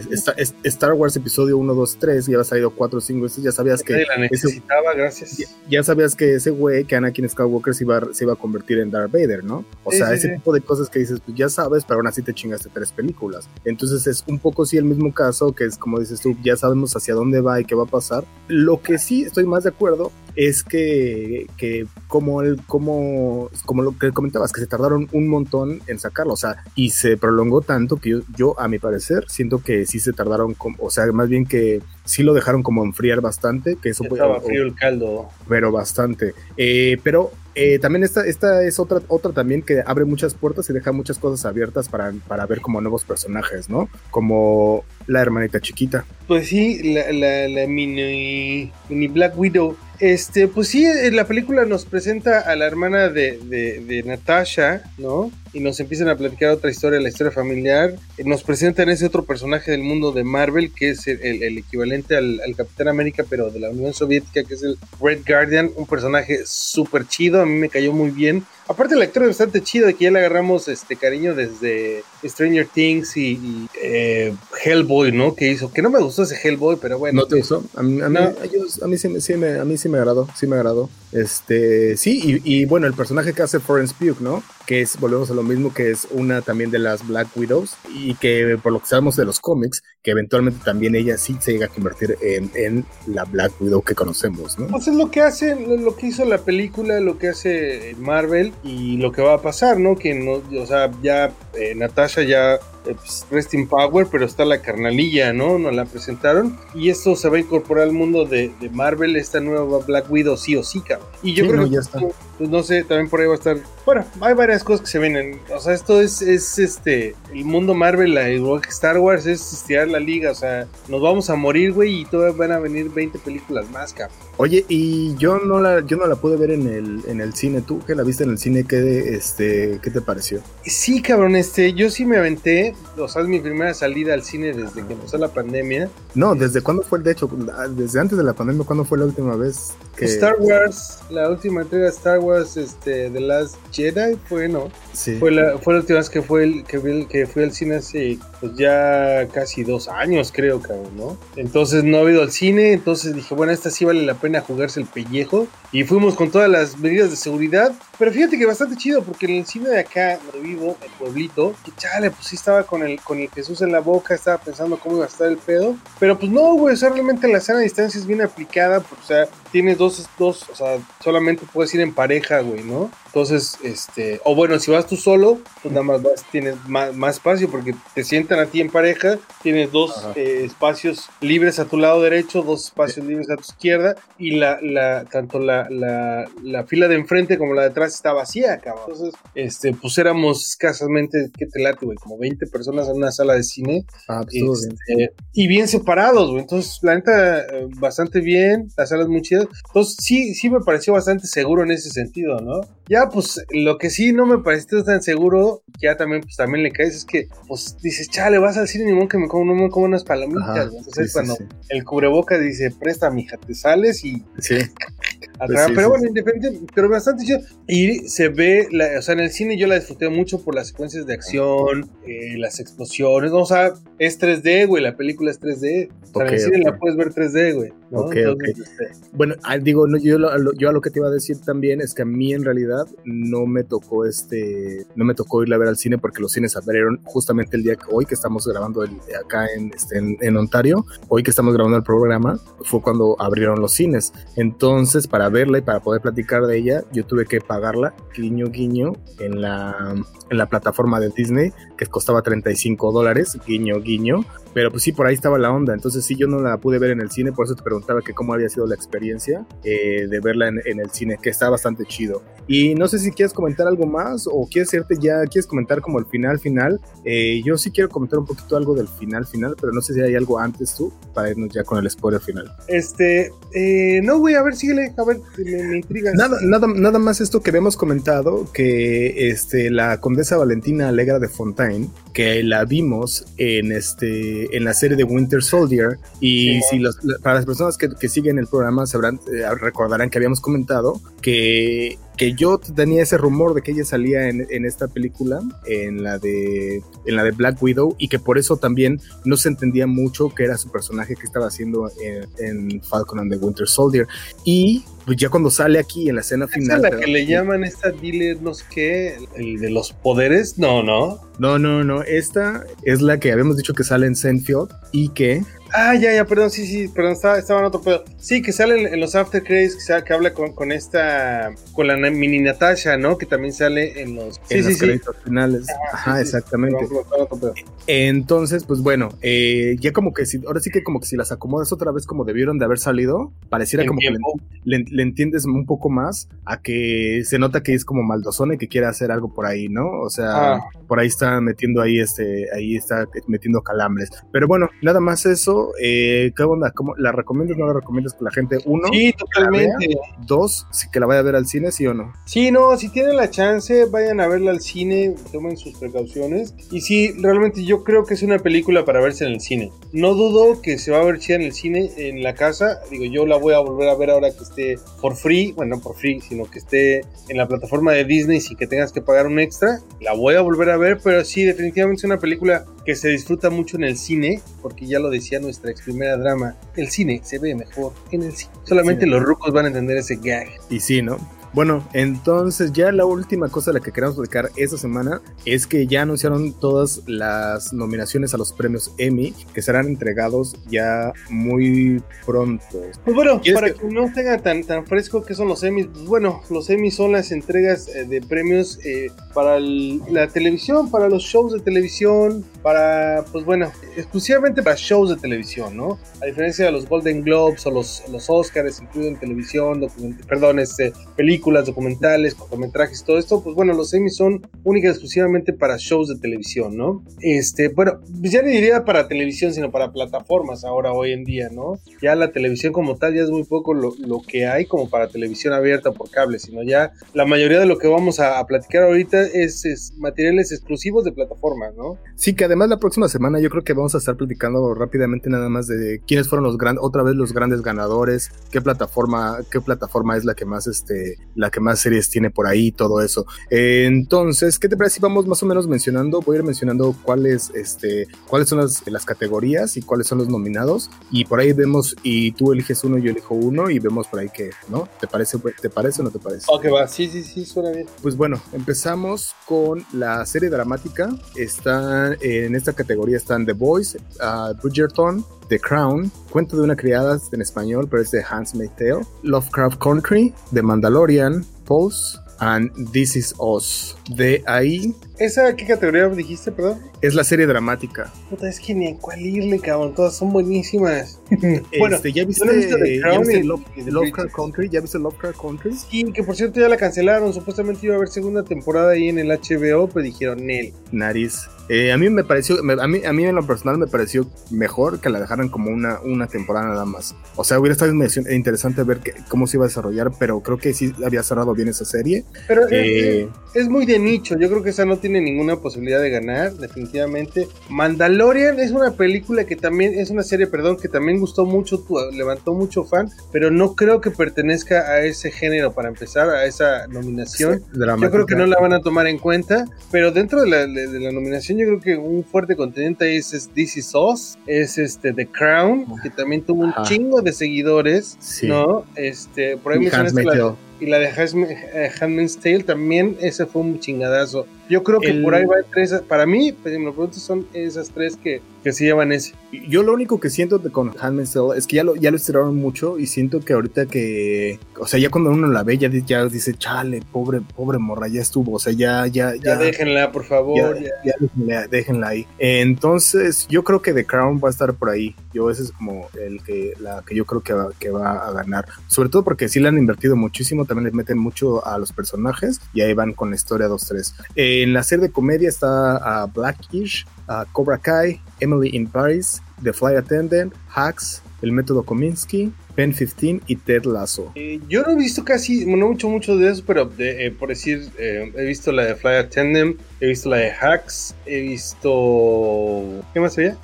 Star, 0.64 0.94
Wars 0.94 1.14
episodio 1.16 1.58
1, 1.58 1.74
2, 1.74 1.96
3, 2.00 2.26
ya 2.26 2.36
había 2.36 2.44
salido 2.44 2.70
4, 2.70 3.00
5, 3.00 3.26
ya 3.42 3.52
sabías 3.52 3.82
que 3.82 3.92
la 3.92 4.00
ese- 4.14 4.18
necesitaba, 4.20 4.94
gracias. 4.94 5.36
ya- 5.36 5.46
ya 5.68 5.82
sabías 5.82 6.14
que 6.16 6.36
ese 6.36 6.50
güey, 6.50 6.84
que 6.84 6.96
Anakin 6.96 7.28
Skywalker 7.28 7.74
se 7.74 7.84
iba, 7.84 7.98
a- 7.98 8.08
se 8.14 8.24
iba 8.24 8.32
a 8.32 8.36
convertir 8.36 8.78
en 8.78 8.90
Darth 8.90 9.12
Vader, 9.12 9.44
¿no? 9.44 9.64
O 9.84 9.90
Sí, 9.90 9.98
sea, 9.98 10.08
sí, 10.08 10.14
ese 10.14 10.28
sí. 10.28 10.34
tipo 10.36 10.54
de 10.54 10.62
cosas 10.62 10.88
que 10.88 11.00
dices, 11.00 11.20
pues 11.22 11.36
ya 11.36 11.50
sabes, 11.50 11.84
pero 11.84 11.98
aún 11.98 12.06
así 12.06 12.22
te 12.22 12.32
chingaste 12.32 12.70
tres 12.72 12.90
películas. 12.92 13.48
Entonces 13.66 14.06
es 14.06 14.24
un 14.26 14.38
poco 14.38 14.64
sí 14.64 14.78
el 14.78 14.84
mismo 14.84 15.12
caso, 15.12 15.52
que 15.52 15.64
es 15.64 15.76
como 15.76 15.98
dices 15.98 16.20
tú, 16.20 16.34
ya 16.42 16.56
sabemos 16.56 16.96
hacia 16.96 17.12
dónde 17.14 17.40
va 17.42 17.60
y 17.60 17.64
qué 17.66 17.74
va 17.74 17.82
a 17.82 17.86
pasar. 17.86 18.24
Lo 18.48 18.80
que 18.80 18.98
sí 18.98 19.22
estoy 19.22 19.44
más 19.46 19.64
de 19.64 19.70
acuerdo 19.70 20.12
es 20.36 20.62
que, 20.62 21.46
que 21.56 21.86
como, 22.08 22.42
el, 22.42 22.60
como, 22.66 23.48
como 23.64 23.82
lo 23.82 23.98
que 23.98 24.12
comentabas, 24.12 24.52
que 24.52 24.60
se 24.60 24.66
tardaron 24.66 25.08
un 25.12 25.28
montón 25.28 25.80
en 25.86 25.98
sacarlo, 25.98 26.34
o 26.34 26.36
sea, 26.36 26.62
y 26.74 26.90
se 26.90 27.16
prolongó 27.16 27.62
tanto 27.62 27.96
que 27.96 28.10
yo, 28.10 28.18
yo, 28.36 28.60
a 28.60 28.68
mi 28.68 28.78
parecer, 28.78 29.24
siento 29.28 29.62
que 29.62 29.86
sí 29.86 29.98
se 29.98 30.12
tardaron, 30.12 30.52
como, 30.54 30.76
o 30.80 30.90
sea, 30.90 31.06
más 31.12 31.28
bien 31.28 31.46
que 31.46 31.80
sí 32.04 32.22
lo 32.22 32.34
dejaron 32.34 32.62
como 32.62 32.84
enfriar 32.84 33.20
bastante, 33.22 33.76
que 33.76 33.88
eso 33.88 34.04
estaba 34.04 34.36
o- 34.36 34.40
frío 34.42 34.62
el 34.62 34.74
caldo. 34.74 35.28
pero 35.48 35.72
bastante. 35.72 36.34
Eh, 36.58 36.98
pero 37.02 37.30
eh, 37.56 37.78
también 37.78 38.04
esta, 38.04 38.26
esta 38.26 38.62
es 38.64 38.78
otra, 38.78 39.00
otra 39.08 39.32
también 39.32 39.62
que 39.62 39.82
abre 39.86 40.04
muchas 40.04 40.34
puertas 40.34 40.68
y 40.68 40.74
deja 40.74 40.92
muchas 40.92 41.18
cosas 41.18 41.46
abiertas 41.46 41.88
para, 41.88 42.12
para 42.28 42.44
ver 42.44 42.60
como 42.60 42.82
nuevos 42.82 43.04
personajes, 43.04 43.70
¿no? 43.70 43.88
Como 44.10 44.84
la 45.06 45.22
hermanita 45.22 45.58
chiquita. 45.58 46.04
Pues 46.28 46.48
sí, 46.48 46.92
la, 46.92 47.10
la, 47.48 47.66
mini, 47.66 48.70
mini 48.90 49.08
Black 49.08 49.38
Widow. 49.38 49.74
Este, 49.98 50.48
pues 50.48 50.68
sí, 50.68 50.84
en 50.84 51.16
la 51.16 51.26
película 51.26 51.64
nos 51.64 51.86
presenta 51.86 52.40
a 52.40 52.54
la 52.56 52.66
hermana 52.66 53.08
de, 53.08 53.38
de, 53.44 53.80
de 53.80 54.02
Natasha, 54.02 54.82
¿no? 54.98 55.30
Y 55.56 55.60
nos 55.60 55.80
empiezan 55.80 56.10
a 56.10 56.16
platicar 56.18 56.50
otra 56.50 56.70
historia, 56.70 57.00
la 57.00 57.08
historia 57.08 57.30
familiar. 57.30 57.94
Nos 58.22 58.42
presentan 58.42 58.90
ese 58.90 59.06
otro 59.06 59.24
personaje 59.24 59.70
del 59.70 59.82
mundo 59.82 60.12
de 60.12 60.22
Marvel, 60.22 60.70
que 60.70 60.90
es 60.90 61.06
el 61.06 61.56
equivalente 61.56 62.14
al, 62.14 62.42
al 62.44 62.54
Capitán 62.54 62.88
América, 62.88 63.24
pero 63.26 63.48
de 63.48 63.60
la 63.60 63.70
Unión 63.70 63.94
Soviética, 63.94 64.44
que 64.44 64.52
es 64.52 64.62
el 64.62 64.76
Red 65.00 65.20
Guardian, 65.26 65.70
un 65.76 65.86
personaje 65.86 66.40
súper 66.44 67.08
chido, 67.08 67.40
a 67.40 67.46
mí 67.46 67.54
me 67.54 67.70
cayó 67.70 67.94
muy 67.94 68.10
bien. 68.10 68.44
Aparte 68.68 68.94
el 68.94 69.02
actor 69.02 69.22
es 69.24 69.28
bastante 69.30 69.62
chido, 69.62 69.86
de 69.86 69.94
que 69.94 70.04
ya 70.04 70.10
le 70.10 70.18
agarramos 70.18 70.66
este 70.68 70.96
cariño 70.96 71.34
desde 71.34 72.02
Stranger 72.24 72.66
Things 72.66 73.16
y, 73.16 73.32
y, 73.32 73.68
eh, 73.82 74.34
Hellboy, 74.64 75.12
¿no? 75.12 75.34
Que 75.34 75.52
hizo, 75.52 75.72
que 75.72 75.82
no 75.82 75.90
me 75.90 76.00
gustó 76.00 76.24
ese 76.24 76.36
Hellboy, 76.42 76.76
pero 76.80 76.98
bueno. 76.98 77.20
¿No 77.22 77.26
te 77.28 77.36
gustó? 77.36 77.62
A 77.76 77.82
mí, 77.82 78.00
a 78.00 78.08
mí, 78.08 78.14
No. 78.14 78.20
a 78.40 78.44
ellos- 78.44 78.82
a 78.82 78.86
mí 78.88 78.98
sí, 78.98 79.08
me- 79.08 79.20
sí 79.20 79.34
me, 79.34 79.58
a 79.60 79.64
mí 79.64 79.76
sí 79.78 79.88
me 79.88 79.98
agradó, 79.98 80.28
sí 80.34 80.46
me 80.46 80.56
agradó. 80.56 80.90
Este, 81.12 81.96
sí, 81.96 82.40
y, 82.44 82.60
y 82.60 82.64
bueno, 82.66 82.86
el 82.86 82.92
personaje 82.94 83.32
que 83.32 83.42
hace 83.42 83.58
Florence 83.60 83.94
Pugh, 83.98 84.20
¿no? 84.20 84.42
Que 84.66 84.80
es, 84.82 84.98
volvemos 84.98 85.30
a 85.30 85.34
lo 85.34 85.42
mismo, 85.42 85.72
que 85.72 85.90
es 85.90 86.08
una 86.10 86.42
también 86.42 86.70
de 86.70 86.78
las 86.78 87.06
Black 87.06 87.28
Widows 87.36 87.76
y 87.94 88.14
que 88.16 88.58
por 88.62 88.72
lo 88.72 88.80
que 88.80 88.86
sabemos 88.86 89.16
de 89.16 89.24
los 89.24 89.38
cómics, 89.40 89.82
que 90.02 90.10
eventualmente 90.10 90.60
también 90.64 90.94
ella 90.96 91.16
sí 91.18 91.36
se 91.40 91.52
llega 91.52 91.66
a 91.66 91.68
convertir 91.68 92.18
en, 92.20 92.50
en 92.54 92.84
la 93.06 93.24
Black 93.24 93.52
Widow 93.60 93.82
que 93.82 93.94
conocemos, 93.94 94.58
¿no? 94.58 94.66
Pues 94.66 94.88
es 94.88 94.94
lo 94.94 95.10
que 95.10 95.20
hace, 95.22 95.54
lo 95.56 95.96
que 95.96 96.08
hizo 96.08 96.24
la 96.24 96.38
película, 96.38 96.98
lo 97.00 97.16
que 97.18 97.28
hace 97.28 97.94
Marvel 97.98 98.52
y 98.62 98.96
lo 98.96 99.12
que 99.12 99.22
va 99.22 99.34
a 99.34 99.42
pasar, 99.42 99.78
¿no? 99.78 99.96
Que 99.96 100.14
no, 100.14 100.42
o 100.60 100.66
sea, 100.66 100.90
ya 101.02 101.32
eh, 101.54 101.74
Natasha 101.74 102.22
ya 102.22 102.58
pues, 102.94 103.26
rest 103.30 103.54
in 103.54 103.66
power, 103.68 104.06
pero 104.10 104.24
está 104.24 104.44
la 104.44 104.60
carnalilla, 104.62 105.32
¿no? 105.32 105.58
Nos 105.58 105.74
la 105.74 105.84
presentaron 105.84 106.58
y 106.74 106.90
esto 106.90 107.16
se 107.16 107.28
va 107.28 107.36
a 107.36 107.40
incorporar 107.40 107.84
al 107.84 107.92
mundo 107.92 108.24
de, 108.24 108.52
de 108.60 108.70
Marvel, 108.70 109.16
esta 109.16 109.40
nueva 109.40 109.78
Black 109.86 110.10
Widow 110.10 110.36
sí 110.36 110.56
o 110.56 110.62
sí, 110.62 110.80
cabrón. 110.80 111.08
Y 111.22 111.34
yo 111.34 111.44
Sí, 111.44 111.50
creo 111.50 111.62
no, 111.62 111.64
que 111.64 111.70
ya 111.74 111.80
está. 111.80 112.00
pues 112.38 112.50
no 112.50 112.62
sé, 112.62 112.84
también 112.84 113.08
por 113.08 113.20
ahí 113.20 113.26
va 113.26 113.34
a 113.34 113.36
estar. 113.36 113.56
Bueno, 113.84 114.04
hay 114.20 114.34
varias 114.34 114.62
cosas 114.64 114.82
que 114.82 114.86
se 114.88 114.98
vienen. 114.98 115.40
O 115.54 115.60
sea, 115.60 115.74
esto 115.74 116.00
es, 116.00 116.20
es 116.22 116.58
este. 116.58 117.14
El 117.32 117.44
mundo 117.44 117.74
Marvel, 117.74 118.14
la, 118.14 118.30
igual 118.30 118.60
que 118.60 118.68
Star 118.70 118.98
Wars, 118.98 119.26
es 119.26 119.52
estirar 119.52 119.88
la 119.88 120.00
liga. 120.00 120.30
O 120.30 120.34
sea, 120.34 120.66
nos 120.88 121.00
vamos 121.00 121.30
a 121.30 121.36
morir, 121.36 121.72
güey, 121.72 122.00
y 122.00 122.04
todavía 122.04 122.36
van 122.36 122.52
a 122.52 122.58
venir 122.58 122.90
20 122.90 123.18
películas 123.20 123.70
más, 123.70 123.92
cabrón. 123.92 124.16
Oye, 124.38 124.64
y 124.68 125.14
yo 125.16 125.38
no 125.38 125.60
la, 125.60 125.80
yo 125.86 125.96
no 125.96 126.06
la 126.06 126.16
pude 126.16 126.36
ver 126.36 126.50
en 126.50 126.66
el, 126.68 127.02
en 127.06 127.20
el 127.20 127.34
cine. 127.34 127.62
¿Tú 127.62 127.78
que 127.86 127.94
la 127.94 128.02
viste 128.02 128.24
en 128.24 128.30
el 128.30 128.38
cine? 128.38 128.64
¿Qué, 128.64 129.14
este, 129.14 129.80
¿qué 129.82 129.90
te 129.90 130.00
pareció? 130.00 130.40
Sí, 130.64 131.00
cabrón, 131.00 131.36
este, 131.36 131.72
yo 131.72 131.88
sí 131.90 132.04
me 132.04 132.18
aventé. 132.18 132.74
O 132.98 133.08
sea, 133.08 133.22
es 133.22 133.28
mi 133.28 133.40
primera 133.40 133.74
salida 133.74 134.14
al 134.14 134.22
cine 134.22 134.52
desde 134.52 134.86
que 134.86 134.94
empezó 134.94 135.18
la 135.18 135.28
pandemia. 135.28 135.90
No, 136.14 136.34
¿desde 136.34 136.62
cuándo 136.62 136.82
fue? 136.82 136.98
De 137.00 137.12
hecho, 137.12 137.28
desde 137.70 138.00
antes 138.00 138.16
de 138.16 138.24
la 138.24 138.32
pandemia, 138.32 138.64
¿cuándo 138.64 138.84
fue 138.84 138.98
la 138.98 139.04
última 139.04 139.36
vez 139.36 139.74
que... 139.96 140.06
Star 140.06 140.36
Wars, 140.38 141.00
la 141.10 141.28
última 141.28 141.62
entrega 141.62 141.84
de 141.84 141.90
Star 141.90 142.18
Wars, 142.20 142.56
este, 142.56 143.10
The 143.10 143.20
Last 143.20 143.56
Jedi, 143.70 144.16
fue, 144.28 144.48
¿no? 144.48 144.70
Sí. 144.96 145.16
Fue 145.18 145.30
la, 145.30 145.58
fue 145.58 145.74
la 145.74 145.80
última 145.80 145.98
vez 145.98 146.08
que 146.08 146.22
fue 146.22 146.44
el, 146.44 146.64
que, 146.64 146.78
el- 146.78 147.06
que 147.06 147.26
fui 147.26 147.42
al 147.42 147.52
cine 147.52 147.76
hace 147.76 148.18
pues 148.40 148.54
ya 148.56 149.28
casi 149.30 149.62
dos 149.62 149.88
años, 149.88 150.32
creo, 150.34 150.60
cabrón, 150.62 150.96
¿no? 150.96 151.18
Entonces 151.36 151.84
no 151.84 152.08
he 152.08 152.12
ido 152.12 152.22
al 152.22 152.30
cine, 152.32 152.72
entonces 152.72 153.14
dije, 153.14 153.34
bueno, 153.34 153.52
esta 153.52 153.68
sí 153.70 153.84
vale 153.84 154.02
la 154.06 154.14
pena 154.14 154.40
jugarse 154.40 154.80
el 154.80 154.86
pellejo. 154.86 155.46
Y 155.72 155.84
fuimos 155.84 156.14
con 156.14 156.30
todas 156.30 156.48
las 156.48 156.78
medidas 156.78 157.10
de 157.10 157.16
seguridad. 157.16 157.72
Pero 157.98 158.10
fíjate 158.12 158.38
que 158.38 158.46
bastante 158.46 158.76
chido, 158.76 159.02
porque 159.02 159.26
en 159.26 159.32
el 159.32 159.46
cine 159.46 159.68
de 159.68 159.80
acá, 159.80 160.18
donde 160.32 160.46
vivo, 160.48 160.76
el 160.82 160.90
pueblito, 160.98 161.54
que 161.64 161.72
chale, 161.76 162.10
pues 162.10 162.26
sí 162.28 162.36
estaba 162.36 162.62
con 162.62 162.82
el, 162.82 162.98
con 163.02 163.18
el 163.18 163.28
Jesús 163.30 163.60
en 163.60 163.72
la 163.72 163.80
boca, 163.80 164.14
estaba 164.14 164.38
pensando 164.38 164.78
cómo 164.78 164.96
iba 164.96 165.04
a 165.04 165.08
estar 165.08 165.28
el 165.28 165.36
pedo. 165.36 165.76
Pero 165.98 166.18
pues 166.18 166.30
no, 166.32 166.54
güey, 166.54 166.72
o 166.74 166.76
sea, 166.76 166.88
realmente 166.88 167.28
la 167.28 167.40
sana 167.40 167.58
distancia 167.60 167.98
es 168.00 168.06
bien 168.06 168.22
aplicada, 168.22 168.80
porque, 168.80 169.02
o 169.02 169.06
sea, 169.06 169.28
tienes 169.56 169.78
dos, 169.78 170.06
dos, 170.18 170.50
o 170.50 170.54
sea, 170.54 170.78
solamente 171.02 171.46
puedes 171.50 171.74
ir 171.74 171.80
en 171.80 171.94
pareja, 171.94 172.40
güey, 172.40 172.62
¿no? 172.62 172.90
Entonces, 173.06 173.56
este, 173.64 174.20
o 174.24 174.34
bueno, 174.34 174.58
si 174.58 174.70
vas 174.70 174.86
tú 174.86 174.96
solo, 174.96 175.38
pues 175.62 175.72
nada 175.72 175.82
más 175.82 176.02
vas, 176.02 176.22
tienes 176.30 176.56
más, 176.68 176.94
más 176.94 177.14
espacio 177.14 177.50
porque 177.50 177.74
te 177.94 178.04
sientan 178.04 178.38
a 178.38 178.44
ti 178.44 178.60
en 178.60 178.68
pareja, 178.68 179.16
tienes 179.42 179.72
dos 179.72 180.06
eh, 180.14 180.42
espacios 180.44 181.08
libres 181.22 181.58
a 181.58 181.64
tu 181.64 181.78
lado 181.78 182.02
derecho, 182.02 182.42
dos 182.42 182.66
espacios 182.66 183.06
libres 183.06 183.30
a 183.30 183.36
tu 183.36 183.40
izquierda 183.40 183.94
y 184.18 184.32
la, 184.32 184.58
la 184.60 185.06
tanto 185.06 185.38
la, 185.38 185.66
la, 185.70 186.26
la 186.42 186.64
fila 186.66 186.88
de 186.88 186.96
enfrente 186.96 187.38
como 187.38 187.54
la 187.54 187.62
de 187.62 187.68
atrás 187.68 187.94
está 187.94 188.12
vacía, 188.12 188.58
cabrón. 188.58 188.84
Entonces, 188.88 189.14
este, 189.34 189.72
pues 189.72 189.96
éramos 189.96 190.46
escasamente, 190.46 191.30
¿qué 191.38 191.46
te 191.46 191.62
late, 191.62 191.86
güey? 191.86 191.96
Como 191.96 192.18
20 192.18 192.46
personas 192.48 192.86
en 192.90 192.96
una 192.96 193.10
sala 193.10 193.32
de 193.32 193.42
cine 193.44 193.86
Ah, 194.08 194.20
pues 194.24 194.34
bien. 194.34 194.52
este, 194.52 195.14
y 195.32 195.48
bien 195.48 195.68
separados, 195.68 196.28
güey. 196.28 196.42
Entonces, 196.42 196.78
la 196.82 196.94
neta, 196.96 197.40
eh, 197.40 197.66
bastante 197.78 198.20
bien, 198.20 198.68
las 198.76 198.90
salas 198.90 199.08
muy 199.08 199.22
chidas. 199.22 199.45
Entonces, 199.68 199.96
sí, 200.00 200.34
sí 200.34 200.50
me 200.50 200.60
pareció 200.60 200.92
bastante 200.92 201.26
seguro 201.26 201.62
en 201.62 201.70
ese 201.70 201.90
sentido, 201.90 202.40
¿no? 202.40 202.60
Ya, 202.88 203.08
pues, 203.12 203.44
lo 203.50 203.78
que 203.78 203.90
sí 203.90 204.12
no 204.12 204.26
me 204.26 204.38
pareció 204.38 204.84
tan 204.84 205.02
seguro, 205.02 205.62
ya 205.80 205.96
también, 205.96 206.22
pues, 206.22 206.36
también 206.36 206.62
le 206.62 206.70
caes, 206.70 206.94
es 206.94 207.04
que, 207.04 207.28
pues, 207.48 207.76
dices, 207.82 208.08
chale, 208.08 208.38
vas 208.38 208.56
al 208.56 208.68
cine, 208.68 208.84
ni 208.84 208.92
modo 208.92 209.08
que 209.08 209.18
me 209.18 209.26
como, 209.28 209.44
no 209.44 209.60
me 209.60 209.68
como 209.70 209.86
unas 209.86 210.04
palomitas, 210.04 210.48
Ajá. 210.48 210.62
Entonces, 210.64 211.06
sí, 211.08 211.12
cuando 211.12 211.34
sí. 211.34 211.44
el 211.70 211.84
cubrebocas 211.84 212.40
dice, 212.40 212.70
presta, 212.70 213.10
mija, 213.10 213.36
te 213.38 213.54
sales 213.54 214.04
y 214.04 214.22
Sí, 214.38 214.58
sí, 214.60 215.72
pero 215.74 215.88
bueno, 215.90 216.06
independiente, 216.06 216.60
pero 216.74 216.88
bastante 216.88 217.24
chido. 217.24 217.40
Y 217.66 218.08
se 218.08 218.28
ve, 218.28 218.68
la- 218.70 218.98
o 218.98 219.02
sea, 219.02 219.14
en 219.14 219.20
el 219.20 219.30
cine 219.30 219.58
yo 219.58 219.66
la 219.66 219.74
disfruté 219.76 220.08
mucho 220.08 220.42
por 220.42 220.54
las 220.54 220.68
secuencias 220.68 221.06
de 221.06 221.14
acción, 221.14 221.90
eh, 222.06 222.36
las 222.38 222.60
explosiones, 222.60 223.32
¿no? 223.32 223.38
o 223.38 223.46
sea, 223.46 223.72
es 223.98 224.18
3D, 224.20 224.66
güey, 224.66 224.82
la 224.82 224.96
película 224.96 225.30
es 225.30 225.40
3D. 225.40 225.88
O 226.14 226.18
sea, 226.20 226.28
en 226.28 226.34
el 226.34 226.40
cine 226.40 226.58
la 226.64 226.78
puedes 226.78 226.96
ver 226.96 227.12
3D, 227.12 227.54
güey. 227.54 227.72
¿no? 227.90 228.00
Ok, 228.00 228.16
Entonces, 228.16 228.54
ok. 228.60 228.66
este, 228.66 229.08
Bueno, 229.12 229.34
ah, 229.42 229.58
digo, 229.58 229.86
no, 229.86 229.98
yo, 229.98 230.18
yo 230.56 230.68
a 230.68 230.72
lo 230.72 230.80
que 230.80 230.90
te 230.90 230.98
iba 230.98 231.08
a 231.08 231.12
decir 231.12 231.38
también 231.40 231.80
es 231.80 231.94
que 231.94 232.02
a 232.02 232.06
mí 232.06 232.32
en 232.32 232.44
realidad 232.44 232.75
no 233.04 233.46
me 233.46 233.64
tocó 233.64 234.04
este, 234.04 234.86
no 234.94 235.04
me 235.04 235.14
tocó 235.14 235.42
irla 235.42 235.56
a 235.56 235.58
ver 235.58 235.68
al 235.68 235.76
cine 235.76 235.98
porque 235.98 236.20
los 236.20 236.32
cines 236.32 236.56
abrieron 236.56 237.00
justamente 237.04 237.56
el 237.56 237.62
día 237.62 237.74
que 237.76 237.84
hoy 237.90 238.04
que 238.06 238.14
estamos 238.14 238.46
grabando 238.46 238.82
el- 238.84 238.98
acá 239.24 239.46
en, 239.56 239.72
este, 239.74 239.98
en, 239.98 240.16
en 240.20 240.36
Ontario, 240.36 240.84
hoy 241.08 241.22
que 241.22 241.30
estamos 241.30 241.54
grabando 241.54 241.76
el 241.76 241.82
programa, 241.82 242.38
fue 242.64 242.80
cuando 242.82 243.16
abrieron 243.18 243.60
los 243.60 243.72
cines. 243.72 244.12
Entonces, 244.36 245.06
para 245.08 245.28
verla 245.28 245.58
y 245.58 245.62
para 245.62 245.80
poder 245.80 246.00
platicar 246.02 246.46
de 246.46 246.58
ella, 246.58 246.84
yo 246.92 247.04
tuve 247.04 247.24
que 247.26 247.40
pagarla, 247.40 247.94
guiño, 248.16 248.46
guiño, 248.50 248.92
en 249.18 249.40
la, 249.40 249.94
en 250.30 250.38
la 250.38 250.46
plataforma 250.46 251.00
de 251.00 251.10
Disney, 251.10 251.52
que 251.76 251.86
costaba 251.86 252.22
35 252.22 252.92
dólares, 252.92 253.38
guiño, 253.46 253.80
guiño. 253.80 254.24
Pero 254.54 254.70
pues 254.70 254.84
sí, 254.84 254.92
por 254.92 255.06
ahí 255.06 255.14
estaba 255.14 255.38
la 255.38 255.52
onda. 255.52 255.74
Entonces 255.74 256.04
sí, 256.04 256.16
yo 256.16 256.26
no 256.26 256.40
la 256.40 256.56
pude 256.56 256.78
ver 256.78 256.90
en 256.90 257.00
el 257.00 257.10
cine, 257.10 257.32
por 257.32 257.44
eso 257.44 257.54
te 257.54 257.62
preguntaba 257.62 258.00
que 258.00 258.14
cómo 258.14 258.32
había 258.32 258.48
sido 258.48 258.66
la 258.66 258.74
experiencia 258.74 259.44
eh, 259.64 260.06
de 260.08 260.20
verla 260.20 260.48
en, 260.48 260.60
en 260.64 260.80
el 260.80 260.90
cine, 260.90 261.18
que 261.20 261.30
está 261.30 261.50
bastante 261.50 261.84
chido. 261.84 262.22
Y 262.48 262.74
no 262.74 262.88
sé 262.88 262.98
si 262.98 263.10
quieres 263.10 263.32
comentar 263.32 263.66
algo 263.66 263.86
más 263.86 264.26
o 264.30 264.48
quieres 264.50 264.72
irte 264.72 264.96
ya, 265.00 265.24
quieres 265.26 265.46
comentar 265.46 265.80
como 265.80 265.98
el 265.98 266.06
final, 266.06 266.38
final. 266.38 266.80
Eh, 267.04 267.42
yo 267.44 267.58
sí 267.58 267.70
quiero 267.70 267.88
comentar 267.90 268.18
un 268.18 268.26
poquito 268.26 268.56
algo 268.56 268.74
del 268.74 268.88
final, 268.88 269.26
final, 269.26 269.56
pero 269.60 269.72
no 269.72 269.80
sé 269.80 269.94
si 269.94 270.00
hay 270.00 270.14
algo 270.14 270.38
antes 270.38 270.74
tú 270.74 270.92
para 271.12 271.30
irnos 271.30 271.52
ya 271.52 271.64
con 271.64 271.78
el 271.78 271.90
spoiler 271.90 272.20
final. 272.20 272.52
este, 272.68 273.30
eh, 273.52 274.00
no, 274.02 274.18
güey, 274.18 274.34
a 274.34 274.42
ver, 274.42 274.54
síguele, 274.54 274.92
a 274.96 275.04
ver, 275.04 275.18
me, 275.38 275.62
me 275.64 275.76
intrigas. 275.78 276.14
Nada, 276.14 276.38
nada, 276.42 276.66
nada 276.66 276.98
más 276.98 277.20
esto 277.20 277.40
que 277.40 277.50
habíamos 277.50 277.76
comentado, 277.76 278.50
que 278.52 279.28
este, 279.28 279.70
la 279.70 280.00
condesa 280.16 280.38
Valentina 280.38 280.88
Alegra 280.88 281.18
de 281.18 281.28
Fontaine, 281.28 281.90
que 282.14 282.42
la 282.42 282.64
vimos 282.64 283.26
en, 283.36 283.70
este, 283.70 284.56
en 284.56 284.64
la 284.64 284.72
serie 284.72 284.96
de 284.96 285.04
Winter 285.04 285.42
Soldier, 285.42 285.98
y 286.20 286.54
Sí. 286.54 286.60
si 286.70 286.78
los- 286.78 286.96
para 287.22 287.34
las 287.36 287.44
personas 287.44 287.76
que, 287.76 287.90
que 287.90 288.08
siguen 288.08 288.38
el 288.38 288.46
programa 288.46 288.86
sabrán, 288.86 289.20
eh, 289.30 289.42
recordarán 289.60 290.08
que 290.08 290.16
habíamos 290.16 290.40
comentado 290.40 291.02
que, 291.20 291.98
que 292.16 292.32
yo 292.32 292.56
tenía 292.56 293.02
ese 293.02 293.18
rumor 293.18 293.52
de 293.52 293.60
que 293.60 293.72
ella 293.72 293.84
salía 293.84 294.30
en, 294.30 294.46
en 294.48 294.64
esta 294.64 294.88
película, 294.88 295.40
en 295.66 296.02
la, 296.02 296.18
de, 296.18 296.82
en 297.04 297.14
la 297.16 297.22
de 297.22 297.32
Black 297.32 297.62
Widow, 297.62 297.94
y 297.98 298.08
que 298.08 298.18
por 298.18 298.38
eso 298.38 298.56
también 298.56 298.98
no 299.26 299.36
se 299.36 299.50
entendía 299.50 299.86
mucho 299.86 300.30
que 300.34 300.44
era 300.44 300.56
su 300.56 300.70
personaje 300.70 301.14
que 301.14 301.24
estaba 301.26 301.48
haciendo 301.48 301.90
en, 302.00 302.72
en 302.72 302.80
Falcon 302.82 303.18
and 303.18 303.30
the 303.30 303.36
Winter 303.36 303.68
Soldier. 303.68 304.06
Y 304.44 304.82
pues 305.06 305.16
ya 305.16 305.28
cuando 305.30 305.50
sale 305.50 305.78
aquí 305.78 306.08
en 306.08 306.16
la 306.16 306.20
escena 306.20 306.44
¿Esa 306.46 306.58
es 306.58 306.62
final. 306.64 306.82
la 306.82 306.90
que 306.90 307.06
le 307.06 307.24
llaman 307.26 307.64
esta 307.64 307.90
dealer, 307.92 308.42
no 308.42 308.52
sé 308.52 308.64
qué, 308.70 309.16
el 309.36 309.58
de 309.58 309.70
los 309.70 309.92
poderes? 309.92 310.58
No, 310.58 310.82
no. 310.82 311.20
No, 311.38 311.58
no, 311.58 311.84
no. 311.84 312.02
Esta 312.02 312.64
es 312.82 313.00
la 313.00 313.18
que 313.20 313.30
habíamos 313.32 313.56
dicho 313.56 313.72
que 313.74 313.84
sale 313.84 314.06
en 314.06 314.16
Seinfeld 314.16 314.70
y 314.92 315.10
que. 315.10 315.42
Ah, 315.74 315.94
ya, 315.94 316.14
ya, 316.14 316.24
perdón, 316.24 316.50
sí, 316.50 316.64
sí, 316.66 316.88
perdón, 316.88 317.12
estaba, 317.12 317.38
estaba 317.38 317.60
en 317.60 317.66
otro 317.66 317.82
pedo. 317.82 318.04
Sí, 318.18 318.40
que 318.40 318.52
sale 318.52 318.80
en, 318.80 318.94
en 318.94 319.00
los 319.00 319.14
after 319.14 319.42
credits, 319.42 319.76
que, 320.06 320.12
habla 320.14 320.32
con, 320.32 320.52
con 320.52 320.70
esta, 320.72 321.52
con 321.72 321.88
la 321.88 321.96
mini 321.96 322.38
Natasha, 322.38 322.96
¿no? 322.96 323.18
Que 323.18 323.26
también 323.26 323.52
sale 323.52 324.00
en 324.00 324.14
los... 324.14 324.38
en 324.38 324.44
Sí, 324.48 324.56
los 324.58 324.66
sí, 324.66 324.74
sí. 324.74 324.78
créditos 324.78 325.16
finales. 325.24 325.66
Ajá, 325.92 326.12
sí, 326.12 326.16
sí. 326.18 326.22
exactamente. 326.22 326.86
Perdón. 327.28 327.52
Entonces, 327.88 328.64
pues 328.64 328.80
bueno, 328.80 329.10
eh, 329.22 329.76
ya 329.80 329.92
como 329.92 330.14
que 330.14 330.24
si, 330.24 330.40
ahora 330.46 330.60
sí 330.60 330.70
que 330.70 330.82
como 330.82 331.00
que 331.00 331.06
si 331.06 331.16
las 331.16 331.32
acomodas 331.32 331.72
otra 331.72 331.90
vez 331.92 332.06
como 332.06 332.24
debieron 332.24 332.58
de 332.58 332.64
haber 332.64 332.78
salido, 332.78 333.32
pareciera 333.48 333.82
En 333.82 333.88
como 333.88 334.00
que 334.00 334.16
le- 334.64 334.84
le 334.96 335.02
entiendes 335.02 335.44
un 335.44 335.66
poco 335.66 335.88
más 335.90 336.28
a 336.44 336.60
que 336.62 337.22
se 337.24 337.38
nota 337.38 337.62
que 337.62 337.74
es 337.74 337.84
como 337.84 338.02
maldozona 338.02 338.54
y 338.54 338.58
que 338.58 338.68
quiere 338.68 338.86
hacer 338.86 339.10
algo 339.12 339.32
por 339.34 339.46
ahí, 339.46 339.68
¿no? 339.68 340.00
O 340.00 340.10
sea, 340.10 340.54
Ah. 340.54 340.60
por 340.88 340.98
ahí 341.00 341.06
está 341.08 341.40
metiendo 341.40 341.80
ahí 341.82 341.98
este, 342.00 342.46
ahí 342.54 342.76
está 342.76 343.06
metiendo 343.28 343.60
calambres. 343.62 344.10
Pero 344.32 344.46
bueno, 344.48 344.68
nada 344.82 345.00
más 345.00 345.26
eso, 345.26 345.72
eh, 345.82 346.32
¿qué 346.36 346.42
onda? 346.42 346.70
¿Cómo, 346.72 346.94
¿La 346.96 347.12
recomiendas 347.12 347.56
o 347.56 347.60
no 347.60 347.66
la 347.66 347.74
recomiendas 347.74 348.14
con 348.14 348.24
la 348.24 348.30
gente? 348.32 348.58
Uno, 348.64 348.88
Sí, 348.92 349.12
totalmente. 349.16 349.88
dos, 350.26 350.66
si 350.72 350.88
que 350.90 351.00
la 351.00 351.06
vaya 351.06 351.20
a 351.20 351.24
ver 351.24 351.36
al 351.36 351.46
cine, 351.46 351.70
sí 351.72 351.86
o 351.86 351.94
no. 351.94 352.12
Sí, 352.24 352.50
no, 352.50 352.76
si 352.76 352.88
tienen 352.88 353.16
la 353.16 353.30
chance, 353.30 353.84
vayan 353.86 354.20
a 354.20 354.28
verla 354.28 354.50
al 354.50 354.60
cine, 354.60 355.14
tomen 355.32 355.56
sus 355.56 355.76
precauciones. 355.78 356.54
Y 356.70 356.80
sí, 356.80 357.12
realmente 357.20 357.64
yo 357.64 357.84
creo 357.84 358.04
que 358.04 358.14
es 358.14 358.22
una 358.22 358.38
película 358.38 358.84
para 358.84 359.00
verse 359.00 359.24
en 359.26 359.32
el 359.32 359.40
cine. 359.40 359.70
No 359.96 360.12
dudo 360.14 360.60
que 360.60 360.76
se 360.78 360.90
va 360.90 361.00
a 361.00 361.04
ver 361.04 361.18
chida 361.18 361.36
en 361.36 361.42
el 361.42 361.54
cine, 361.54 361.90
en 361.96 362.22
la 362.22 362.34
casa. 362.34 362.80
Digo, 362.90 363.06
yo 363.06 363.24
la 363.24 363.38
voy 363.38 363.54
a 363.54 363.60
volver 363.60 363.88
a 363.88 363.94
ver 363.94 364.10
ahora 364.10 364.30
que 364.30 364.42
esté 364.42 364.78
por 365.00 365.16
free, 365.16 365.52
bueno, 365.52 365.76
no 365.76 365.82
por 365.82 365.96
free, 365.96 366.20
sino 366.20 366.44
que 366.50 366.58
esté 366.58 367.00
en 367.30 367.38
la 367.38 367.48
plataforma 367.48 367.92
de 367.92 368.04
Disney 368.04 368.42
sin 368.42 368.58
que 368.58 368.66
tengas 368.66 368.92
que 368.92 369.00
pagar 369.00 369.26
un 369.26 369.38
extra. 369.38 369.80
La 370.02 370.12
voy 370.12 370.34
a 370.34 370.42
volver 370.42 370.68
a 370.68 370.76
ver, 370.76 370.98
pero 371.02 371.24
sí, 371.24 371.44
definitivamente 371.44 372.00
es 372.00 372.04
una 372.04 372.18
película 372.18 372.66
que 372.84 372.94
se 372.94 373.08
disfruta 373.08 373.48
mucho 373.48 373.78
en 373.78 373.84
el 373.84 373.96
cine, 373.96 374.42
porque 374.60 374.84
ya 374.84 374.98
lo 374.98 375.08
decía 375.08 375.40
nuestra 375.40 375.70
ex 375.70 375.80
primera 375.80 376.18
drama, 376.18 376.56
el 376.76 376.90
cine 376.90 377.22
se 377.24 377.38
ve 377.38 377.54
mejor 377.54 377.94
en 378.10 378.24
el 378.24 378.32
cine. 378.36 378.52
Solamente 378.64 379.04
Sí. 379.06 379.10
los 379.10 379.22
rucos 379.22 379.50
van 379.54 379.64
a 379.64 379.68
entender 379.68 379.96
ese 379.96 380.16
gag. 380.16 380.48
Y 380.68 380.78
sí, 380.78 381.00
¿no? 381.00 381.16
Bueno, 381.56 381.88
entonces 381.94 382.70
ya 382.74 382.92
la 382.92 383.06
última 383.06 383.48
cosa 383.48 383.70
de 383.72 383.78
la 383.78 383.82
que 383.82 383.90
queremos 383.90 384.14
platicar 384.14 384.50
esta 384.56 384.76
semana 384.76 385.22
es 385.46 385.66
que 385.66 385.86
ya 385.86 386.02
anunciaron 386.02 386.52
todas 386.52 387.00
las 387.06 387.72
nominaciones 387.72 388.34
a 388.34 388.36
los 388.36 388.52
premios 388.52 388.92
Emmy 388.98 389.32
que 389.54 389.62
serán 389.62 389.86
entregados 389.86 390.54
ya 390.68 391.14
muy 391.30 392.02
pronto. 392.26 392.62
Pues 393.06 393.16
bueno, 393.16 393.40
¿Quieres 393.40 393.58
para 393.58 393.72
que- 393.72 393.80
que 393.80 393.86
no 393.88 394.12
tenga 394.12 394.36
tan, 394.36 394.64
tan 394.64 394.84
fresco 394.84 395.22
que 395.24 395.34
son 395.34 395.48
los 395.48 395.62
Emmys, 395.62 395.86
pues 395.86 396.04
bueno, 396.04 396.42
los 396.50 396.68
Emmys 396.68 396.94
son 396.94 397.12
las 397.12 397.32
entregas 397.32 397.88
eh, 397.88 398.04
de 398.04 398.20
premios 398.20 398.78
eh, 398.84 399.10
para 399.32 399.56
el- 399.56 400.02
la 400.10 400.28
televisión, 400.28 400.90
para 400.90 401.08
los 401.08 401.22
shows 401.22 401.54
de 401.54 401.60
televisión, 401.60 402.44
para, 402.62 403.24
pues 403.32 403.46
bueno, 403.46 403.72
exclusivamente 403.96 404.62
para 404.62 404.76
shows 404.76 405.08
de 405.08 405.16
televisión, 405.16 405.74
¿no? 405.74 405.98
A 406.20 406.26
diferencia 406.26 406.66
de 406.66 406.72
los 406.72 406.86
Golden 406.86 407.22
Globes 407.22 407.64
o 407.66 407.70
los, 407.70 408.02
los 408.12 408.28
Oscars, 408.28 408.82
incluyen 408.82 409.16
televisión, 409.18 409.86
perdón, 410.28 410.58
este, 410.58 410.92
películas, 411.16 411.45
documentales, 411.54 412.34
cortometrajes, 412.34 413.04
todo 413.04 413.18
esto, 413.18 413.42
pues 413.42 413.54
bueno, 413.54 413.72
los 413.72 413.94
Emmys 413.94 414.16
son 414.16 414.46
únicas 414.64 414.92
exclusivamente 414.92 415.52
para 415.52 415.76
shows 415.78 416.08
de 416.08 416.16
televisión, 416.16 416.76
¿no? 416.76 417.04
Este, 417.20 417.68
bueno, 417.68 418.00
pues 418.20 418.32
ya 418.32 418.42
no 418.42 418.48
diría 418.48 418.84
para 418.84 419.08
televisión, 419.08 419.54
sino 419.54 419.70
para 419.70 419.92
plataformas 419.92 420.64
ahora, 420.64 420.92
hoy 420.92 421.12
en 421.12 421.24
día, 421.24 421.48
¿no? 421.50 421.78
Ya 422.02 422.14
la 422.14 422.32
televisión 422.32 422.72
como 422.72 422.96
tal 422.96 423.14
ya 423.14 423.22
es 423.22 423.30
muy 423.30 423.44
poco 423.44 423.74
lo, 423.74 423.94
lo 423.98 424.20
que 424.20 424.46
hay 424.46 424.66
como 424.66 424.90
para 424.90 425.08
televisión 425.08 425.52
abierta 425.52 425.92
por 425.92 426.10
cable, 426.10 426.38
sino 426.38 426.62
ya 426.62 426.92
la 427.14 427.24
mayoría 427.24 427.60
de 427.60 427.66
lo 427.66 427.78
que 427.78 427.88
vamos 427.88 428.20
a, 428.20 428.44
platicar 428.46 428.84
ahorita 428.84 429.22
es, 429.22 429.64
es 429.64 429.92
materiales 429.98 430.52
exclusivos 430.52 431.04
de 431.04 431.12
plataformas, 431.12 431.74
¿no? 431.76 431.98
Sí, 432.14 432.34
que 432.34 432.44
además 432.44 432.68
la 432.68 432.78
próxima 432.78 433.08
semana 433.08 433.40
yo 433.40 433.50
creo 433.50 433.64
que 433.64 433.72
vamos 433.72 433.94
a 433.94 433.98
estar 433.98 434.16
platicando 434.16 434.74
rápidamente 434.74 435.30
nada 435.30 435.48
más 435.48 435.66
de 435.66 436.00
quiénes 436.06 436.28
fueron 436.28 436.44
los 436.44 436.58
grandes, 436.58 436.82
otra 436.84 437.02
vez 437.02 437.14
los 437.14 437.32
grandes 437.32 437.62
ganadores, 437.62 438.30
qué 438.50 438.60
plataforma, 438.60 439.38
qué 439.50 439.60
plataforma 439.60 440.16
es 440.16 440.24
la 440.24 440.34
que 440.34 440.44
más, 440.44 440.66
este, 440.66 441.16
la 441.36 441.50
que 441.50 441.60
más 441.60 441.80
series 441.80 442.10
tiene 442.10 442.30
por 442.30 442.46
ahí, 442.46 442.72
todo 442.72 443.00
eso. 443.00 443.26
Entonces, 443.50 444.58
¿qué 444.58 444.68
te 444.68 444.76
parece 444.76 444.96
si 444.96 445.00
vamos 445.00 445.26
más 445.26 445.42
o 445.42 445.46
menos 445.46 445.68
mencionando? 445.68 446.20
Voy 446.20 446.36
a 446.36 446.38
ir 446.40 446.44
mencionando 446.44 446.94
cuáles, 447.02 447.50
este, 447.50 448.08
cuáles 448.26 448.48
son 448.48 448.58
las, 448.58 448.86
las 448.86 449.04
categorías 449.04 449.76
y 449.76 449.82
cuáles 449.82 450.06
son 450.06 450.18
los 450.18 450.28
nominados 450.28 450.90
y 451.10 451.24
por 451.24 451.40
ahí 451.40 451.52
vemos 451.52 451.94
y 452.02 452.32
tú 452.32 452.52
eliges 452.52 452.82
uno, 452.84 452.98
yo 452.98 453.10
elijo 453.10 453.34
uno 453.34 453.70
y 453.70 453.78
vemos 453.78 454.06
por 454.08 454.20
ahí 454.20 454.28
que, 454.28 454.50
¿no? 454.68 454.88
¿Te 455.00 455.06
parece, 455.06 455.38
te 455.60 455.70
parece 455.70 456.00
o 456.00 456.04
no 456.04 456.10
te 456.10 456.18
parece? 456.18 456.46
Ok, 456.48 456.66
va, 456.72 456.88
sí, 456.88 457.08
sí, 457.08 457.22
sí, 457.22 457.44
suena 457.44 457.70
bien. 457.70 457.86
Pues 458.02 458.16
bueno, 458.16 458.40
empezamos 458.52 459.34
con 459.46 459.84
la 459.92 460.24
serie 460.26 460.48
dramática. 460.48 461.08
Está 461.36 462.14
en 462.20 462.54
esta 462.54 462.72
categoría 462.72 463.16
están 463.16 463.44
The 463.44 463.52
Boys, 463.52 463.96
uh, 464.20 464.54
Bridgerton, 464.62 465.24
The 465.48 465.58
Crown, 465.58 466.10
Cuento 466.30 466.56
de 466.56 466.62
una 466.62 466.76
criada 466.76 467.18
en 467.32 467.40
español, 467.40 467.88
pero 467.88 468.02
es 468.02 468.10
de 468.10 468.22
Handmaid's 468.22 468.76
Tale, 468.76 469.06
Lovecraft 469.22 469.78
Country, 469.78 470.34
The 470.52 470.62
Mandalorian, 470.62 471.44
Pulse, 471.64 472.18
and 472.38 472.70
This 472.92 473.16
Is 473.16 473.34
Us. 473.38 473.96
De 474.10 474.42
ahí 474.46 474.94
¿Esa 475.18 475.54
qué 475.56 475.66
categoría 475.66 476.08
dijiste, 476.08 476.52
perdón? 476.52 476.78
es 477.02 477.14
la 477.14 477.24
serie 477.24 477.46
dramática. 477.46 478.12
Puta, 478.30 478.48
es 478.48 478.58
que 478.58 478.74
ni 478.74 478.86
en 478.88 478.96
cuál 478.96 479.20
irle, 479.20 479.58
cabrón, 479.60 479.94
todas 479.94 480.16
son 480.16 480.32
buenísimas. 480.32 481.20
bueno, 481.78 481.96
Este, 481.96 482.12
¿ya 482.12 482.24
viste, 482.24 482.44
¿no 482.44 482.52
visto 482.52 482.76
The 482.76 482.98
ya 483.00 483.18
viste 483.18 483.44
Love- 483.44 483.64
The 483.84 483.90
Lovecraft? 483.90 484.32
Country? 484.34 484.68
¿Ya 484.70 484.80
viste 484.80 484.98
Lovecraft 484.98 485.40
Country? 485.40 485.72
Sí, 485.74 486.04
que 486.12 486.22
por 486.22 486.34
cierto 486.36 486.60
ya 486.60 486.68
la 486.68 486.76
cancelaron. 486.76 487.32
Supuestamente 487.32 487.86
iba 487.86 487.94
a 487.94 487.98
haber 487.98 488.08
segunda 488.08 488.42
temporada 488.44 488.90
ahí 488.92 489.08
en 489.08 489.18
el 489.18 489.28
HBO, 489.30 489.88
pero 489.88 490.02
dijeron 490.04 490.44
Nel. 490.46 490.72
Nariz. 490.92 491.42
Eh, 491.68 491.92
a 491.92 491.98
mí 491.98 492.08
me 492.10 492.22
pareció, 492.22 492.56
a, 492.60 492.86
mí, 492.86 493.00
a 493.04 493.12
mí 493.12 493.24
en 493.24 493.34
lo 493.34 493.44
personal 493.46 493.76
me 493.76 493.86
pareció 493.88 494.28
mejor 494.50 495.00
que 495.00 495.10
la 495.10 495.18
dejaran 495.20 495.48
como 495.48 495.70
una, 495.70 495.98
una 496.00 496.28
temporada 496.28 496.68
nada 496.68 496.84
más. 496.84 497.14
O 497.34 497.42
sea, 497.44 497.58
hubiera 497.58 497.72
estado 497.72 497.92
interesante 498.30 498.82
ver 498.84 498.98
que- 499.00 499.14
cómo 499.28 499.46
se 499.46 499.56
iba 499.56 499.64
a 499.64 499.68
desarrollar, 499.68 500.12
pero 500.18 500.40
creo 500.40 500.58
que 500.58 500.72
sí 500.74 500.92
había 501.04 501.22
cerrado 501.22 501.54
bien 501.54 501.68
esa 501.68 501.84
serie. 501.84 502.24
Pero 502.46 502.68
Eh, 502.70 503.28
es, 503.54 503.62
es 503.64 503.68
muy 503.68 503.84
de 503.86 503.98
nicho. 503.98 504.36
Yo 504.38 504.48
creo 504.48 504.62
que 504.62 504.70
esa 504.70 504.84
no 504.84 504.96
tiene 504.98 505.05
tiene 505.06 505.20
ninguna 505.20 505.54
posibilidad 505.60 506.00
de 506.00 506.10
ganar, 506.10 506.54
definitivamente. 506.54 507.46
Mandalorian 507.68 508.58
es 508.58 508.72
una 508.72 508.90
película 508.90 509.44
que 509.44 509.54
también, 509.54 509.94
es 509.94 510.10
una 510.10 510.24
serie, 510.24 510.48
perdón, 510.48 510.78
que 510.78 510.88
también 510.88 511.20
gustó 511.20 511.46
mucho, 511.46 511.84
levantó 512.12 512.54
mucho 512.54 512.82
fan, 512.82 513.08
pero 513.30 513.52
no 513.52 513.76
creo 513.76 514.00
que 514.00 514.10
pertenezca 514.10 514.80
a 514.90 515.02
ese 515.02 515.30
género 515.30 515.72
para 515.72 515.88
empezar, 515.88 516.28
a 516.28 516.44
esa 516.44 516.88
nominación. 516.88 517.62
yo 517.72 518.10
creo 518.10 518.26
que 518.26 518.34
no 518.34 518.46
la 518.46 518.58
van 518.58 518.72
a 518.72 518.80
tomar 518.80 519.06
en 519.06 519.18
cuenta, 519.18 519.66
pero 519.92 520.10
dentro 520.10 520.42
de 520.42 520.48
la, 520.48 521.12
nominación 521.12 521.58
yo 521.58 521.66
creo 521.66 521.80
que 521.80 521.96
un 521.96 522.24
fuerte 522.24 522.56
contendiente 522.56 523.16
es, 523.16 523.32
es 523.32 523.48
This 523.50 523.76
Is 523.76 523.92
Us, 523.94 524.36
es 524.48 524.76
este 524.76 525.12
The 525.12 525.28
Crown, 525.28 525.86
que 526.02 526.10
también 526.10 526.42
tuvo 526.42 526.64
un 526.64 526.74
chingo 526.82 527.22
de 527.22 527.32
seguidores, 527.32 528.18
¿no? 528.42 528.84
Este, 528.96 529.56
por 529.56 529.74
ahí 529.74 529.84
la, 529.84 530.56
y 530.80 530.86
la 530.86 530.98
de 530.98 531.06
eh, 531.06 531.90
Handmaid's 532.00 532.38
Tale 532.38 532.64
también, 532.64 533.16
ese 533.20 533.46
fue 533.46 533.62
un 533.62 533.78
chingadazo. 533.78 534.46
Yo 534.68 534.82
creo 534.82 535.00
que 535.00 535.14
por 535.14 535.34
ahí 535.34 535.44
va 535.44 535.56
tres, 535.72 535.94
para 536.08 536.26
mí, 536.26 536.52
pues, 536.52 536.78
me 536.78 536.84
lo 536.84 537.12
son 537.12 537.46
esas 537.52 537.90
tres 537.90 538.16
que, 538.16 538.40
que 538.64 538.72
se 538.72 538.84
llevan 538.84 539.12
ese. 539.12 539.32
Yo 539.68 539.82
lo 539.82 539.92
único 539.92 540.18
que 540.18 540.28
siento 540.28 540.60
con 540.72 540.92
Handmaid's 540.98 541.32
Tale 541.34 541.56
es 541.56 541.66
que 541.66 541.76
ya 541.76 541.84
lo, 541.84 541.94
ya 541.94 542.10
lo 542.10 542.16
estiraron 542.16 542.56
mucho 542.56 542.98
y 542.98 543.06
siento 543.06 543.40
que 543.40 543.52
ahorita 543.52 543.86
que, 543.86 544.58
o 544.78 544.86
sea, 544.86 544.98
ya 544.98 545.08
cuando 545.08 545.30
uno 545.30 545.46
la 545.46 545.62
ve 545.62 545.78
ya, 545.78 545.88
ya 545.88 546.26
dice, 546.26 546.54
chale, 546.54 547.00
pobre, 547.12 547.40
pobre 547.54 547.78
morra, 547.78 548.08
ya 548.08 548.20
estuvo, 548.20 548.54
o 548.54 548.58
sea, 548.58 548.72
ya, 548.72 549.06
ya, 549.06 549.34
ya. 549.36 549.54
Ya 549.54 549.56
déjenla, 549.56 550.10
por 550.10 550.24
favor. 550.24 550.76
Ya, 550.82 551.14
déjenla, 551.20 551.68
déjenla, 551.68 552.08
ahí. 552.08 552.26
Entonces, 552.38 553.46
yo 553.48 553.62
creo 553.62 553.82
que 553.82 553.92
The 553.92 554.04
Crown 554.04 554.40
va 554.42 554.48
a 554.48 554.50
estar 554.50 554.74
por 554.74 554.90
ahí. 554.90 555.14
Yo 555.32 555.48
ese 555.50 555.62
es 555.62 555.72
como 555.72 556.08
el 556.20 556.42
que, 556.42 556.72
la 556.80 557.04
que 557.06 557.14
yo 557.14 557.24
creo 557.24 557.42
que 557.42 557.52
va, 557.52 557.70
que 557.78 557.90
va 557.90 558.26
a 558.26 558.32
ganar. 558.32 558.66
Sobre 558.88 559.10
todo 559.10 559.22
porque 559.22 559.48
sí 559.48 559.60
le 559.60 559.68
han 559.68 559.78
invertido 559.78 560.16
muchísimo, 560.16 560.64
también 560.64 560.86
le 560.86 560.92
meten 560.92 561.18
mucho 561.18 561.64
a 561.64 561.78
los 561.78 561.92
personajes 561.92 562.60
y 562.74 562.80
ahí 562.80 562.94
van 562.94 563.12
con 563.12 563.30
la 563.30 563.36
historia 563.36 563.68
2-3. 563.68 564.14
En 564.62 564.72
la 564.72 564.82
serie 564.82 565.06
de 565.06 565.12
comedia 565.12 565.48
está 565.48 565.96
a 565.96 566.26
Blackish, 566.26 567.06
a 567.26 567.44
Cobra 567.52 567.78
Kai, 567.78 568.20
Emily 568.40 568.70
in 568.72 568.86
Paris, 568.86 569.42
The 569.62 569.72
Fly 569.72 569.96
Attendant, 569.96 570.54
Hacks, 570.74 571.22
El 571.42 571.52
Método 571.52 571.84
Kominsky, 571.84 572.52
Pen 572.74 572.92
15 572.92 573.40
y 573.46 573.56
Ted 573.56 573.84
Lasso. 573.84 574.32
Eh, 574.34 574.60
yo 574.68 574.82
no 574.82 574.92
he 574.92 574.96
visto 574.96 575.24
casi, 575.24 575.64
no 575.64 575.88
mucho, 575.88 576.08
mucho 576.08 576.36
de 576.36 576.50
eso, 576.50 576.62
pero 576.66 576.90
eh, 576.98 577.34
por 577.36 577.48
decir, 577.48 577.88
eh, 577.98 578.30
he 578.36 578.44
visto 578.44 578.70
la 578.70 578.84
de 578.84 578.94
Fly 578.94 579.14
Attendant, 579.14 579.80
he 580.00 580.08
visto 580.08 580.28
la 580.28 580.36
de 580.36 580.50
Hacks, 580.50 581.14
he 581.24 581.40
visto... 581.40 583.02
¿Qué 583.14 583.20
más 583.20 583.36
había? 583.38 583.56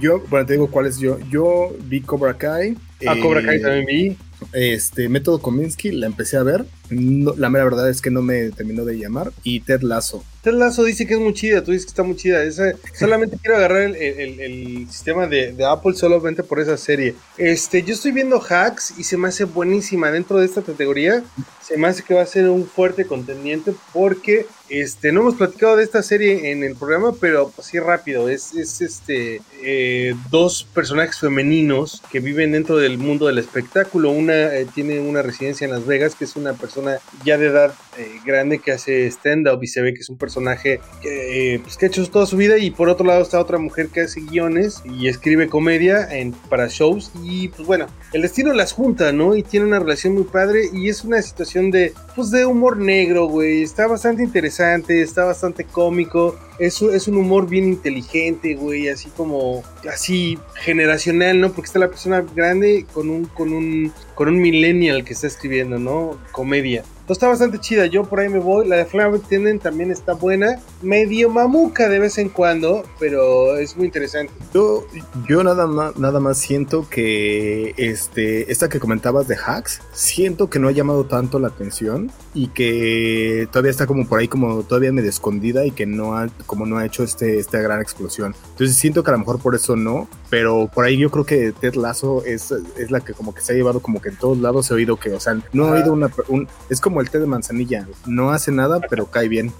yo, 0.00 0.20
bueno, 0.28 0.46
te 0.46 0.54
digo 0.54 0.68
cuáles 0.68 0.98
yo. 0.98 1.18
Yo 1.30 1.74
vi 1.84 2.00
Cobra 2.00 2.34
Kai. 2.34 2.76
Ah, 3.06 3.14
Cobra 3.22 3.42
Kai 3.42 3.60
también 3.60 3.86
vi. 3.86 4.16
Este, 4.52 5.08
Método 5.08 5.40
Kominsky, 5.40 5.92
la 5.92 6.06
empecé 6.06 6.36
a 6.36 6.42
ver. 6.42 6.66
La 6.90 7.50
mera 7.50 7.64
verdad 7.64 7.88
es 7.88 8.00
que 8.00 8.10
no 8.10 8.22
me 8.22 8.50
terminó 8.50 8.84
de 8.84 8.98
llamar. 8.98 9.32
Y 9.42 9.60
Ted 9.60 9.82
Lasso. 9.82 10.24
Ted 10.42 10.52
Lasso 10.52 10.84
dice 10.84 11.06
que 11.06 11.14
es 11.14 11.20
muy 11.20 11.34
chida, 11.34 11.62
tú 11.64 11.72
dices 11.72 11.86
que 11.86 11.90
está 11.90 12.02
muy 12.02 12.16
chida. 12.16 12.40
solamente 12.98 13.36
quiero 13.42 13.56
agarrar 13.56 13.82
el, 13.96 14.86
sistema 14.90 15.26
de, 15.26 15.56
Apple 15.68 15.94
solamente 15.94 16.42
por 16.42 16.60
esa 16.60 16.76
serie. 16.76 17.14
Este, 17.36 17.82
yo 17.82 17.94
estoy 17.94 18.12
viendo 18.12 18.40
Hacks 18.40 18.94
y 18.98 19.04
se 19.04 19.16
me 19.16 19.28
hace 19.28 19.44
buenísima 19.44 20.10
dentro 20.10 20.38
de 20.38 20.46
esta 20.46 20.62
categoría. 20.62 21.24
Se 21.62 21.76
me 21.76 21.88
hace 21.88 22.02
que 22.02 22.14
va 22.14 22.22
a 22.22 22.26
ser 22.26 22.48
un 22.48 22.66
fuerte 22.66 23.06
contendiente 23.06 23.74
porque 23.92 24.46
este, 24.68 25.12
no 25.12 25.20
hemos 25.20 25.36
platicado 25.36 25.76
de 25.76 25.84
esta 25.84 26.02
serie 26.02 26.50
en 26.50 26.64
el 26.64 26.76
programa, 26.76 27.12
pero 27.20 27.52
así 27.58 27.78
rápido. 27.78 28.28
Es, 28.28 28.54
es 28.54 28.80
este 28.80 29.40
eh, 29.62 30.14
dos 30.30 30.66
personajes 30.74 31.18
femeninos 31.18 32.02
que 32.10 32.20
viven 32.20 32.52
dentro 32.52 32.76
del 32.76 32.98
mundo 32.98 33.26
del 33.26 33.38
espectáculo. 33.38 34.10
Una 34.10 34.54
eh, 34.54 34.66
tiene 34.74 35.00
una 35.00 35.22
residencia 35.22 35.64
en 35.64 35.72
Las 35.72 35.86
Vegas, 35.86 36.14
que 36.14 36.24
es 36.24 36.36
una 36.36 36.54
persona 36.54 36.75
ya 37.24 37.38
de 37.38 37.46
edad 37.46 37.74
eh, 37.98 38.20
grande 38.24 38.58
que 38.58 38.72
hace 38.72 39.06
stand-up 39.06 39.62
y 39.62 39.66
se 39.66 39.82
ve 39.82 39.94
que 39.94 40.00
es 40.00 40.08
un 40.08 40.18
personaje 40.18 40.80
que, 41.02 41.60
pues, 41.62 41.76
que 41.76 41.86
ha 41.86 41.88
hecho 41.88 42.08
toda 42.10 42.26
su 42.26 42.36
vida. 42.36 42.58
Y 42.58 42.70
por 42.70 42.88
otro 42.88 43.06
lado 43.06 43.22
está 43.22 43.40
otra 43.40 43.58
mujer 43.58 43.88
que 43.88 44.02
hace 44.02 44.20
guiones 44.20 44.82
y 44.84 45.08
escribe 45.08 45.48
comedia 45.48 46.08
en, 46.10 46.32
para 46.32 46.68
shows. 46.68 47.10
Y 47.22 47.48
pues 47.48 47.66
bueno, 47.66 47.86
el 48.12 48.22
destino 48.22 48.52
las 48.52 48.72
junta, 48.72 49.12
¿no? 49.12 49.36
Y 49.36 49.42
tiene 49.42 49.66
una 49.66 49.78
relación 49.78 50.14
muy 50.14 50.24
padre 50.24 50.70
y 50.72 50.88
es 50.88 51.04
una 51.04 51.20
situación 51.22 51.70
de, 51.70 51.92
pues 52.14 52.30
de 52.30 52.46
humor 52.46 52.78
negro, 52.78 53.26
güey. 53.26 53.62
Está 53.62 53.86
bastante 53.86 54.22
interesante, 54.22 55.02
está 55.02 55.24
bastante 55.24 55.64
cómico. 55.64 56.38
Es, 56.58 56.80
es 56.80 57.08
un 57.08 57.16
humor 57.18 57.48
bien 57.48 57.64
inteligente, 57.64 58.54
güey, 58.54 58.88
así 58.88 59.10
como, 59.10 59.62
así 59.90 60.38
generacional, 60.54 61.40
¿no? 61.40 61.52
Porque 61.52 61.66
está 61.66 61.78
la 61.78 61.88
persona 61.88 62.24
grande 62.34 62.86
con 62.92 63.10
un, 63.10 63.26
con 63.26 63.52
un, 63.52 63.92
con 64.14 64.28
un 64.28 64.40
millennial 64.40 65.04
que 65.04 65.12
está 65.12 65.26
escribiendo, 65.26 65.78
¿no? 65.78 66.18
Comedia 66.32 66.84
está 67.12 67.28
bastante 67.28 67.58
chida. 67.58 67.86
Yo 67.86 68.04
por 68.04 68.20
ahí 68.20 68.28
me 68.28 68.38
voy. 68.38 68.66
La 68.66 68.76
de 68.76 68.84
Flower 68.84 69.20
Tenden 69.20 69.58
también 69.58 69.90
está 69.90 70.14
buena. 70.14 70.60
Medio 70.82 71.30
mamuca 71.30 71.88
de 71.88 71.98
vez 71.98 72.18
en 72.18 72.28
cuando, 72.28 72.84
pero 72.98 73.56
es 73.56 73.76
muy 73.76 73.86
interesante. 73.86 74.32
Yo, 74.52 74.86
yo 75.28 75.42
nada 75.42 75.66
más, 75.66 75.96
nada 75.96 76.20
más 76.20 76.38
siento 76.38 76.88
que 76.88 77.74
este, 77.76 78.50
esta 78.50 78.68
que 78.68 78.80
comentabas 78.80 79.28
de 79.28 79.36
hacks, 79.36 79.80
siento 79.92 80.50
que 80.50 80.58
no 80.58 80.68
ha 80.68 80.72
llamado 80.72 81.04
tanto 81.06 81.38
la 81.38 81.48
atención 81.48 82.10
y 82.34 82.48
que 82.48 83.48
todavía 83.50 83.70
está 83.70 83.86
como 83.86 84.06
por 84.06 84.18
ahí 84.18 84.28
como 84.28 84.62
todavía 84.62 84.92
medio 84.92 85.10
escondida 85.10 85.64
y 85.64 85.70
que 85.70 85.86
no 85.86 86.16
ha, 86.16 86.28
como 86.46 86.66
no 86.66 86.78
ha 86.78 86.84
hecho 86.84 87.02
este, 87.02 87.38
esta 87.38 87.60
gran 87.60 87.80
explosión. 87.80 88.34
Entonces 88.50 88.76
siento 88.76 89.02
que 89.02 89.10
a 89.10 89.12
lo 89.12 89.18
mejor 89.18 89.40
por 89.40 89.54
eso 89.54 89.76
no, 89.76 90.08
pero 90.28 90.70
por 90.72 90.84
ahí 90.84 90.98
yo 90.98 91.10
creo 91.10 91.24
que 91.24 91.52
Ted 91.52 91.74
Lasso 91.74 92.24
es, 92.24 92.52
es 92.76 92.90
la 92.90 93.00
que 93.00 93.12
como 93.12 93.34
que 93.34 93.40
se 93.40 93.52
ha 93.52 93.56
llevado 93.56 93.80
como 93.80 94.00
que 94.02 94.10
en 94.10 94.16
todos 94.16 94.38
lados 94.38 94.70
he 94.70 94.74
oído 94.74 94.96
que, 94.96 95.12
o 95.12 95.20
sea, 95.20 95.38
no 95.52 95.68
he 95.68 95.80
oído 95.80 95.92
una, 95.92 96.10
un, 96.28 96.48
es 96.68 96.80
como 96.80 96.95
el 97.00 97.10
té 97.10 97.18
de 97.18 97.26
manzanilla. 97.26 97.86
No 98.06 98.30
hace 98.30 98.52
nada, 98.52 98.80
pero 98.88 99.06
cae 99.06 99.28
bien. 99.28 99.52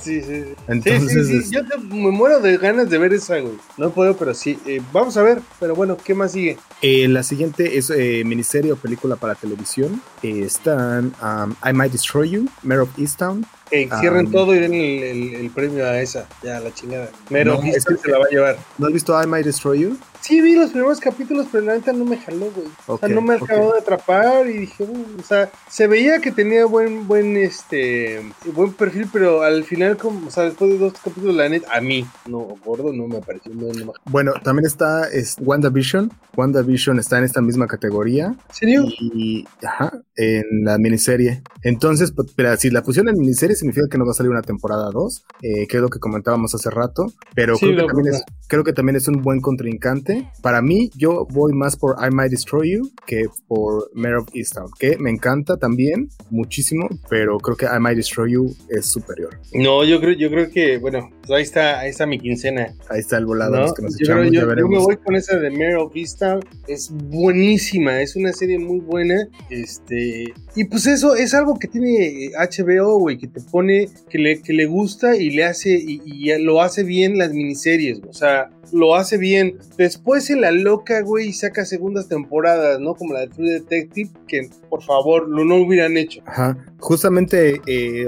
sí, 0.00 0.22
sí. 0.22 0.44
Entonces, 0.68 1.50
Yo 1.50 1.62
me 1.88 2.10
muero 2.10 2.40
de 2.40 2.56
ganas 2.58 2.90
de 2.90 2.98
ver 2.98 3.12
esa, 3.12 3.38
güey. 3.38 3.54
No 3.76 3.90
puedo, 3.90 4.16
pero 4.16 4.34
sí. 4.34 4.58
Eh, 4.66 4.80
vamos 4.92 5.16
a 5.16 5.22
ver. 5.22 5.40
Pero 5.60 5.74
bueno, 5.74 5.96
¿qué 5.96 6.14
más 6.14 6.32
sigue? 6.32 6.58
Eh, 6.82 7.08
la 7.08 7.22
siguiente 7.22 7.78
es 7.78 7.90
eh, 7.90 8.22
miniserie 8.24 8.72
o 8.72 8.76
película 8.76 9.16
para 9.16 9.34
televisión. 9.34 10.00
están 10.22 11.12
um, 11.22 11.54
I 11.68 11.72
Might 11.72 11.92
Destroy 11.92 12.30
You, 12.30 12.48
Mayor 12.62 12.82
of 12.82 12.98
Easttown, 12.98 13.46
que 13.70 13.88
cierren 14.00 14.30
todo 14.30 14.54
y 14.54 14.60
den 14.60 14.74
el, 14.74 15.50
premio 15.50 15.84
a 15.86 16.00
esa, 16.00 16.28
ya 16.42 16.60
la 16.60 16.72
chingada. 16.72 17.10
Mero 17.30 17.54
no, 17.54 17.62
se 17.62 18.10
la 18.10 18.18
va 18.18 18.26
a 18.26 18.28
llevar. 18.28 18.58
¿No 18.78 18.86
has 18.86 18.92
visto 18.92 19.20
I 19.20 19.26
Might 19.26 19.44
Destroy 19.44 19.80
You? 19.80 19.98
Sí, 20.20 20.40
vi 20.40 20.54
los 20.54 20.70
primeros 20.70 20.98
capítulos, 20.98 21.46
pero 21.50 21.64
la 21.64 21.74
neta 21.74 21.92
no 21.92 22.04
me 22.04 22.16
jaló, 22.16 22.50
güey. 22.50 22.68
o 22.86 22.98
sea, 22.98 23.08
no 23.08 23.20
me 23.20 23.34
acabó 23.34 23.72
de 23.72 23.78
atrapar 23.78 24.48
y 24.48 24.58
dije, 24.58 24.84
o 24.84 25.22
sea, 25.22 25.50
se 25.68 25.86
veía 25.86 26.20
que 26.20 26.32
tenía 26.32 26.64
buen, 26.76 27.08
buen, 27.08 27.36
este, 27.38 28.20
buen 28.54 28.74
perfil, 28.74 29.08
pero 29.10 29.40
al 29.40 29.64
final, 29.64 29.96
como, 29.96 30.26
o 30.26 30.30
sea, 30.30 30.44
después 30.44 30.70
de 30.70 30.76
dos 30.76 30.92
capítulos, 30.92 31.34
la 31.34 31.48
neta, 31.48 31.74
a 31.74 31.80
mí, 31.80 32.04
no, 32.28 32.40
gordo, 32.62 32.92
no 32.92 33.08
me 33.08 33.20
pareció. 33.22 33.54
No, 33.54 33.94
bueno, 34.04 34.34
también 34.44 34.66
está 34.66 35.08
es 35.08 35.36
WandaVision. 35.40 36.12
WandaVision 36.36 36.98
está 36.98 37.16
en 37.16 37.24
esta 37.24 37.40
misma 37.40 37.66
categoría. 37.66 38.36
¿Serio? 38.52 38.84
Y, 39.00 39.46
ajá, 39.66 39.90
en 40.16 40.64
la 40.64 40.76
miniserie. 40.76 41.42
Entonces, 41.62 42.12
pues, 42.12 42.30
pero 42.36 42.54
si 42.58 42.68
la 42.68 42.82
pusieron 42.82 43.08
en 43.08 43.18
miniserie, 43.18 43.56
significa 43.56 43.86
que 43.90 43.96
no 43.96 44.04
va 44.04 44.10
a 44.10 44.14
salir 44.14 44.30
una 44.30 44.42
temporada 44.42 44.90
2, 44.90 45.24
eh, 45.42 45.66
que 45.66 45.78
es 45.78 45.82
lo 45.82 45.88
que 45.88 45.98
comentábamos 45.98 46.54
hace 46.54 46.68
rato, 46.68 47.06
pero 47.34 47.56
creo, 47.56 47.74
que 47.74 47.86
también 47.86 48.14
es, 48.14 48.22
creo 48.48 48.64
que 48.64 48.74
también 48.74 48.96
es 48.96 49.08
un 49.08 49.22
buen 49.22 49.40
contrincante. 49.40 50.30
Para 50.42 50.60
mí, 50.60 50.90
yo 50.94 51.26
voy 51.30 51.54
más 51.54 51.76
por 51.76 51.96
I 52.04 52.14
Might 52.14 52.32
Destroy 52.32 52.74
You 52.74 52.90
que 53.06 53.24
por 53.48 53.90
Mayor 53.94 54.18
of 54.18 54.28
Easttown, 54.34 54.70
que 54.78 54.98
me 54.98 55.10
encanta 55.10 55.56
también 55.56 56.10
muchísimo, 56.30 56.65
pero 57.08 57.38
creo 57.38 57.56
que 57.56 57.66
I 57.66 57.80
Might 57.80 57.96
Destroy 57.96 58.32
You 58.32 58.54
es 58.68 58.86
superior. 58.86 59.38
No, 59.52 59.84
yo 59.84 60.00
creo, 60.00 60.14
yo 60.14 60.30
creo 60.30 60.50
que, 60.50 60.78
bueno, 60.78 61.10
pues 61.20 61.30
ahí 61.30 61.42
está, 61.42 61.80
ahí 61.80 61.90
está 61.90 62.06
mi 62.06 62.18
quincena. 62.18 62.74
Ahí 62.88 63.00
está 63.00 63.18
el 63.18 63.26
volado 63.26 63.72
que 63.74 63.82
nos 63.82 63.98
yo, 63.98 64.04
echamos, 64.04 64.30
yo, 64.30 64.54
yo, 64.54 64.68
me 64.68 64.78
voy 64.78 64.96
con 64.96 65.16
esa 65.16 65.36
de 65.38 65.76
of 65.76 65.94
Easttown, 65.94 66.40
es 66.68 66.90
buenísima, 66.90 68.00
es 68.00 68.16
una 68.16 68.32
serie 68.32 68.58
muy 68.58 68.80
buena, 68.80 69.28
este, 69.50 70.24
y 70.54 70.64
pues 70.64 70.86
eso 70.86 71.14
es 71.14 71.34
algo 71.34 71.58
que 71.58 71.68
tiene 71.68 72.30
HBO, 72.36 72.98
güey, 72.98 73.18
que 73.18 73.28
te 73.28 73.40
pone, 73.40 73.88
que 74.08 74.18
le, 74.18 74.42
que 74.42 74.52
le 74.52 74.66
gusta 74.66 75.16
y 75.16 75.30
le 75.30 75.44
hace, 75.44 75.74
y, 75.74 76.00
y 76.04 76.38
lo 76.42 76.62
hace 76.62 76.82
bien 76.82 77.18
las 77.18 77.32
miniseries, 77.32 78.00
o 78.08 78.12
sea, 78.12 78.50
lo 78.72 78.94
hace 78.94 79.18
bien. 79.18 79.58
Después 79.76 80.24
se 80.24 80.36
la 80.36 80.50
loca, 80.50 81.00
güey, 81.02 81.28
y 81.28 81.32
saca 81.32 81.64
segundas 81.64 82.08
temporadas, 82.08 82.80
¿no? 82.80 82.94
Como 82.94 83.14
la 83.14 83.20
de 83.20 83.28
True 83.28 83.50
Detective, 83.50 84.10
que 84.26 84.48
por 84.68 84.82
favor, 84.82 85.28
lo 85.28 85.44
no 85.44 85.56
hubieran 85.56 85.96
hecho. 85.96 86.20
Ajá. 86.26 86.56
Justamente, 86.78 87.60
eh, 87.66 88.06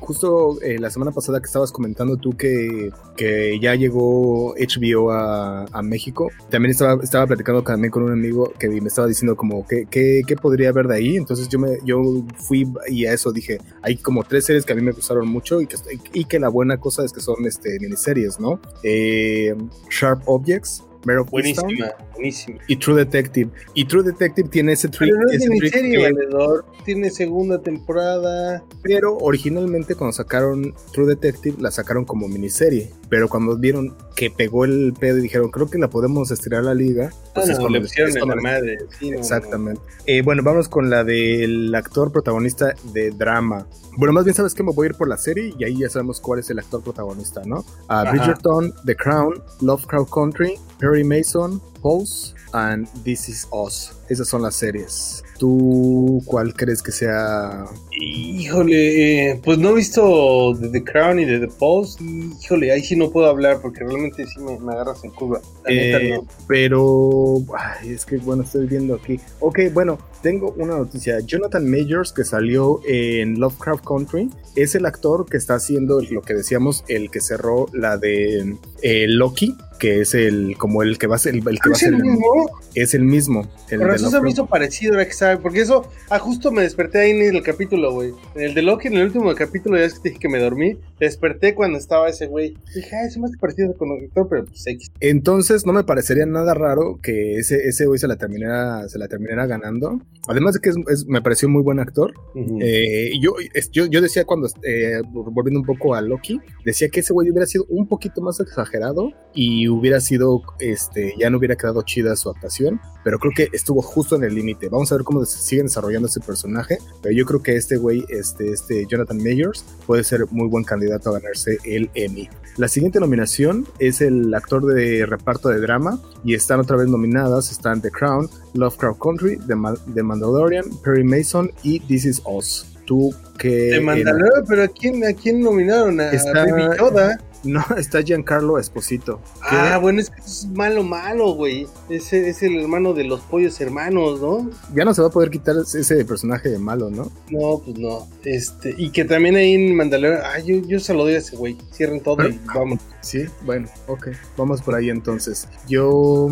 justo 0.00 0.60
eh, 0.62 0.78
la 0.78 0.90
semana 0.90 1.12
pasada 1.12 1.40
que 1.40 1.46
estabas 1.46 1.70
comentando 1.70 2.16
tú 2.16 2.36
que, 2.36 2.90
que 3.16 3.58
ya 3.60 3.74
llegó 3.74 4.54
HBO 4.54 5.12
a, 5.12 5.66
a, 5.66 5.82
México, 5.82 6.30
también 6.48 6.70
estaba, 6.70 7.02
estaba 7.02 7.26
platicando 7.26 7.62
también 7.62 7.90
con 7.90 8.02
un 8.02 8.12
amigo 8.12 8.52
que 8.58 8.68
me 8.68 8.88
estaba 8.88 9.06
diciendo 9.06 9.36
como 9.36 9.66
que, 9.66 9.86
que, 9.86 10.36
podría 10.40 10.70
haber 10.70 10.86
de 10.86 10.96
ahí. 10.96 11.16
Entonces 11.16 11.48
yo 11.48 11.58
me 11.58 11.78
yo 11.84 12.02
fui 12.36 12.66
y 12.88 13.06
a 13.06 13.12
eso 13.12 13.32
dije, 13.32 13.58
hay 13.82 13.96
como 13.96 14.24
tres 14.24 14.46
series 14.46 14.64
que 14.64 14.72
a 14.72 14.76
mí 14.76 14.82
me 14.82 14.92
gustaron 14.92 15.28
mucho 15.28 15.60
y 15.60 15.66
que, 15.66 15.76
y 16.12 16.24
que 16.24 16.38
la 16.38 16.48
buena 16.48 16.78
cosa 16.78 17.04
es 17.04 17.12
que 17.12 17.20
son 17.20 17.44
este, 17.46 17.78
miniseries, 17.80 18.40
¿no? 18.40 18.60
Eh, 18.82 19.54
Sharp 19.90 20.22
Objects, 20.26 20.84
Mare 21.04 21.20
of 21.20 21.30
Buenísima, 21.30 21.70
Easttown 21.70 21.92
buenísima. 22.14 22.58
y 22.66 22.76
True 22.76 22.96
Detective. 23.04 23.50
Y 23.74 23.84
True 23.86 24.02
Detective 24.02 24.48
tiene 24.48 24.72
ese 24.72 24.88
trick, 24.88 25.10
Pero 25.12 25.22
no 25.22 25.30
es 25.30 25.42
ese 25.42 25.48
trick 25.70 26.02
valedor. 26.02 26.64
Tiene 26.84 27.10
segunda 27.10 27.60
temporada. 27.60 28.62
pero 28.82 29.16
originalmente 29.18 29.94
cuando 29.94 30.12
sacaron 30.12 30.74
True 30.92 31.06
Detective 31.06 31.56
la 31.60 31.70
sacaron 31.70 32.04
como 32.04 32.28
miniserie, 32.28 32.90
pero 33.08 33.28
cuando 33.28 33.56
vieron 33.56 33.94
que 34.16 34.30
pegó 34.30 34.64
el 34.64 34.94
pedo 34.98 35.18
y 35.18 35.22
dijeron 35.22 35.50
creo 35.50 35.68
que 35.70 35.78
la 35.78 35.88
podemos 35.88 36.30
estirar 36.30 36.60
a 36.60 36.64
la 36.64 36.74
liga, 36.74 37.10
pues 37.34 37.48
Ah, 37.48 37.52
es 37.52 37.58
no, 37.58 37.68
le 37.68 37.80
pusieron 37.80 38.16
en 38.16 38.28
la 38.28 38.36
madre. 38.36 38.78
sí, 38.98 39.10
no, 39.10 39.16
no. 39.16 39.20
Exactamente. 39.22 39.80
Eh, 40.06 40.22
bueno, 40.22 40.42
vamos 40.42 40.68
con 40.68 40.90
la 40.90 41.04
del 41.04 41.74
actor 41.74 42.10
protagonista 42.12 42.74
de 42.92 43.10
drama. 43.10 43.66
Bueno, 43.96 44.12
más 44.12 44.24
bien 44.24 44.34
sabes 44.34 44.54
que 44.54 44.62
me 44.62 44.72
voy 44.72 44.86
a 44.86 44.90
ir 44.90 44.96
por 44.96 45.08
la 45.08 45.16
serie 45.16 45.52
y 45.58 45.64
ahí 45.64 45.78
ya 45.78 45.88
sabemos 45.88 46.20
cuál 46.20 46.38
es 46.40 46.48
el 46.50 46.58
actor 46.58 46.82
protagonista, 46.82 47.42
¿no? 47.44 47.64
Ah, 47.88 48.02
Ajá. 48.02 48.12
Bridgerton, 48.12 48.72
The 48.86 48.94
Crown, 48.96 49.42
Lovecraft 49.60 50.10
Country, 50.12 50.54
Perry 50.88 51.04
Mason, 51.04 51.60
Pulse 51.82 52.34
and 52.54 52.88
This 53.04 53.28
Is 53.28 53.46
Us. 53.52 53.92
Esas 54.08 54.26
son 54.26 54.40
las 54.40 54.54
series. 54.56 55.22
¿Tú 55.38 56.22
cuál 56.24 56.54
crees 56.54 56.82
que 56.82 56.92
sea? 56.92 57.66
Híjole, 57.92 59.32
eh, 59.32 59.40
pues 59.44 59.58
no 59.58 59.70
he 59.70 59.74
visto 59.74 60.54
de 60.54 60.70
The 60.70 60.82
Crown 60.82 61.18
y 61.18 61.26
de 61.26 61.40
The 61.40 61.48
Post. 61.48 62.00
Híjole, 62.00 62.72
ahí 62.72 62.82
sí 62.82 62.96
no 62.96 63.10
puedo 63.10 63.28
hablar 63.28 63.60
porque 63.60 63.80
realmente 63.80 64.26
sí 64.26 64.40
me, 64.40 64.58
me 64.58 64.72
agarras 64.72 65.04
en 65.04 65.10
curva. 65.10 65.42
Eh, 65.66 66.14
no. 66.14 66.26
pero 66.46 67.42
ay, 67.54 67.90
es 67.90 68.06
que 68.06 68.16
bueno, 68.16 68.44
estoy 68.44 68.66
viendo 68.66 68.94
aquí. 68.94 69.20
Ok, 69.40 69.60
bueno, 69.74 69.98
tengo 70.22 70.54
una 70.56 70.78
noticia. 70.78 71.20
Jonathan 71.20 71.70
Majors, 71.70 72.12
que 72.12 72.24
salió 72.24 72.80
en 72.88 73.38
Lovecraft 73.38 73.84
Country, 73.84 74.30
es 74.56 74.74
el 74.74 74.86
actor 74.86 75.26
que 75.28 75.36
está 75.36 75.56
haciendo 75.56 76.00
lo 76.00 76.22
que 76.22 76.32
decíamos, 76.32 76.82
el 76.88 77.10
que 77.10 77.20
cerró 77.20 77.66
la 77.74 77.98
de 77.98 78.56
eh, 78.80 79.06
Loki, 79.06 79.54
que 79.78 80.00
es 80.00 80.14
el 80.14 80.56
como 80.58 80.82
el 80.82 80.98
que 80.98 81.06
va 81.06 81.16
a 81.16 81.18
ser 81.18 81.34
el, 81.34 81.38
el 81.48 81.58
que 81.60 81.68
va 81.70 81.74
a 81.74 81.76
¿Es 81.76 81.78
ser 81.78 81.88
el 81.94 81.94
el- 81.96 82.02
mismo? 82.02 82.50
es 82.74 82.94
el 82.94 83.02
mismo. 83.04 83.48
el 83.70 83.80
de 83.80 83.86
razón 83.86 84.10
se 84.10 84.20
me 84.20 84.30
hizo 84.30 84.46
parecido 84.46 84.92
ahora 84.92 85.06
que 85.06 85.12
sabe, 85.12 85.38
porque 85.38 85.60
eso, 85.60 85.86
ah, 86.10 86.18
justo 86.18 86.50
me 86.52 86.62
desperté 86.62 86.98
ahí 87.00 87.10
en 87.10 87.34
el 87.36 87.42
capítulo, 87.42 87.92
güey. 87.92 88.12
En 88.34 88.42
el 88.42 88.54
de 88.54 88.62
Loki, 88.62 88.88
en 88.88 88.94
el 88.94 89.04
último 89.06 89.34
capítulo, 89.34 89.76
ya 89.78 89.84
es 89.84 89.94
que 89.94 90.00
te 90.00 90.08
dije 90.10 90.20
que 90.20 90.28
me 90.28 90.38
dormí, 90.38 90.76
desperté 91.00 91.54
cuando 91.54 91.78
estaba 91.78 92.08
ese 92.08 92.26
güey. 92.26 92.56
Dije, 92.74 92.90
ah, 92.96 93.08
se 93.10 93.18
me 93.20 93.26
hace 93.26 93.36
parecido 93.38 93.74
con 93.76 93.90
el 93.92 94.04
actor, 94.04 94.26
pero 94.28 94.44
pues 94.44 94.66
X. 94.66 94.90
Entonces 95.00 95.64
no 95.66 95.72
me 95.72 95.84
parecería 95.84 96.26
nada 96.26 96.54
raro 96.54 96.98
que 97.02 97.36
ese, 97.36 97.56
ese 97.68 97.86
güey 97.86 97.98
se 97.98 98.08
la 98.08 98.16
terminara, 98.16 98.88
se 98.88 98.98
la 98.98 99.08
terminara 99.08 99.46
ganando. 99.46 100.00
Además 100.28 100.54
de 100.54 100.60
que 100.60 100.70
es- 100.70 100.76
es- 100.90 101.06
me 101.06 101.22
pareció 101.22 101.48
muy 101.48 101.62
buen 101.62 101.78
actor. 101.80 102.12
Eh, 102.60 103.12
yo, 103.20 103.34
yo, 103.72 103.86
yo 103.86 104.00
decía 104.00 104.24
cuando, 104.24 104.48
eh, 104.62 105.00
volviendo 105.10 105.60
un 105.60 105.66
poco 105.66 105.94
a 105.94 106.00
Loki, 106.00 106.40
decía 106.64 106.88
que 106.88 107.00
ese 107.00 107.12
güey 107.12 107.30
hubiera 107.30 107.46
sido 107.46 107.64
un 107.68 107.86
poquito 107.88 108.20
más 108.20 108.40
exagerado 108.40 109.10
y 109.34 109.67
hubiera 109.68 110.00
sido, 110.00 110.42
este, 110.58 111.14
ya 111.18 111.30
no 111.30 111.38
hubiera 111.38 111.56
quedado 111.56 111.82
chida 111.82 112.14
su 112.16 112.30
actuación, 112.30 112.80
pero 113.04 113.18
creo 113.18 113.32
que 113.34 113.48
estuvo 113.56 113.80
justo 113.82 114.16
en 114.16 114.24
el 114.24 114.34
límite. 114.34 114.68
Vamos 114.68 114.90
a 114.92 114.96
ver 114.96 115.04
cómo 115.04 115.24
se 115.24 115.38
sigue 115.38 115.62
desarrollando 115.62 116.08
ese 116.08 116.20
personaje, 116.20 116.78
pero 117.02 117.14
yo 117.14 117.24
creo 117.24 117.42
que 117.42 117.56
este 117.56 117.76
güey, 117.76 118.04
este, 118.08 118.50
este 118.52 118.86
Jonathan 118.86 119.18
Majors, 119.18 119.64
puede 119.86 120.04
ser 120.04 120.26
muy 120.30 120.48
buen 120.48 120.64
candidato 120.64 121.10
a 121.10 121.18
ganarse 121.20 121.58
el 121.64 121.90
Emmy. 121.94 122.28
La 122.56 122.66
siguiente 122.68 122.98
nominación 122.98 123.66
es 123.78 124.00
el 124.00 124.34
actor 124.34 124.66
de 124.66 125.06
reparto 125.06 125.48
de 125.48 125.60
drama 125.60 126.00
y 126.24 126.34
están 126.34 126.58
otra 126.60 126.76
vez 126.76 126.88
nominadas, 126.88 127.50
están 127.52 127.80
The 127.80 127.90
Crown, 127.90 128.28
Lovecraft 128.54 128.98
Country, 129.00 129.38
The, 129.46 129.54
Ma- 129.54 129.76
The 129.94 130.02
Mandalorian, 130.02 130.64
Perry 130.82 131.04
Mason 131.04 131.50
y 131.62 131.78
This 131.80 132.04
Is 132.04 132.22
Us. 132.26 132.66
Tú 132.84 133.14
que... 133.38 133.48
De 133.48 133.80
Mandalorian, 133.80 134.44
pero 134.48 134.62
¿a 134.64 134.68
quién, 134.68 135.04
¿a 135.04 135.12
quién 135.12 135.40
nominaron? 135.40 136.00
A 136.00 136.10
Está- 136.10 136.46
Baby 136.46 136.76
Yoda. 136.78 137.18
No, 137.44 137.64
está 137.76 138.02
Giancarlo 138.02 138.58
Esposito. 138.58 139.20
Ah, 139.42 139.78
bueno, 139.80 140.00
es 140.00 140.10
que 140.10 140.20
es 140.20 140.46
malo, 140.54 140.82
malo, 140.82 141.32
güey. 141.32 141.66
Ese 141.88 142.28
es 142.28 142.42
el 142.42 142.56
hermano 142.60 142.92
de 142.94 143.04
los 143.04 143.20
pollos 143.20 143.60
hermanos, 143.60 144.20
¿no? 144.20 144.50
ya 144.74 144.84
no 144.84 144.94
se 144.94 145.02
va 145.02 145.08
a 145.08 145.10
poder 145.10 145.30
quitar 145.30 145.56
ese 145.56 146.04
personaje 146.04 146.48
de 146.48 146.58
malo, 146.58 146.90
¿no? 146.90 147.10
No, 147.30 147.58
pues 147.64 147.78
no. 147.78 148.06
Este, 148.24 148.74
y 148.76 148.90
que 148.90 149.04
también 149.04 149.36
ahí 149.36 149.54
en 149.54 149.74
Mandalorian, 149.74 150.22
ah, 150.24 150.38
yo, 150.40 150.56
yo 150.66 150.80
se 150.80 150.94
lo 150.94 151.04
doy 151.04 151.14
a 151.14 151.18
ese 151.18 151.36
güey. 151.36 151.56
Cierren 151.72 152.00
todo 152.00 152.28
y 152.28 152.38
vamos. 152.54 152.80
Sí, 153.00 153.26
bueno, 153.44 153.68
ok. 153.86 154.08
Vamos 154.36 154.62
por 154.62 154.74
ahí 154.74 154.90
entonces. 154.90 155.48
Yo 155.68 156.28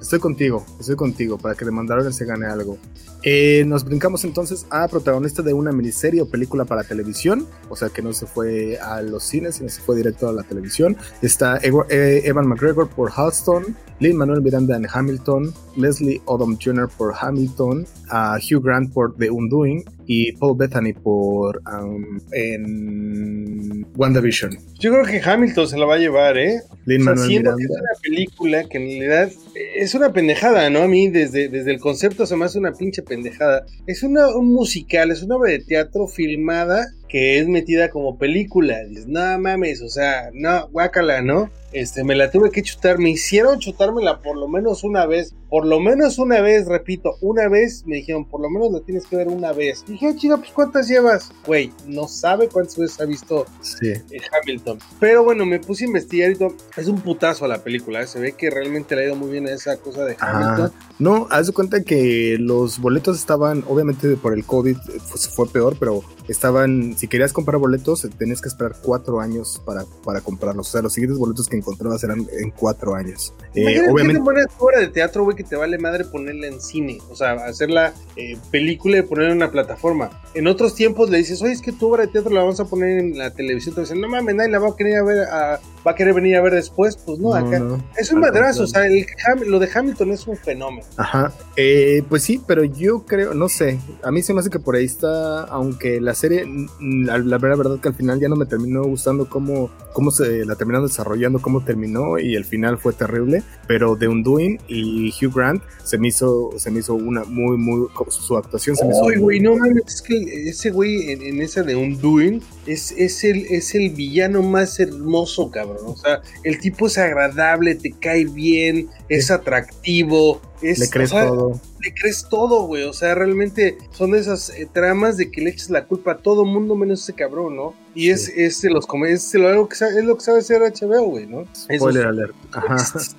estoy 0.00 0.18
contigo, 0.18 0.64
estoy 0.78 0.96
contigo 0.96 1.38
para 1.38 1.54
que 1.54 1.64
de 1.64 1.70
Mandalorian 1.70 2.12
se 2.12 2.24
gane 2.24 2.46
algo. 2.46 2.78
Eh, 3.22 3.64
nos 3.66 3.84
brincamos 3.84 4.24
entonces 4.24 4.66
a 4.70 4.86
protagonista 4.86 5.42
de 5.42 5.52
una 5.52 5.72
miniserie 5.72 6.22
o 6.22 6.28
película 6.28 6.64
para 6.64 6.84
televisión, 6.84 7.46
o 7.68 7.74
sea 7.74 7.88
que 7.88 8.00
no 8.00 8.12
se 8.12 8.24
fue 8.26 8.78
a 8.78 9.02
los 9.02 9.24
cines, 9.24 9.56
sino 9.56 9.68
se 9.68 9.80
fue 9.80 9.96
directo 9.96 10.28
a 10.28 10.32
la 10.32 10.44
televisión. 10.44 10.96
Está 11.22 11.58
eh, 11.58 12.22
Evan 12.24 12.46
McGregor 12.46 12.88
por 12.88 13.10
Halston, 13.10 13.76
Lin 13.98 14.16
Manuel 14.16 14.42
Miranda 14.42 14.76
en 14.76 14.86
Hamilton, 14.88 15.52
Leslie 15.76 16.22
Odom 16.26 16.56
Jr. 16.62 16.88
por 16.96 17.14
Hamilton, 17.18 17.84
a 18.10 18.36
Hugh 18.36 18.62
Grant 18.62 18.92
por 18.92 19.16
The 19.16 19.30
Undoing 19.30 19.84
y 20.06 20.32
Paul 20.32 20.56
Bethany 20.56 20.92
por 20.92 21.60
um, 21.66 22.20
en 22.32 23.86
WandaVision. 23.96 24.56
Yo 24.78 24.92
creo 24.92 25.04
que 25.04 25.20
Hamilton 25.28 25.68
se 25.68 25.78
la 25.78 25.86
va 25.86 25.94
a 25.94 25.98
llevar, 25.98 26.38
¿eh? 26.38 26.60
Lin 26.84 27.02
O 27.02 27.04
sea, 27.04 27.12
Manuel 27.14 27.28
Miranda. 27.30 27.56
que 27.56 27.64
es 27.64 27.70
una 27.70 28.00
película 28.02 28.64
que 28.68 28.78
en 28.78 28.84
realidad 28.84 29.32
es 29.76 29.94
una 29.94 30.12
pendejada, 30.12 30.68
¿no? 30.70 30.80
A 30.82 30.88
mí 30.88 31.08
desde, 31.08 31.48
desde 31.48 31.70
el 31.72 31.80
concepto 31.80 32.26
se 32.26 32.36
me 32.36 32.44
hace 32.44 32.58
una 32.58 32.72
pinche 32.72 33.02
pendejada. 33.02 33.64
Es 33.86 34.02
una, 34.02 34.28
un 34.34 34.52
musical, 34.52 35.10
es 35.10 35.22
una 35.22 35.36
obra 35.36 35.50
de 35.52 35.60
teatro 35.60 36.06
filmada 36.06 36.86
que 37.08 37.38
es 37.38 37.46
metida 37.46 37.88
como 37.90 38.18
película. 38.18 38.84
Dices, 38.84 39.06
no 39.06 39.38
mames, 39.38 39.80
o 39.80 39.88
sea, 39.88 40.30
no, 40.34 40.68
guácala, 40.70 41.22
¿no? 41.22 41.50
Este, 41.72 42.04
me 42.04 42.16
la 42.16 42.30
tuve 42.30 42.50
que 42.50 42.62
chutar, 42.62 42.98
me 42.98 43.10
hicieron 43.10 43.58
chutármela 43.58 44.22
por 44.22 44.36
lo 44.38 44.48
menos 44.48 44.82
una 44.82 45.04
vez, 45.04 45.34
por 45.50 45.66
lo 45.66 45.78
menos 45.78 46.18
una 46.18 46.40
vez, 46.40 46.66
repito, 46.66 47.16
una 47.20 47.48
vez, 47.48 47.84
me 47.86 47.96
dijeron, 47.96 48.24
por 48.28 48.40
lo 48.40 48.48
menos 48.48 48.72
la 48.72 48.80
tienes 48.80 49.06
que 49.06 49.16
ver 49.16 49.28
una 49.28 49.52
vez. 49.52 49.84
dije, 49.86 50.06
ah, 50.08 50.14
chica, 50.16 50.36
pues 50.38 50.50
¿cuántas 50.52 50.88
llevas? 50.88 51.30
Güey, 51.46 51.70
no 51.86 52.08
sabe 52.08 52.48
cuántas 52.48 52.78
veces 52.78 53.00
ha 53.00 53.04
visto 53.04 53.46
Sí. 53.60 53.88
eh, 53.88 54.02
Hamilton. 54.42 54.78
Pero 54.98 55.22
bueno, 55.22 55.44
me 55.44 55.60
puse 55.60 55.84
a 55.84 55.88
investigar 55.88 56.30
y 56.30 56.36
todo. 56.36 56.54
Es 56.76 56.88
un 56.88 57.00
putazo 57.00 57.46
la 57.46 57.62
película. 57.62 58.02
¿eh? 58.02 58.06
Se 58.06 58.20
ve 58.20 58.32
que 58.32 58.48
realmente 58.50 58.96
le 58.96 59.02
ha 59.02 59.06
ido 59.06 59.16
muy 59.16 59.30
bien 59.30 59.45
esa 59.48 59.76
cosa 59.78 60.04
de 60.04 60.16
Hamilton. 60.18 60.72
No, 60.98 61.26
haz 61.30 61.46
de 61.48 61.52
cuenta 61.52 61.82
que 61.82 62.36
los 62.40 62.78
boletos 62.78 63.18
estaban, 63.18 63.64
obviamente 63.68 64.16
por 64.16 64.32
el 64.32 64.44
COVID 64.44 64.76
eh, 64.76 65.00
fue, 65.34 65.46
peor, 65.48 65.76
pero 65.78 66.02
estaban, 66.28 66.96
si 66.96 67.06
querías 67.06 67.32
comprar 67.32 67.58
boletos, 67.58 68.04
eh, 68.04 68.10
tenías 68.16 68.40
que 68.40 68.48
esperar 68.48 68.76
cuatro 68.82 69.20
años 69.20 69.60
para, 69.64 69.84
para 70.04 70.20
comprarlos. 70.20 70.68
O 70.68 70.72
sea, 70.72 70.82
los 70.82 70.92
siguientes 70.92 71.18
boletos 71.18 71.48
que 71.48 71.56
encontrabas 71.56 72.02
eran 72.04 72.26
en 72.40 72.50
cuatro 72.50 72.94
años. 72.94 73.34
Eh, 73.54 73.82
obviamente, 73.90 74.20
buena 74.22 74.46
obra 74.58 74.80
de 74.80 74.88
teatro, 74.88 75.24
güey, 75.24 75.36
que 75.36 75.44
te 75.44 75.56
vale 75.56 75.78
madre 75.78 76.04
ponerla 76.04 76.46
en 76.46 76.60
cine. 76.60 76.98
O 77.10 77.14
sea, 77.16 77.32
hacerla 77.32 77.92
eh, 78.16 78.36
película 78.50 78.98
y 78.98 79.02
ponerla 79.02 79.32
en 79.32 79.36
una 79.36 79.50
plataforma. 79.50 80.10
En 80.34 80.46
otros 80.46 80.74
tiempos 80.74 81.10
le 81.10 81.18
dices, 81.18 81.40
oye, 81.42 81.52
es 81.52 81.60
que 81.60 81.72
tu 81.72 81.88
obra 81.88 82.06
de 82.06 82.08
teatro 82.12 82.32
la 82.32 82.40
vamos 82.40 82.58
a 82.60 82.64
poner 82.64 82.98
en 82.98 83.18
la 83.18 83.30
televisión. 83.32 83.74
Te 83.74 83.82
dicen, 83.82 84.00
no 84.00 84.08
mames, 84.08 84.34
nadie 84.34 84.50
la 84.50 84.58
va 84.58 84.68
a 84.70 84.76
querer 84.76 84.96
a 84.96 85.02
ver, 85.04 85.18
a- 85.28 85.60
va 85.86 85.90
a 85.92 85.94
querer 85.94 86.14
venir 86.14 86.36
a 86.36 86.40
ver 86.42 86.54
después. 86.54 86.96
Pues 86.96 87.18
no, 87.18 87.28
no, 87.30 87.34
acá. 87.34 87.58
no, 87.58 87.82
Es 87.96 88.10
un 88.12 88.20
madrazo, 88.20 88.64
o 88.64 88.66
sea, 88.66 88.86
el 88.86 89.06
lo 89.44 89.58
de 89.58 89.68
Hamilton 89.72 90.12
es 90.12 90.26
un 90.26 90.36
fenómeno. 90.36 90.86
Ajá, 90.96 91.32
eh, 91.56 92.02
pues 92.08 92.22
sí, 92.22 92.40
pero 92.46 92.64
yo 92.64 93.04
creo, 93.04 93.34
no 93.34 93.48
sé, 93.48 93.78
a 94.02 94.10
mí 94.10 94.22
se 94.22 94.32
me 94.34 94.40
hace 94.40 94.50
que 94.50 94.58
por 94.58 94.76
ahí 94.76 94.84
está, 94.84 95.42
aunque 95.44 96.00
la 96.00 96.14
serie, 96.14 96.46
la, 96.80 97.18
la 97.18 97.38
verdad, 97.38 97.78
que 97.80 97.88
al 97.88 97.94
final 97.94 98.20
ya 98.20 98.28
no 98.28 98.36
me 98.36 98.46
terminó 98.46 98.82
gustando 98.84 99.28
cómo, 99.28 99.70
cómo 99.92 100.10
se 100.10 100.44
la 100.44 100.56
terminaron 100.56 100.86
desarrollando, 100.86 101.40
cómo 101.40 101.64
terminó 101.64 102.18
y 102.18 102.34
el 102.36 102.44
final 102.44 102.78
fue 102.78 102.92
terrible, 102.92 103.42
pero 103.66 103.96
The 103.96 104.08
Undoing 104.08 104.60
y 104.68 105.10
Hugh 105.10 105.34
Grant 105.34 105.62
se 105.84 105.98
me 105.98 106.08
hizo, 106.08 106.50
se 106.56 106.70
me 106.70 106.80
hizo 106.80 106.94
una 106.94 107.24
muy, 107.24 107.56
muy, 107.56 107.86
su 108.08 108.36
actuación 108.36 108.76
se 108.76 108.84
me 108.84 108.90
hizo 108.90 109.02
muy- 109.04 109.16
güey, 109.16 109.40
no 109.40 109.56
mames, 109.56 109.82
es 109.86 110.02
que 110.02 110.48
ese 110.48 110.70
güey 110.70 111.10
en, 111.10 111.22
en 111.22 111.42
esa 111.42 111.62
de 111.62 111.76
Undoing 111.76 112.40
es, 112.66 112.92
es, 112.92 113.24
el, 113.24 113.46
es 113.46 113.74
el 113.74 113.90
villano 113.90 114.42
más 114.42 114.78
hermoso, 114.80 115.50
cabrón. 115.50 115.84
O 115.86 115.96
sea, 115.96 116.22
el 116.42 116.58
tipo 116.58 116.86
es 116.86 116.98
agradable, 116.98 117.74
te 117.74 117.92
cae 117.92 118.24
bien, 118.24 118.88
es 119.08 119.30
atractivo, 119.30 120.40
es, 120.62 120.78
le 120.78 120.88
crees 120.90 121.12
o 121.12 121.14
sea, 121.16 121.26
todo. 121.28 121.60
le 121.82 121.94
crees 121.94 122.26
todo, 122.28 122.66
güey. 122.66 122.84
O 122.84 122.92
sea, 122.92 123.14
realmente 123.14 123.78
son 123.92 124.14
esas 124.14 124.50
eh, 124.50 124.68
tramas 124.72 125.16
de 125.16 125.30
que 125.30 125.40
le 125.40 125.50
eches 125.50 125.70
la 125.70 125.84
culpa 125.84 126.12
a 126.12 126.16
todo 126.18 126.44
mundo 126.44 126.74
menos 126.76 127.02
ese 127.02 127.12
cabrón, 127.14 127.56
¿no? 127.56 127.74
Y 127.94 128.10
es, 128.10 128.26
Sí. 128.26 128.32
es 128.36 128.60
de 128.60 128.70
los 128.70 128.86
es, 129.08 129.34
lo, 129.34 129.68
que 129.68 129.74
sabe, 129.76 129.98
es 129.98 130.04
lo 130.04 130.16
que 130.16 130.20
sabe 130.22 130.38
hacer 130.40 130.60
HBO, 130.60 131.04
güey, 131.08 131.26
¿no? 131.26 131.42
Esos- 131.68 131.76
Spoiler 131.78 132.06
alert. 132.06 132.34
Ajá. 132.52 132.76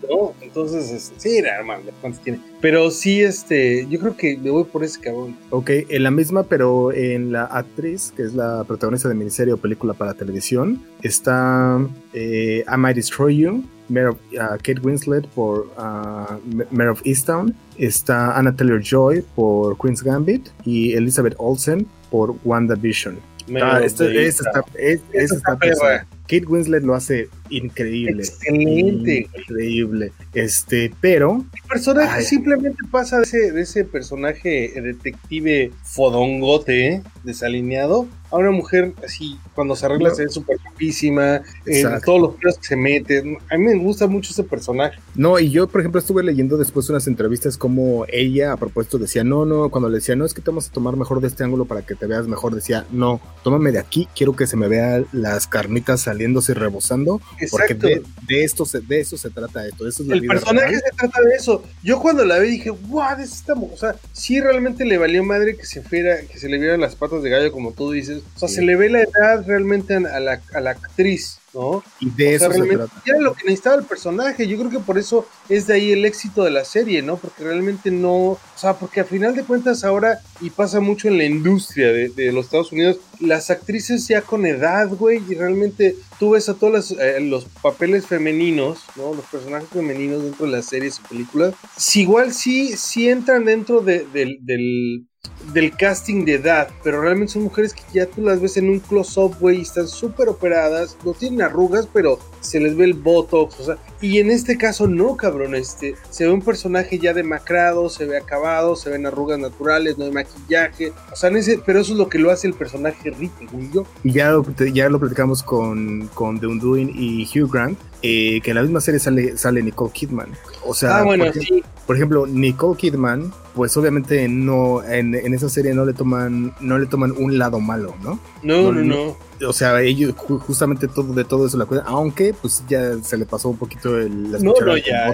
¿no? 0.09 0.33
Entonces, 0.41 0.91
este, 0.91 1.19
sí, 1.19 1.37
hermano, 1.39 1.83
¿cuántos 1.99 2.21
tiene? 2.23 2.39
Pero 2.61 2.91
sí, 2.91 3.21
este, 3.21 3.87
yo 3.89 3.99
creo 3.99 4.15
que 4.15 4.37
me 4.37 4.49
voy 4.51 4.65
por 4.65 4.83
ese 4.83 4.99
cabrón. 4.99 5.35
Ok, 5.49 5.69
en 5.89 6.03
la 6.03 6.11
misma, 6.11 6.43
pero 6.43 6.91
en 6.91 7.31
la 7.31 7.45
actriz, 7.45 8.13
que 8.15 8.23
es 8.23 8.33
la 8.35 8.63
protagonista 8.65 9.09
de 9.09 9.15
miniserie 9.15 9.53
o 9.53 9.57
película 9.57 9.93
para 9.93 10.13
televisión, 10.13 10.83
está 11.01 11.79
eh, 12.13 12.63
I 12.71 12.77
Might 12.77 12.95
Destroy 12.95 13.37
You, 13.37 13.63
Mare 13.89 14.09
of, 14.09 14.17
uh, 14.33 14.57
Kate 14.63 14.79
Winslet 14.83 15.27
por 15.35 15.67
uh, 15.77 16.37
Mare 16.71 16.89
of 16.89 17.01
Easttown, 17.05 17.53
está 17.77 18.37
Anna 18.37 18.51
Taylor 18.55 18.81
Joy 18.81 19.23
por 19.35 19.77
Queen's 19.77 20.01
Gambit 20.03 20.49
y 20.65 20.93
Elizabeth 20.93 21.35
Olsen 21.37 21.87
por 22.11 22.35
WandaVision. 22.43 23.19
Ah, 23.63 23.79
este, 23.85 24.03
este 24.27 24.43
está, 24.43 24.59
es- 24.77 25.01
este 25.13 25.35
está 25.35 25.53
está 25.53 25.57
perra. 25.57 26.07
Kate 26.27 26.45
Winslet 26.45 26.83
lo 26.83 26.93
hace 26.93 27.29
increíble. 27.49 28.23
Excelente. 28.23 29.27
Increíble. 29.37 30.11
Este, 30.33 30.91
pero. 30.99 31.45
El 31.53 31.69
personaje 31.69 32.21
simplemente 32.23 32.77
pasa 32.91 33.17
de 33.17 33.23
ese, 33.23 33.51
de 33.51 33.61
ese 33.61 33.85
personaje 33.85 34.73
detective 34.81 35.71
fodongote, 35.83 37.01
desalineado, 37.23 38.07
a 38.29 38.35
una 38.37 38.51
mujer 38.51 38.93
así, 39.05 39.39
cuando 39.55 39.75
se 39.75 39.85
arregla, 39.85 40.13
se 40.13 40.23
ve 40.23 40.29
súper 40.29 40.57
guapísima, 40.61 41.41
eh, 41.65 41.83
todos 42.05 42.21
los 42.21 42.35
pelos 42.35 42.57
que 42.57 42.67
se 42.67 42.75
meten. 42.75 43.37
A 43.49 43.57
mí 43.57 43.65
me 43.65 43.75
gusta 43.77 44.07
mucho 44.07 44.31
ese 44.31 44.43
personaje. 44.43 44.99
No, 45.15 45.39
y 45.39 45.49
yo, 45.49 45.67
por 45.67 45.81
ejemplo, 45.81 45.99
estuve 45.99 46.23
leyendo 46.23 46.57
después 46.57 46.89
unas 46.89 47.07
entrevistas 47.07 47.57
como 47.57 48.05
ella, 48.09 48.51
a 48.51 48.57
propósito, 48.57 48.97
decía, 48.97 49.23
no, 49.23 49.45
no, 49.45 49.69
cuando 49.69 49.89
le 49.89 49.95
decía, 49.95 50.15
no, 50.15 50.25
es 50.25 50.33
que 50.33 50.41
te 50.41 50.49
vamos 50.49 50.67
a 50.67 50.71
tomar 50.71 50.97
mejor 50.97 51.21
de 51.21 51.27
este 51.27 51.43
ángulo 51.43 51.65
para 51.65 51.83
que 51.83 51.95
te 51.95 52.05
veas 52.05 52.27
mejor, 52.27 52.53
decía, 52.53 52.85
no, 52.91 53.21
tómame 53.43 53.71
de 53.71 53.79
aquí, 53.79 54.07
quiero 54.15 54.35
que 54.35 54.47
se 54.47 54.57
me 54.57 54.67
vean 54.67 55.07
las 55.13 55.47
carnitas 55.47 56.07
saliéndose 56.17 56.51
y 56.51 56.55
rebosando, 56.55 57.21
porque 57.51 57.73
de, 57.73 58.43
esto 58.43 58.65
se, 58.65 58.81
de 58.81 58.99
eso 58.99 59.17
se 59.17 59.29
trata 59.29 59.65
esto. 59.65 59.87
Eso 59.87 60.03
es 60.03 60.09
El 60.09 60.25
personaje 60.25 60.75
se 60.75 60.97
trata 60.97 61.21
de 61.21 61.35
eso. 61.35 61.63
Yo 61.83 61.99
cuando 61.99 62.25
la 62.25 62.39
vi 62.39 62.49
dije, 62.49 62.71
wow, 62.71 63.19
es 63.19 63.33
esta 63.33 63.53
O 63.53 63.77
sea, 63.77 63.95
sí 64.13 64.39
realmente 64.39 64.85
le 64.85 64.97
valió 64.97 65.23
madre 65.23 65.55
que 65.55 65.65
se 65.65 65.81
fuera, 65.81 66.21
que 66.21 66.37
se 66.39 66.49
le 66.49 66.57
vieran 66.57 66.81
las 66.81 66.95
patas 66.95 67.23
de 67.23 67.29
gallo, 67.29 67.51
como 67.51 67.73
tú 67.73 67.91
dices 67.91 68.23
o 68.35 68.39
sea, 68.39 68.49
se 68.49 68.61
le 68.61 68.75
ve 68.75 68.89
la 68.89 69.01
edad 69.01 69.45
realmente 69.45 69.95
a 69.95 70.19
la, 70.19 70.41
a 70.53 70.61
la 70.61 70.71
actriz. 70.71 71.39
¿No? 71.53 71.83
Y 71.99 72.09
de 72.09 72.35
eso 72.35 72.51
se 72.51 72.61
trata. 72.63 73.01
Era 73.05 73.19
lo 73.19 73.33
que 73.33 73.43
necesitaba 73.43 73.75
el 73.77 73.85
personaje. 73.85 74.47
Yo 74.47 74.57
creo 74.57 74.69
que 74.69 74.79
por 74.79 74.97
eso 74.97 75.25
es 75.49 75.67
de 75.67 75.75
ahí 75.75 75.91
el 75.91 76.05
éxito 76.05 76.43
de 76.43 76.51
la 76.51 76.65
serie, 76.65 77.01
¿no? 77.01 77.17
Porque 77.17 77.43
realmente 77.43 77.91
no. 77.91 78.13
O 78.13 78.39
sea, 78.55 78.73
porque 78.75 79.01
a 79.01 79.05
final 79.05 79.35
de 79.35 79.43
cuentas 79.43 79.83
ahora, 79.83 80.19
y 80.41 80.49
pasa 80.49 80.79
mucho 80.79 81.07
en 81.07 81.17
la 81.17 81.25
industria 81.25 81.91
de, 81.91 82.31
los 82.31 82.45
Estados 82.45 82.71
Unidos, 82.71 82.99
las 83.19 83.49
actrices 83.49 84.07
ya 84.07 84.21
con 84.21 84.45
edad, 84.45 84.89
güey, 84.89 85.21
y 85.29 85.35
realmente 85.35 85.95
tú 86.19 86.31
ves 86.31 86.49
a 86.49 86.55
todos 86.55 86.91
eh, 86.91 87.19
los, 87.21 87.45
papeles 87.61 88.05
femeninos, 88.05 88.79
¿no? 88.95 89.13
Los 89.13 89.25
personajes 89.25 89.69
femeninos 89.69 90.23
dentro 90.23 90.45
de 90.45 90.51
las 90.51 90.65
series 90.65 90.99
y 90.99 91.07
películas. 91.07 91.53
Si 91.75 92.01
igual 92.01 92.33
sí, 92.33 92.75
sí 92.77 93.09
entran 93.09 93.45
dentro 93.45 93.81
del 93.81 95.05
del 95.53 95.75
casting 95.75 96.25
de 96.25 96.35
edad, 96.35 96.69
pero 96.83 97.01
realmente 97.01 97.33
son 97.33 97.43
mujeres 97.43 97.73
que 97.73 97.81
ya 97.93 98.05
tú 98.05 98.21
las 98.21 98.41
ves 98.41 98.57
en 98.57 98.69
un 98.69 98.79
close-up, 98.79 99.35
güey, 99.39 99.59
y 99.59 99.61
están 99.61 99.87
súper 99.87 100.29
operadas, 100.29 100.97
no 101.05 101.13
tienen 101.13 101.41
arrugas, 101.41 101.87
pero 101.91 102.19
se 102.41 102.59
les 102.59 102.75
ve 102.75 102.85
el 102.85 102.93
botox, 102.93 103.59
o 103.59 103.63
sea, 103.63 103.77
y 104.01 104.19
en 104.19 104.31
este 104.31 104.57
caso 104.57 104.87
no, 104.87 105.15
cabrón, 105.15 105.55
este, 105.55 105.95
se 106.09 106.25
ve 106.25 106.31
un 106.31 106.41
personaje 106.41 106.99
ya 106.99 107.13
demacrado, 107.13 107.89
se 107.89 108.05
ve 108.05 108.17
acabado, 108.17 108.75
se 108.75 108.89
ven 108.89 109.05
arrugas 109.05 109.39
naturales, 109.39 109.97
no 109.97 110.05
hay 110.05 110.11
maquillaje, 110.11 110.93
o 111.11 111.15
sea, 111.15 111.31
pero 111.65 111.79
eso 111.79 111.93
es 111.93 111.97
lo 111.97 112.09
que 112.09 112.19
lo 112.19 112.31
hace 112.31 112.47
el 112.47 112.53
personaje 112.53 113.09
rico, 113.11 113.45
güey, 113.51 113.69
Y 114.03 114.11
ya 114.11 114.31
lo, 114.31 114.45
ya 114.73 114.89
lo 114.89 114.99
platicamos 114.99 115.43
con, 115.43 116.07
con 116.13 116.39
The 116.39 116.47
Undoing 116.47 116.91
y 116.93 117.25
Hugh 117.25 117.51
Grant, 117.51 117.79
eh, 118.01 118.39
que 118.41 118.51
en 118.51 118.55
la 118.55 118.61
misma 118.61 118.81
serie 118.81 118.99
sale, 118.99 119.37
sale 119.37 119.63
Nicole 119.63 119.91
Kidman, 119.91 120.31
o 120.65 120.73
sea, 120.73 120.97
ah, 120.97 121.03
bueno, 121.03 121.25
sí 121.33 121.63
por 121.87 121.95
ejemplo, 121.95 122.27
Nicole 122.27 122.77
Kidman, 122.77 123.31
pues 123.55 123.75
obviamente 123.77 124.27
no 124.27 124.83
en, 124.83 125.15
esa 125.33 125.47
serie 125.47 125.73
no 125.73 125.85
le 125.85 125.93
toman 125.93 126.53
no 126.59 126.77
le 126.77 126.85
toman 126.85 127.13
un 127.17 127.37
lado 127.37 127.61
malo, 127.61 127.95
¿no? 128.03 128.19
No, 128.43 128.73
no, 128.73 128.83
no. 128.83 129.17
O 129.47 129.53
sea, 129.53 129.81
ellos 129.81 130.13
justamente 130.17 130.89
todo 130.89 131.13
de 131.13 131.23
todo 131.23 131.47
eso 131.47 131.57
la 131.57 131.65
cuidan, 131.65 131.85
aunque 131.87 132.33
pues 132.33 132.61
ya 132.67 133.01
se 133.01 133.17
le 133.17 133.25
pasó 133.25 133.47
un 133.47 133.57
poquito 133.57 133.97
el 133.97 134.31
no, 134.31 134.53
no, 134.59 134.77
ya, 134.77 135.13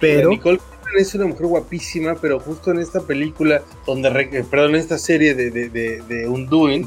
pero 0.00 0.30
Nicole 0.30 0.58
Kidman 0.58 1.00
es 1.00 1.14
una 1.14 1.26
mujer 1.26 1.46
guapísima, 1.46 2.16
pero 2.16 2.40
justo 2.40 2.72
en 2.72 2.80
esta 2.80 3.00
película 3.00 3.62
donde 3.86 4.10
perdón, 4.50 4.70
en 4.70 4.80
esta 4.80 4.98
serie 4.98 5.36
de 5.36 5.52
de, 5.52 5.68
de, 5.68 6.02
de 6.02 6.28
Undoing, 6.28 6.84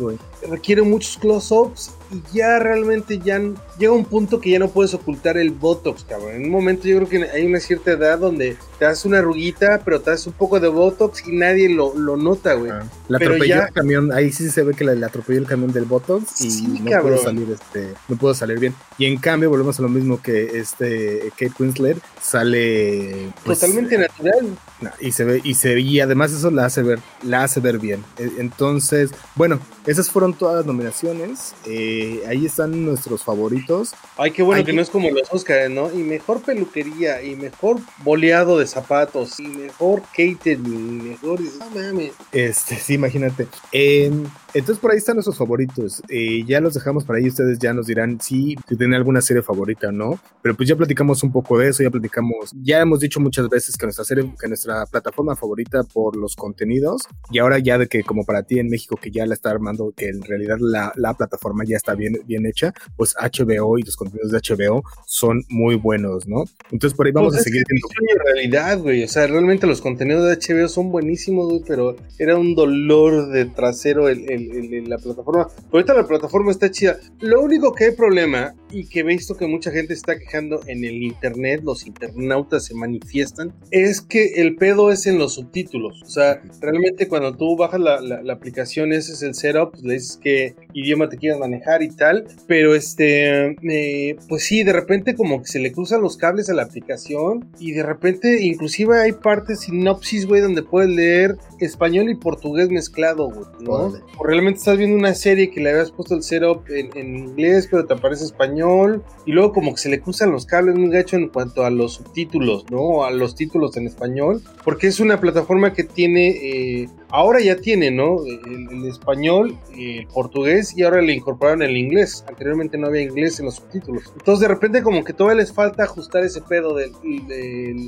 requiere 0.49 0.81
muchos 0.81 1.17
close-ups 1.17 1.91
y 2.11 2.37
ya 2.37 2.59
realmente 2.59 3.19
ya 3.19 3.39
llega 3.79 3.93
un 3.93 4.05
punto 4.05 4.41
que 4.41 4.49
ya 4.51 4.59
no 4.59 4.69
puedes 4.69 4.93
ocultar 4.93 5.37
el 5.37 5.51
Botox, 5.51 6.03
cabrón. 6.03 6.33
En 6.33 6.45
un 6.45 6.49
momento 6.49 6.87
yo 6.87 6.97
creo 6.97 7.09
que 7.09 7.29
hay 7.29 7.45
una 7.45 7.59
cierta 7.59 7.91
edad 7.91 8.19
donde 8.19 8.57
te 8.77 8.85
das 8.85 9.05
una 9.05 9.19
arruguita, 9.19 9.81
pero 9.85 10.01
te 10.01 10.11
das 10.11 10.27
un 10.27 10.33
poco 10.33 10.59
de 10.59 10.67
Botox 10.67 11.25
y 11.27 11.31
nadie 11.31 11.69
lo, 11.69 11.95
lo 11.95 12.17
nota, 12.17 12.53
güey. 12.55 12.71
Ah, 12.71 12.83
la 13.07 13.17
atropelló 13.17 13.61
el 13.61 13.73
camión, 13.73 14.11
ahí 14.11 14.31
sí 14.31 14.49
se 14.49 14.63
ve 14.63 14.73
que 14.73 14.83
le, 14.83 15.05
atropelló 15.05 15.39
el 15.39 15.45
camión 15.45 15.71
del 15.71 15.85
Botox 15.85 16.41
y 16.41 16.61
no 16.63 17.01
pudo 17.01 17.17
salir 17.17 17.47
este, 17.51 17.93
no 18.09 18.17
pudo 18.17 18.33
salir 18.33 18.59
bien. 18.59 18.73
Y 18.97 19.05
en 19.05 19.17
cambio 19.17 19.49
volvemos 19.49 19.79
a 19.79 19.81
lo 19.83 19.89
mismo 19.89 20.21
que 20.21 20.59
este 20.59 21.31
Kate 21.37 21.53
Winslet 21.59 21.97
sale 22.21 23.31
pues, 23.45 23.59
totalmente 23.59 23.97
natural. 23.97 24.57
y 24.99 25.11
se 25.11 25.23
ve 25.23 25.41
y 25.43 25.53
se 25.53 25.79
y 25.79 25.99
además 25.99 26.31
eso 26.33 26.51
la 26.51 26.65
hace 26.65 26.83
ver 26.83 26.99
la 27.23 27.43
hace 27.43 27.59
ver 27.61 27.79
bien. 27.79 28.03
E, 28.17 28.29
entonces, 28.39 29.11
bueno, 29.35 29.59
esas 29.85 30.09
fueron 30.09 30.30
todas 30.33 30.57
las 30.57 30.65
nominaciones. 30.65 31.53
Eh, 31.65 32.23
ahí 32.27 32.45
están 32.45 32.85
nuestros 32.85 33.23
favoritos. 33.23 33.93
Ay, 34.17 34.31
qué 34.31 34.43
bueno 34.43 34.63
que 34.63 34.73
no 34.73 34.81
es 34.81 34.89
como 34.89 35.09
los 35.09 35.31
Oscars, 35.31 35.69
¿no? 35.69 35.91
Y 35.91 35.97
mejor 35.97 36.41
peluquería, 36.41 37.21
y 37.21 37.35
mejor 37.35 37.77
boleado 38.03 38.57
de 38.59 38.67
zapatos, 38.67 39.39
y 39.39 39.47
mejor 39.47 40.01
catering, 40.15 40.65
y 40.65 41.09
mejor. 41.09 41.39
No 41.41 41.69
mames. 41.69 42.13
Este, 42.31 42.75
sí, 42.75 42.93
imagínate. 42.95 43.47
Em, 43.71 44.25
entonces 44.53 44.79
por 44.79 44.91
ahí 44.91 44.97
están 44.97 45.15
nuestros 45.15 45.37
favoritos. 45.37 46.01
Eh, 46.09 46.43
ya 46.45 46.59
los 46.59 46.73
dejamos 46.73 47.05
para 47.05 47.19
ahí. 47.19 47.27
Ustedes 47.27 47.59
ya 47.59 47.73
nos 47.73 47.87
dirán 47.87 48.19
si, 48.19 48.55
si 48.67 48.75
tienen 48.75 48.95
alguna 48.95 49.21
serie 49.21 49.41
favorita 49.41 49.87
o 49.87 49.91
no. 49.91 50.19
Pero 50.41 50.55
pues 50.55 50.67
ya 50.67 50.75
platicamos 50.75 51.23
un 51.23 51.31
poco 51.31 51.57
de 51.57 51.69
eso. 51.69 51.83
Ya 51.83 51.89
platicamos. 51.89 52.51
Ya 52.61 52.81
hemos 52.81 52.99
dicho 52.99 53.19
muchas 53.19 53.47
veces 53.49 53.77
que 53.77 53.85
nuestra 53.85 54.03
serie, 54.05 54.29
que 54.39 54.47
nuestra 54.47 54.85
plataforma 54.85 55.35
favorita 55.35 55.83
por 55.83 56.15
los 56.17 56.35
contenidos. 56.35 57.03
Y 57.31 57.39
ahora 57.39 57.59
ya 57.59 57.77
de 57.77 57.87
que 57.87 58.03
como 58.03 58.25
para 58.25 58.43
ti 58.43 58.59
en 58.59 58.67
México 58.69 58.97
que 59.01 59.11
ya 59.11 59.25
la 59.25 59.33
está 59.33 59.51
armando, 59.51 59.93
que 59.95 60.09
en 60.09 60.21
realidad 60.21 60.57
la, 60.59 60.91
la 60.95 61.13
plataforma 61.13 61.63
ya 61.65 61.77
está 61.77 61.95
bien, 61.95 62.19
bien 62.25 62.45
hecha, 62.45 62.73
pues 62.97 63.15
HBO 63.15 63.77
y 63.77 63.83
los 63.83 63.95
contenidos 63.95 64.31
de 64.31 64.39
HBO 64.39 64.83
son 65.05 65.43
muy 65.49 65.75
buenos, 65.75 66.27
¿no? 66.27 66.43
Entonces 66.71 66.95
por 66.95 67.05
ahí 67.05 67.11
vamos 67.11 67.33
pues 67.33 67.41
a 67.41 67.43
seguir 67.43 67.63
viendo. 67.69 67.87
En 68.11 68.19
realidad, 68.25 68.79
güey. 68.79 69.03
O 69.03 69.07
sea, 69.07 69.27
realmente 69.27 69.67
los 69.67 69.81
contenidos 69.81 70.27
de 70.27 70.35
HBO 70.35 70.67
son 70.67 70.91
buenísimos, 70.91 71.47
güey. 71.49 71.61
Pero 71.67 71.95
era 72.19 72.37
un 72.37 72.55
dolor 72.55 73.29
de 73.29 73.45
trasero 73.45 74.09
el 74.09 74.40
la 74.87 74.97
plataforma. 74.97 75.47
ahorita 75.71 75.93
la 75.93 76.07
plataforma 76.07 76.51
está 76.51 76.69
chida. 76.69 76.99
Lo 77.19 77.41
único 77.41 77.73
que 77.73 77.85
hay 77.85 77.91
problema 77.91 78.53
y 78.71 78.87
que 78.87 79.01
he 79.01 79.03
visto 79.03 79.35
que 79.35 79.47
mucha 79.47 79.71
gente 79.71 79.93
está 79.93 80.17
quejando 80.17 80.61
en 80.67 80.83
el 80.83 81.03
internet, 81.03 81.61
los 81.63 81.85
internautas 81.85 82.65
se 82.65 82.73
manifiestan, 82.73 83.53
es 83.69 84.01
que 84.01 84.41
el 84.41 84.55
pedo 84.55 84.91
es 84.91 85.05
en 85.07 85.17
los 85.17 85.35
subtítulos. 85.35 86.01
O 86.03 86.09
sea, 86.09 86.41
realmente 86.61 87.07
cuando 87.07 87.35
tú 87.35 87.55
bajas 87.55 87.79
la, 87.79 87.99
la, 88.01 88.33
aplicación, 88.33 88.93
ese 88.93 89.13
es 89.13 89.21
el 89.21 89.35
setup, 89.35 89.71
pues 89.71 89.83
le 89.83 89.93
dices 89.95 90.19
qué 90.21 90.55
idioma 90.73 91.09
te 91.09 91.17
quieras 91.17 91.39
manejar 91.39 91.83
y 91.83 91.89
tal. 91.89 92.25
Pero 92.47 92.75
este, 92.75 93.55
eh, 93.61 94.17
pues 94.27 94.43
sí, 94.43 94.63
de 94.63 94.73
repente 94.73 95.15
como 95.15 95.41
que 95.41 95.47
se 95.47 95.59
le 95.59 95.71
cruzan 95.71 96.01
los 96.01 96.17
cables 96.17 96.49
a 96.49 96.53
la 96.53 96.63
aplicación 96.63 97.49
y 97.59 97.71
de 97.73 97.83
repente 97.83 98.41
inclusive 98.41 98.99
hay 98.99 99.11
partes 99.11 99.61
sinopsis, 99.61 100.25
güey, 100.27 100.41
donde 100.41 100.63
puedes 100.63 100.89
leer 100.89 101.37
español 101.59 102.09
y 102.09 102.15
portugués 102.15 102.69
mezclado, 102.69 103.29
güey, 103.29 103.45
¿no? 103.59 103.93
Realmente 104.31 104.59
estás 104.59 104.77
viendo 104.77 104.95
una 104.95 105.13
serie 105.13 105.51
que 105.51 105.59
le 105.59 105.71
habías 105.71 105.91
puesto 105.91 106.15
el 106.15 106.23
setup 106.23 106.63
en, 106.69 107.17
inglés, 107.17 107.67
pero 107.69 107.85
te 107.85 107.93
aparece 107.93 108.23
español, 108.23 109.03
y 109.25 109.33
luego 109.33 109.51
como 109.51 109.73
que 109.73 109.81
se 109.81 109.89
le 109.89 109.99
cruzan 109.99 110.31
los 110.31 110.45
cables 110.45 110.75
muy 110.75 110.89
gacho 110.89 111.17
en 111.17 111.27
cuanto 111.27 111.65
a 111.65 111.69
los 111.69 111.95
subtítulos, 111.95 112.63
¿no? 112.71 113.03
A 113.03 113.11
los 113.11 113.35
títulos 113.35 113.75
en 113.75 113.87
español, 113.87 114.41
porque 114.63 114.87
es 114.87 115.01
una 115.01 115.19
plataforma 115.19 115.73
que 115.73 115.83
tiene 115.83 116.29
eh, 116.29 116.89
ahora 117.11 117.39
ya 117.41 117.55
tiene, 117.55 117.91
¿no? 117.91 118.17
El, 118.25 118.85
español, 118.85 119.57
el 119.77 120.07
portugués 120.07 120.75
y 120.75 120.83
ahora 120.83 121.01
le 121.01 121.13
incorporaron 121.13 121.61
el 121.61 121.77
inglés. 121.77 122.23
Anteriormente 122.27 122.77
no 122.77 122.87
había 122.87 123.01
inglés 123.01 123.39
en 123.39 123.45
los 123.45 123.55
subtítulos. 123.55 124.03
Entonces 124.13 124.41
de 124.41 124.47
repente 124.47 124.81
como 124.81 125.03
que 125.03 125.13
todavía 125.13 125.41
les 125.41 125.53
falta 125.53 125.83
ajustar 125.83 126.23
ese 126.23 126.41
pedo 126.41 126.75
del, 126.75 126.91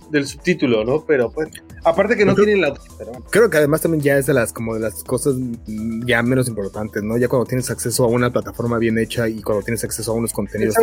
del, 0.10 0.28
subtítulo, 0.28 0.84
¿no? 0.86 1.04
Pero 1.06 1.32
pues, 1.32 1.50
aparte 1.84 2.16
que 2.16 2.26
no 2.26 2.36
tienen 2.36 2.62
la 2.62 2.74
Creo 3.30 3.50
que 3.50 3.58
además 3.58 3.82
también 3.82 4.04
ya 4.04 4.18
es 4.18 4.26
de 4.26 4.34
las 4.34 4.54
como 4.54 4.76
de 4.76 4.82
las 4.82 5.04
cosas 5.04 5.36
ya 6.06 6.22
menos 6.24 6.48
importantes, 6.48 7.04
¿no? 7.04 7.18
Ya 7.18 7.28
cuando 7.28 7.46
tienes 7.46 7.70
acceso 7.70 8.06
a 8.06 8.08
una 8.08 8.32
plataforma 8.32 8.78
bien 8.78 8.98
hecha 8.98 9.28
y 9.28 9.42
cuando 9.42 9.64
tienes 9.64 9.84
acceso 9.84 10.12
a 10.12 10.16
unos 10.16 10.34
contenidos 10.34 10.76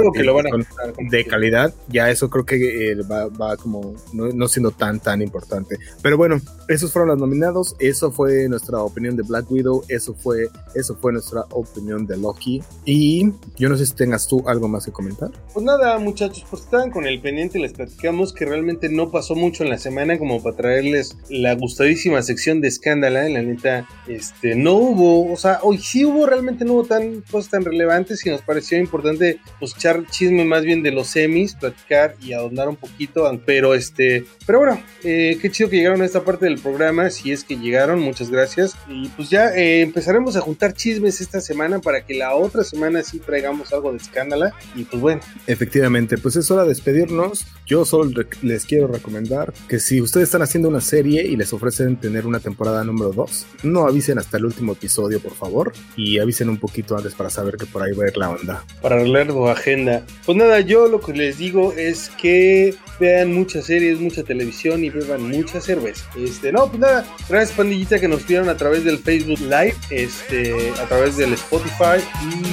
de 0.99 1.27
calidad, 1.27 1.75
ya 1.89 2.11
eso 2.11 2.29
creo 2.31 2.45
que 2.45 2.93
eh, 2.93 2.97
va, 3.03 3.29
va, 3.29 3.57
como 3.57 3.95
no, 4.13 4.29
no 4.29 4.49
siendo 4.49 4.71
tan 4.71 5.01
tan 5.01 5.23
importante. 5.23 5.79
Pero 6.03 6.17
bueno, 6.17 6.41
esos 6.69 6.93
fueron 6.93 7.09
los 7.09 7.19
nominados, 7.19 7.77
eso 7.79 8.13
fue 8.13 8.30
nuestra 8.49 8.83
opinión 8.83 9.17
de 9.17 9.23
Black 9.23 9.51
Widow, 9.51 9.85
eso 9.89 10.15
fue, 10.15 10.49
eso 10.75 10.97
fue 10.97 11.13
nuestra 11.13 11.43
opinión 11.51 12.07
de 12.07 12.17
Loki. 12.17 12.63
Y 12.85 13.33
yo 13.57 13.69
no 13.69 13.77
sé 13.77 13.87
si 13.87 13.95
tengas 13.95 14.27
tú 14.27 14.43
algo 14.47 14.69
más 14.69 14.87
que 14.87 14.93
comentar. 14.93 15.31
Pues 15.53 15.65
nada, 15.65 15.99
muchachos, 15.99 16.45
pues 16.49 16.63
estaban 16.63 16.91
con 16.91 17.07
el 17.07 17.21
pendiente, 17.21 17.59
les 17.59 17.73
platicamos 17.73 18.33
que 18.33 18.45
realmente 18.45 18.89
no 18.89 19.11
pasó 19.11 19.35
mucho 19.35 19.65
en 19.65 19.71
la 19.71 19.79
semana 19.79 20.19
como 20.19 20.43
para 20.43 20.57
traerles 20.57 21.17
la 21.29 21.55
gustadísima 21.55 22.23
sección 22.23 22.61
de 22.61 22.69
escándala, 22.69 23.29
la 23.29 23.43
neta, 23.43 23.89
este, 24.07 24.55
no 24.55 24.75
hubo, 24.75 25.33
o 25.33 25.37
sea, 25.37 25.61
hoy 25.63 25.79
sí 25.79 26.05
hubo, 26.05 26.27
realmente 26.27 26.65
no 26.65 26.75
hubo 26.75 26.85
tan 26.85 27.23
cosas 27.23 27.51
tan 27.51 27.65
relevantes 27.65 28.25
y 28.25 28.31
nos 28.31 28.43
pareció 28.43 28.79
importante 28.79 29.41
pues 29.59 29.75
echar 29.77 30.07
chisme 30.07 30.45
más 30.45 30.65
bien 30.65 30.83
de 30.83 30.93
los 30.93 31.09
semis, 31.09 31.55
platicar 31.55 32.15
y 32.23 32.33
ahondar 32.33 32.69
un 32.69 32.77
poquito, 32.77 33.31
pero 33.45 33.75
este, 33.75 34.25
pero 34.47 34.61
bueno, 34.61 34.83
eh, 35.05 35.39
qué 35.41 35.51
chido 35.51 35.71
que 35.71 35.77
llegaron 35.77 36.03
a 36.03 36.05
esta 36.05 36.25
parte 36.25 36.47
del 36.47 36.59
programa, 36.59 37.11
si 37.11 37.33
es 37.33 37.45
que 37.45 37.57
llegaron, 37.57 38.01
muchas 38.01 38.20
muchas 38.21 38.31
gracias. 38.31 38.77
Y 38.89 39.09
pues 39.09 39.31
ya 39.31 39.55
eh, 39.55 39.81
empezaremos 39.81 40.37
a 40.37 40.41
juntar 40.41 40.75
chismes 40.75 41.21
esta 41.21 41.41
semana 41.41 41.79
para 41.79 42.05
que 42.05 42.15
la 42.15 42.35
otra 42.35 42.65
semana 42.65 43.03
sí 43.03 43.19
traigamos 43.19 43.73
algo 43.73 43.93
de 43.93 43.99
escándala. 43.99 44.55
Y 44.75 44.85
pues 44.85 45.01
bueno. 45.01 45.23
Efectivamente, 45.47 46.19
pues 46.19 46.37
es 46.37 46.51
hora 46.51 46.63
de 46.63 46.69
despedirnos. 46.69 47.47
Yo 47.67 47.85
solo 47.85 48.11
les 48.43 48.67
quiero 48.67 48.89
recomendar 48.89 49.55
que 49.69 49.79
si 49.79 50.03
ustedes 50.03 50.25
están 50.29 50.43
haciendo 50.43 50.69
una 50.69 50.81
serie 50.81 51.23
y 51.23 51.37
les 51.37 51.53
ofrecen 51.53 51.97
tener 51.97 52.27
una 52.27 52.41
temporada 52.41 52.85
número 52.85 53.13
2, 53.13 53.47
no 53.63 53.87
avisen 53.87 54.19
hasta 54.19 54.37
el 54.37 54.45
último 54.45 54.73
episodio, 54.73 55.21
por 55.21 55.35
favor, 55.35 55.73
y 55.97 56.19
avisen 56.19 56.51
un 56.51 56.59
poquito 56.59 56.97
antes 56.97 57.15
para 57.15 57.31
saber 57.31 57.57
que 57.57 57.67
por 57.67 57.83
ahí 57.83 57.93
va 57.93 58.05
a 58.05 58.09
ir 58.09 58.17
la 58.17 58.31
onda. 58.31 58.65
Para 58.83 58.97
arreglar 58.97 59.29
tu 59.29 59.49
agenda. 59.49 60.05
Pues 60.27 60.37
nada, 60.37 60.61
yo 60.61 60.89
lo 60.89 61.01
que 61.01 61.13
les 61.13 61.39
digo 61.39 61.73
es 61.73 62.11
que 62.21 62.75
vean 62.99 63.33
muchas 63.33 63.65
series, 63.65 63.99
mucha 63.99 64.23
televisión 64.23 64.85
y 64.85 64.91
beban 64.91 65.29
mucha 65.29 65.61
cerveza. 65.61 66.05
Este, 66.19 66.53
no, 66.53 66.69
pues 66.69 66.81
nada, 66.81 67.07
gracias 67.29 67.57
pandillita 67.57 67.99
que 67.99 68.09
nos 68.11 68.27
vieron 68.27 68.49
a 68.49 68.57
través 68.57 68.85
del 68.85 68.99
Facebook 68.99 69.41
Live, 69.41 69.75
este, 69.91 70.73
a 70.81 70.87
través 70.87 71.17
del 71.17 71.33
Spotify 71.35 72.03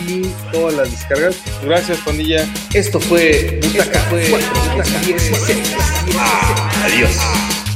y 0.08 0.22
todas 0.52 0.76
las 0.76 0.92
descargas. 0.92 1.36
Gracias 1.64 1.98
pandilla. 2.00 2.48
Esto 2.74 3.00
fue 3.00 3.60
Butaca, 3.62 4.00
fue 4.02 4.30
Butaca. 4.30 5.02
Adiós. 6.86 7.67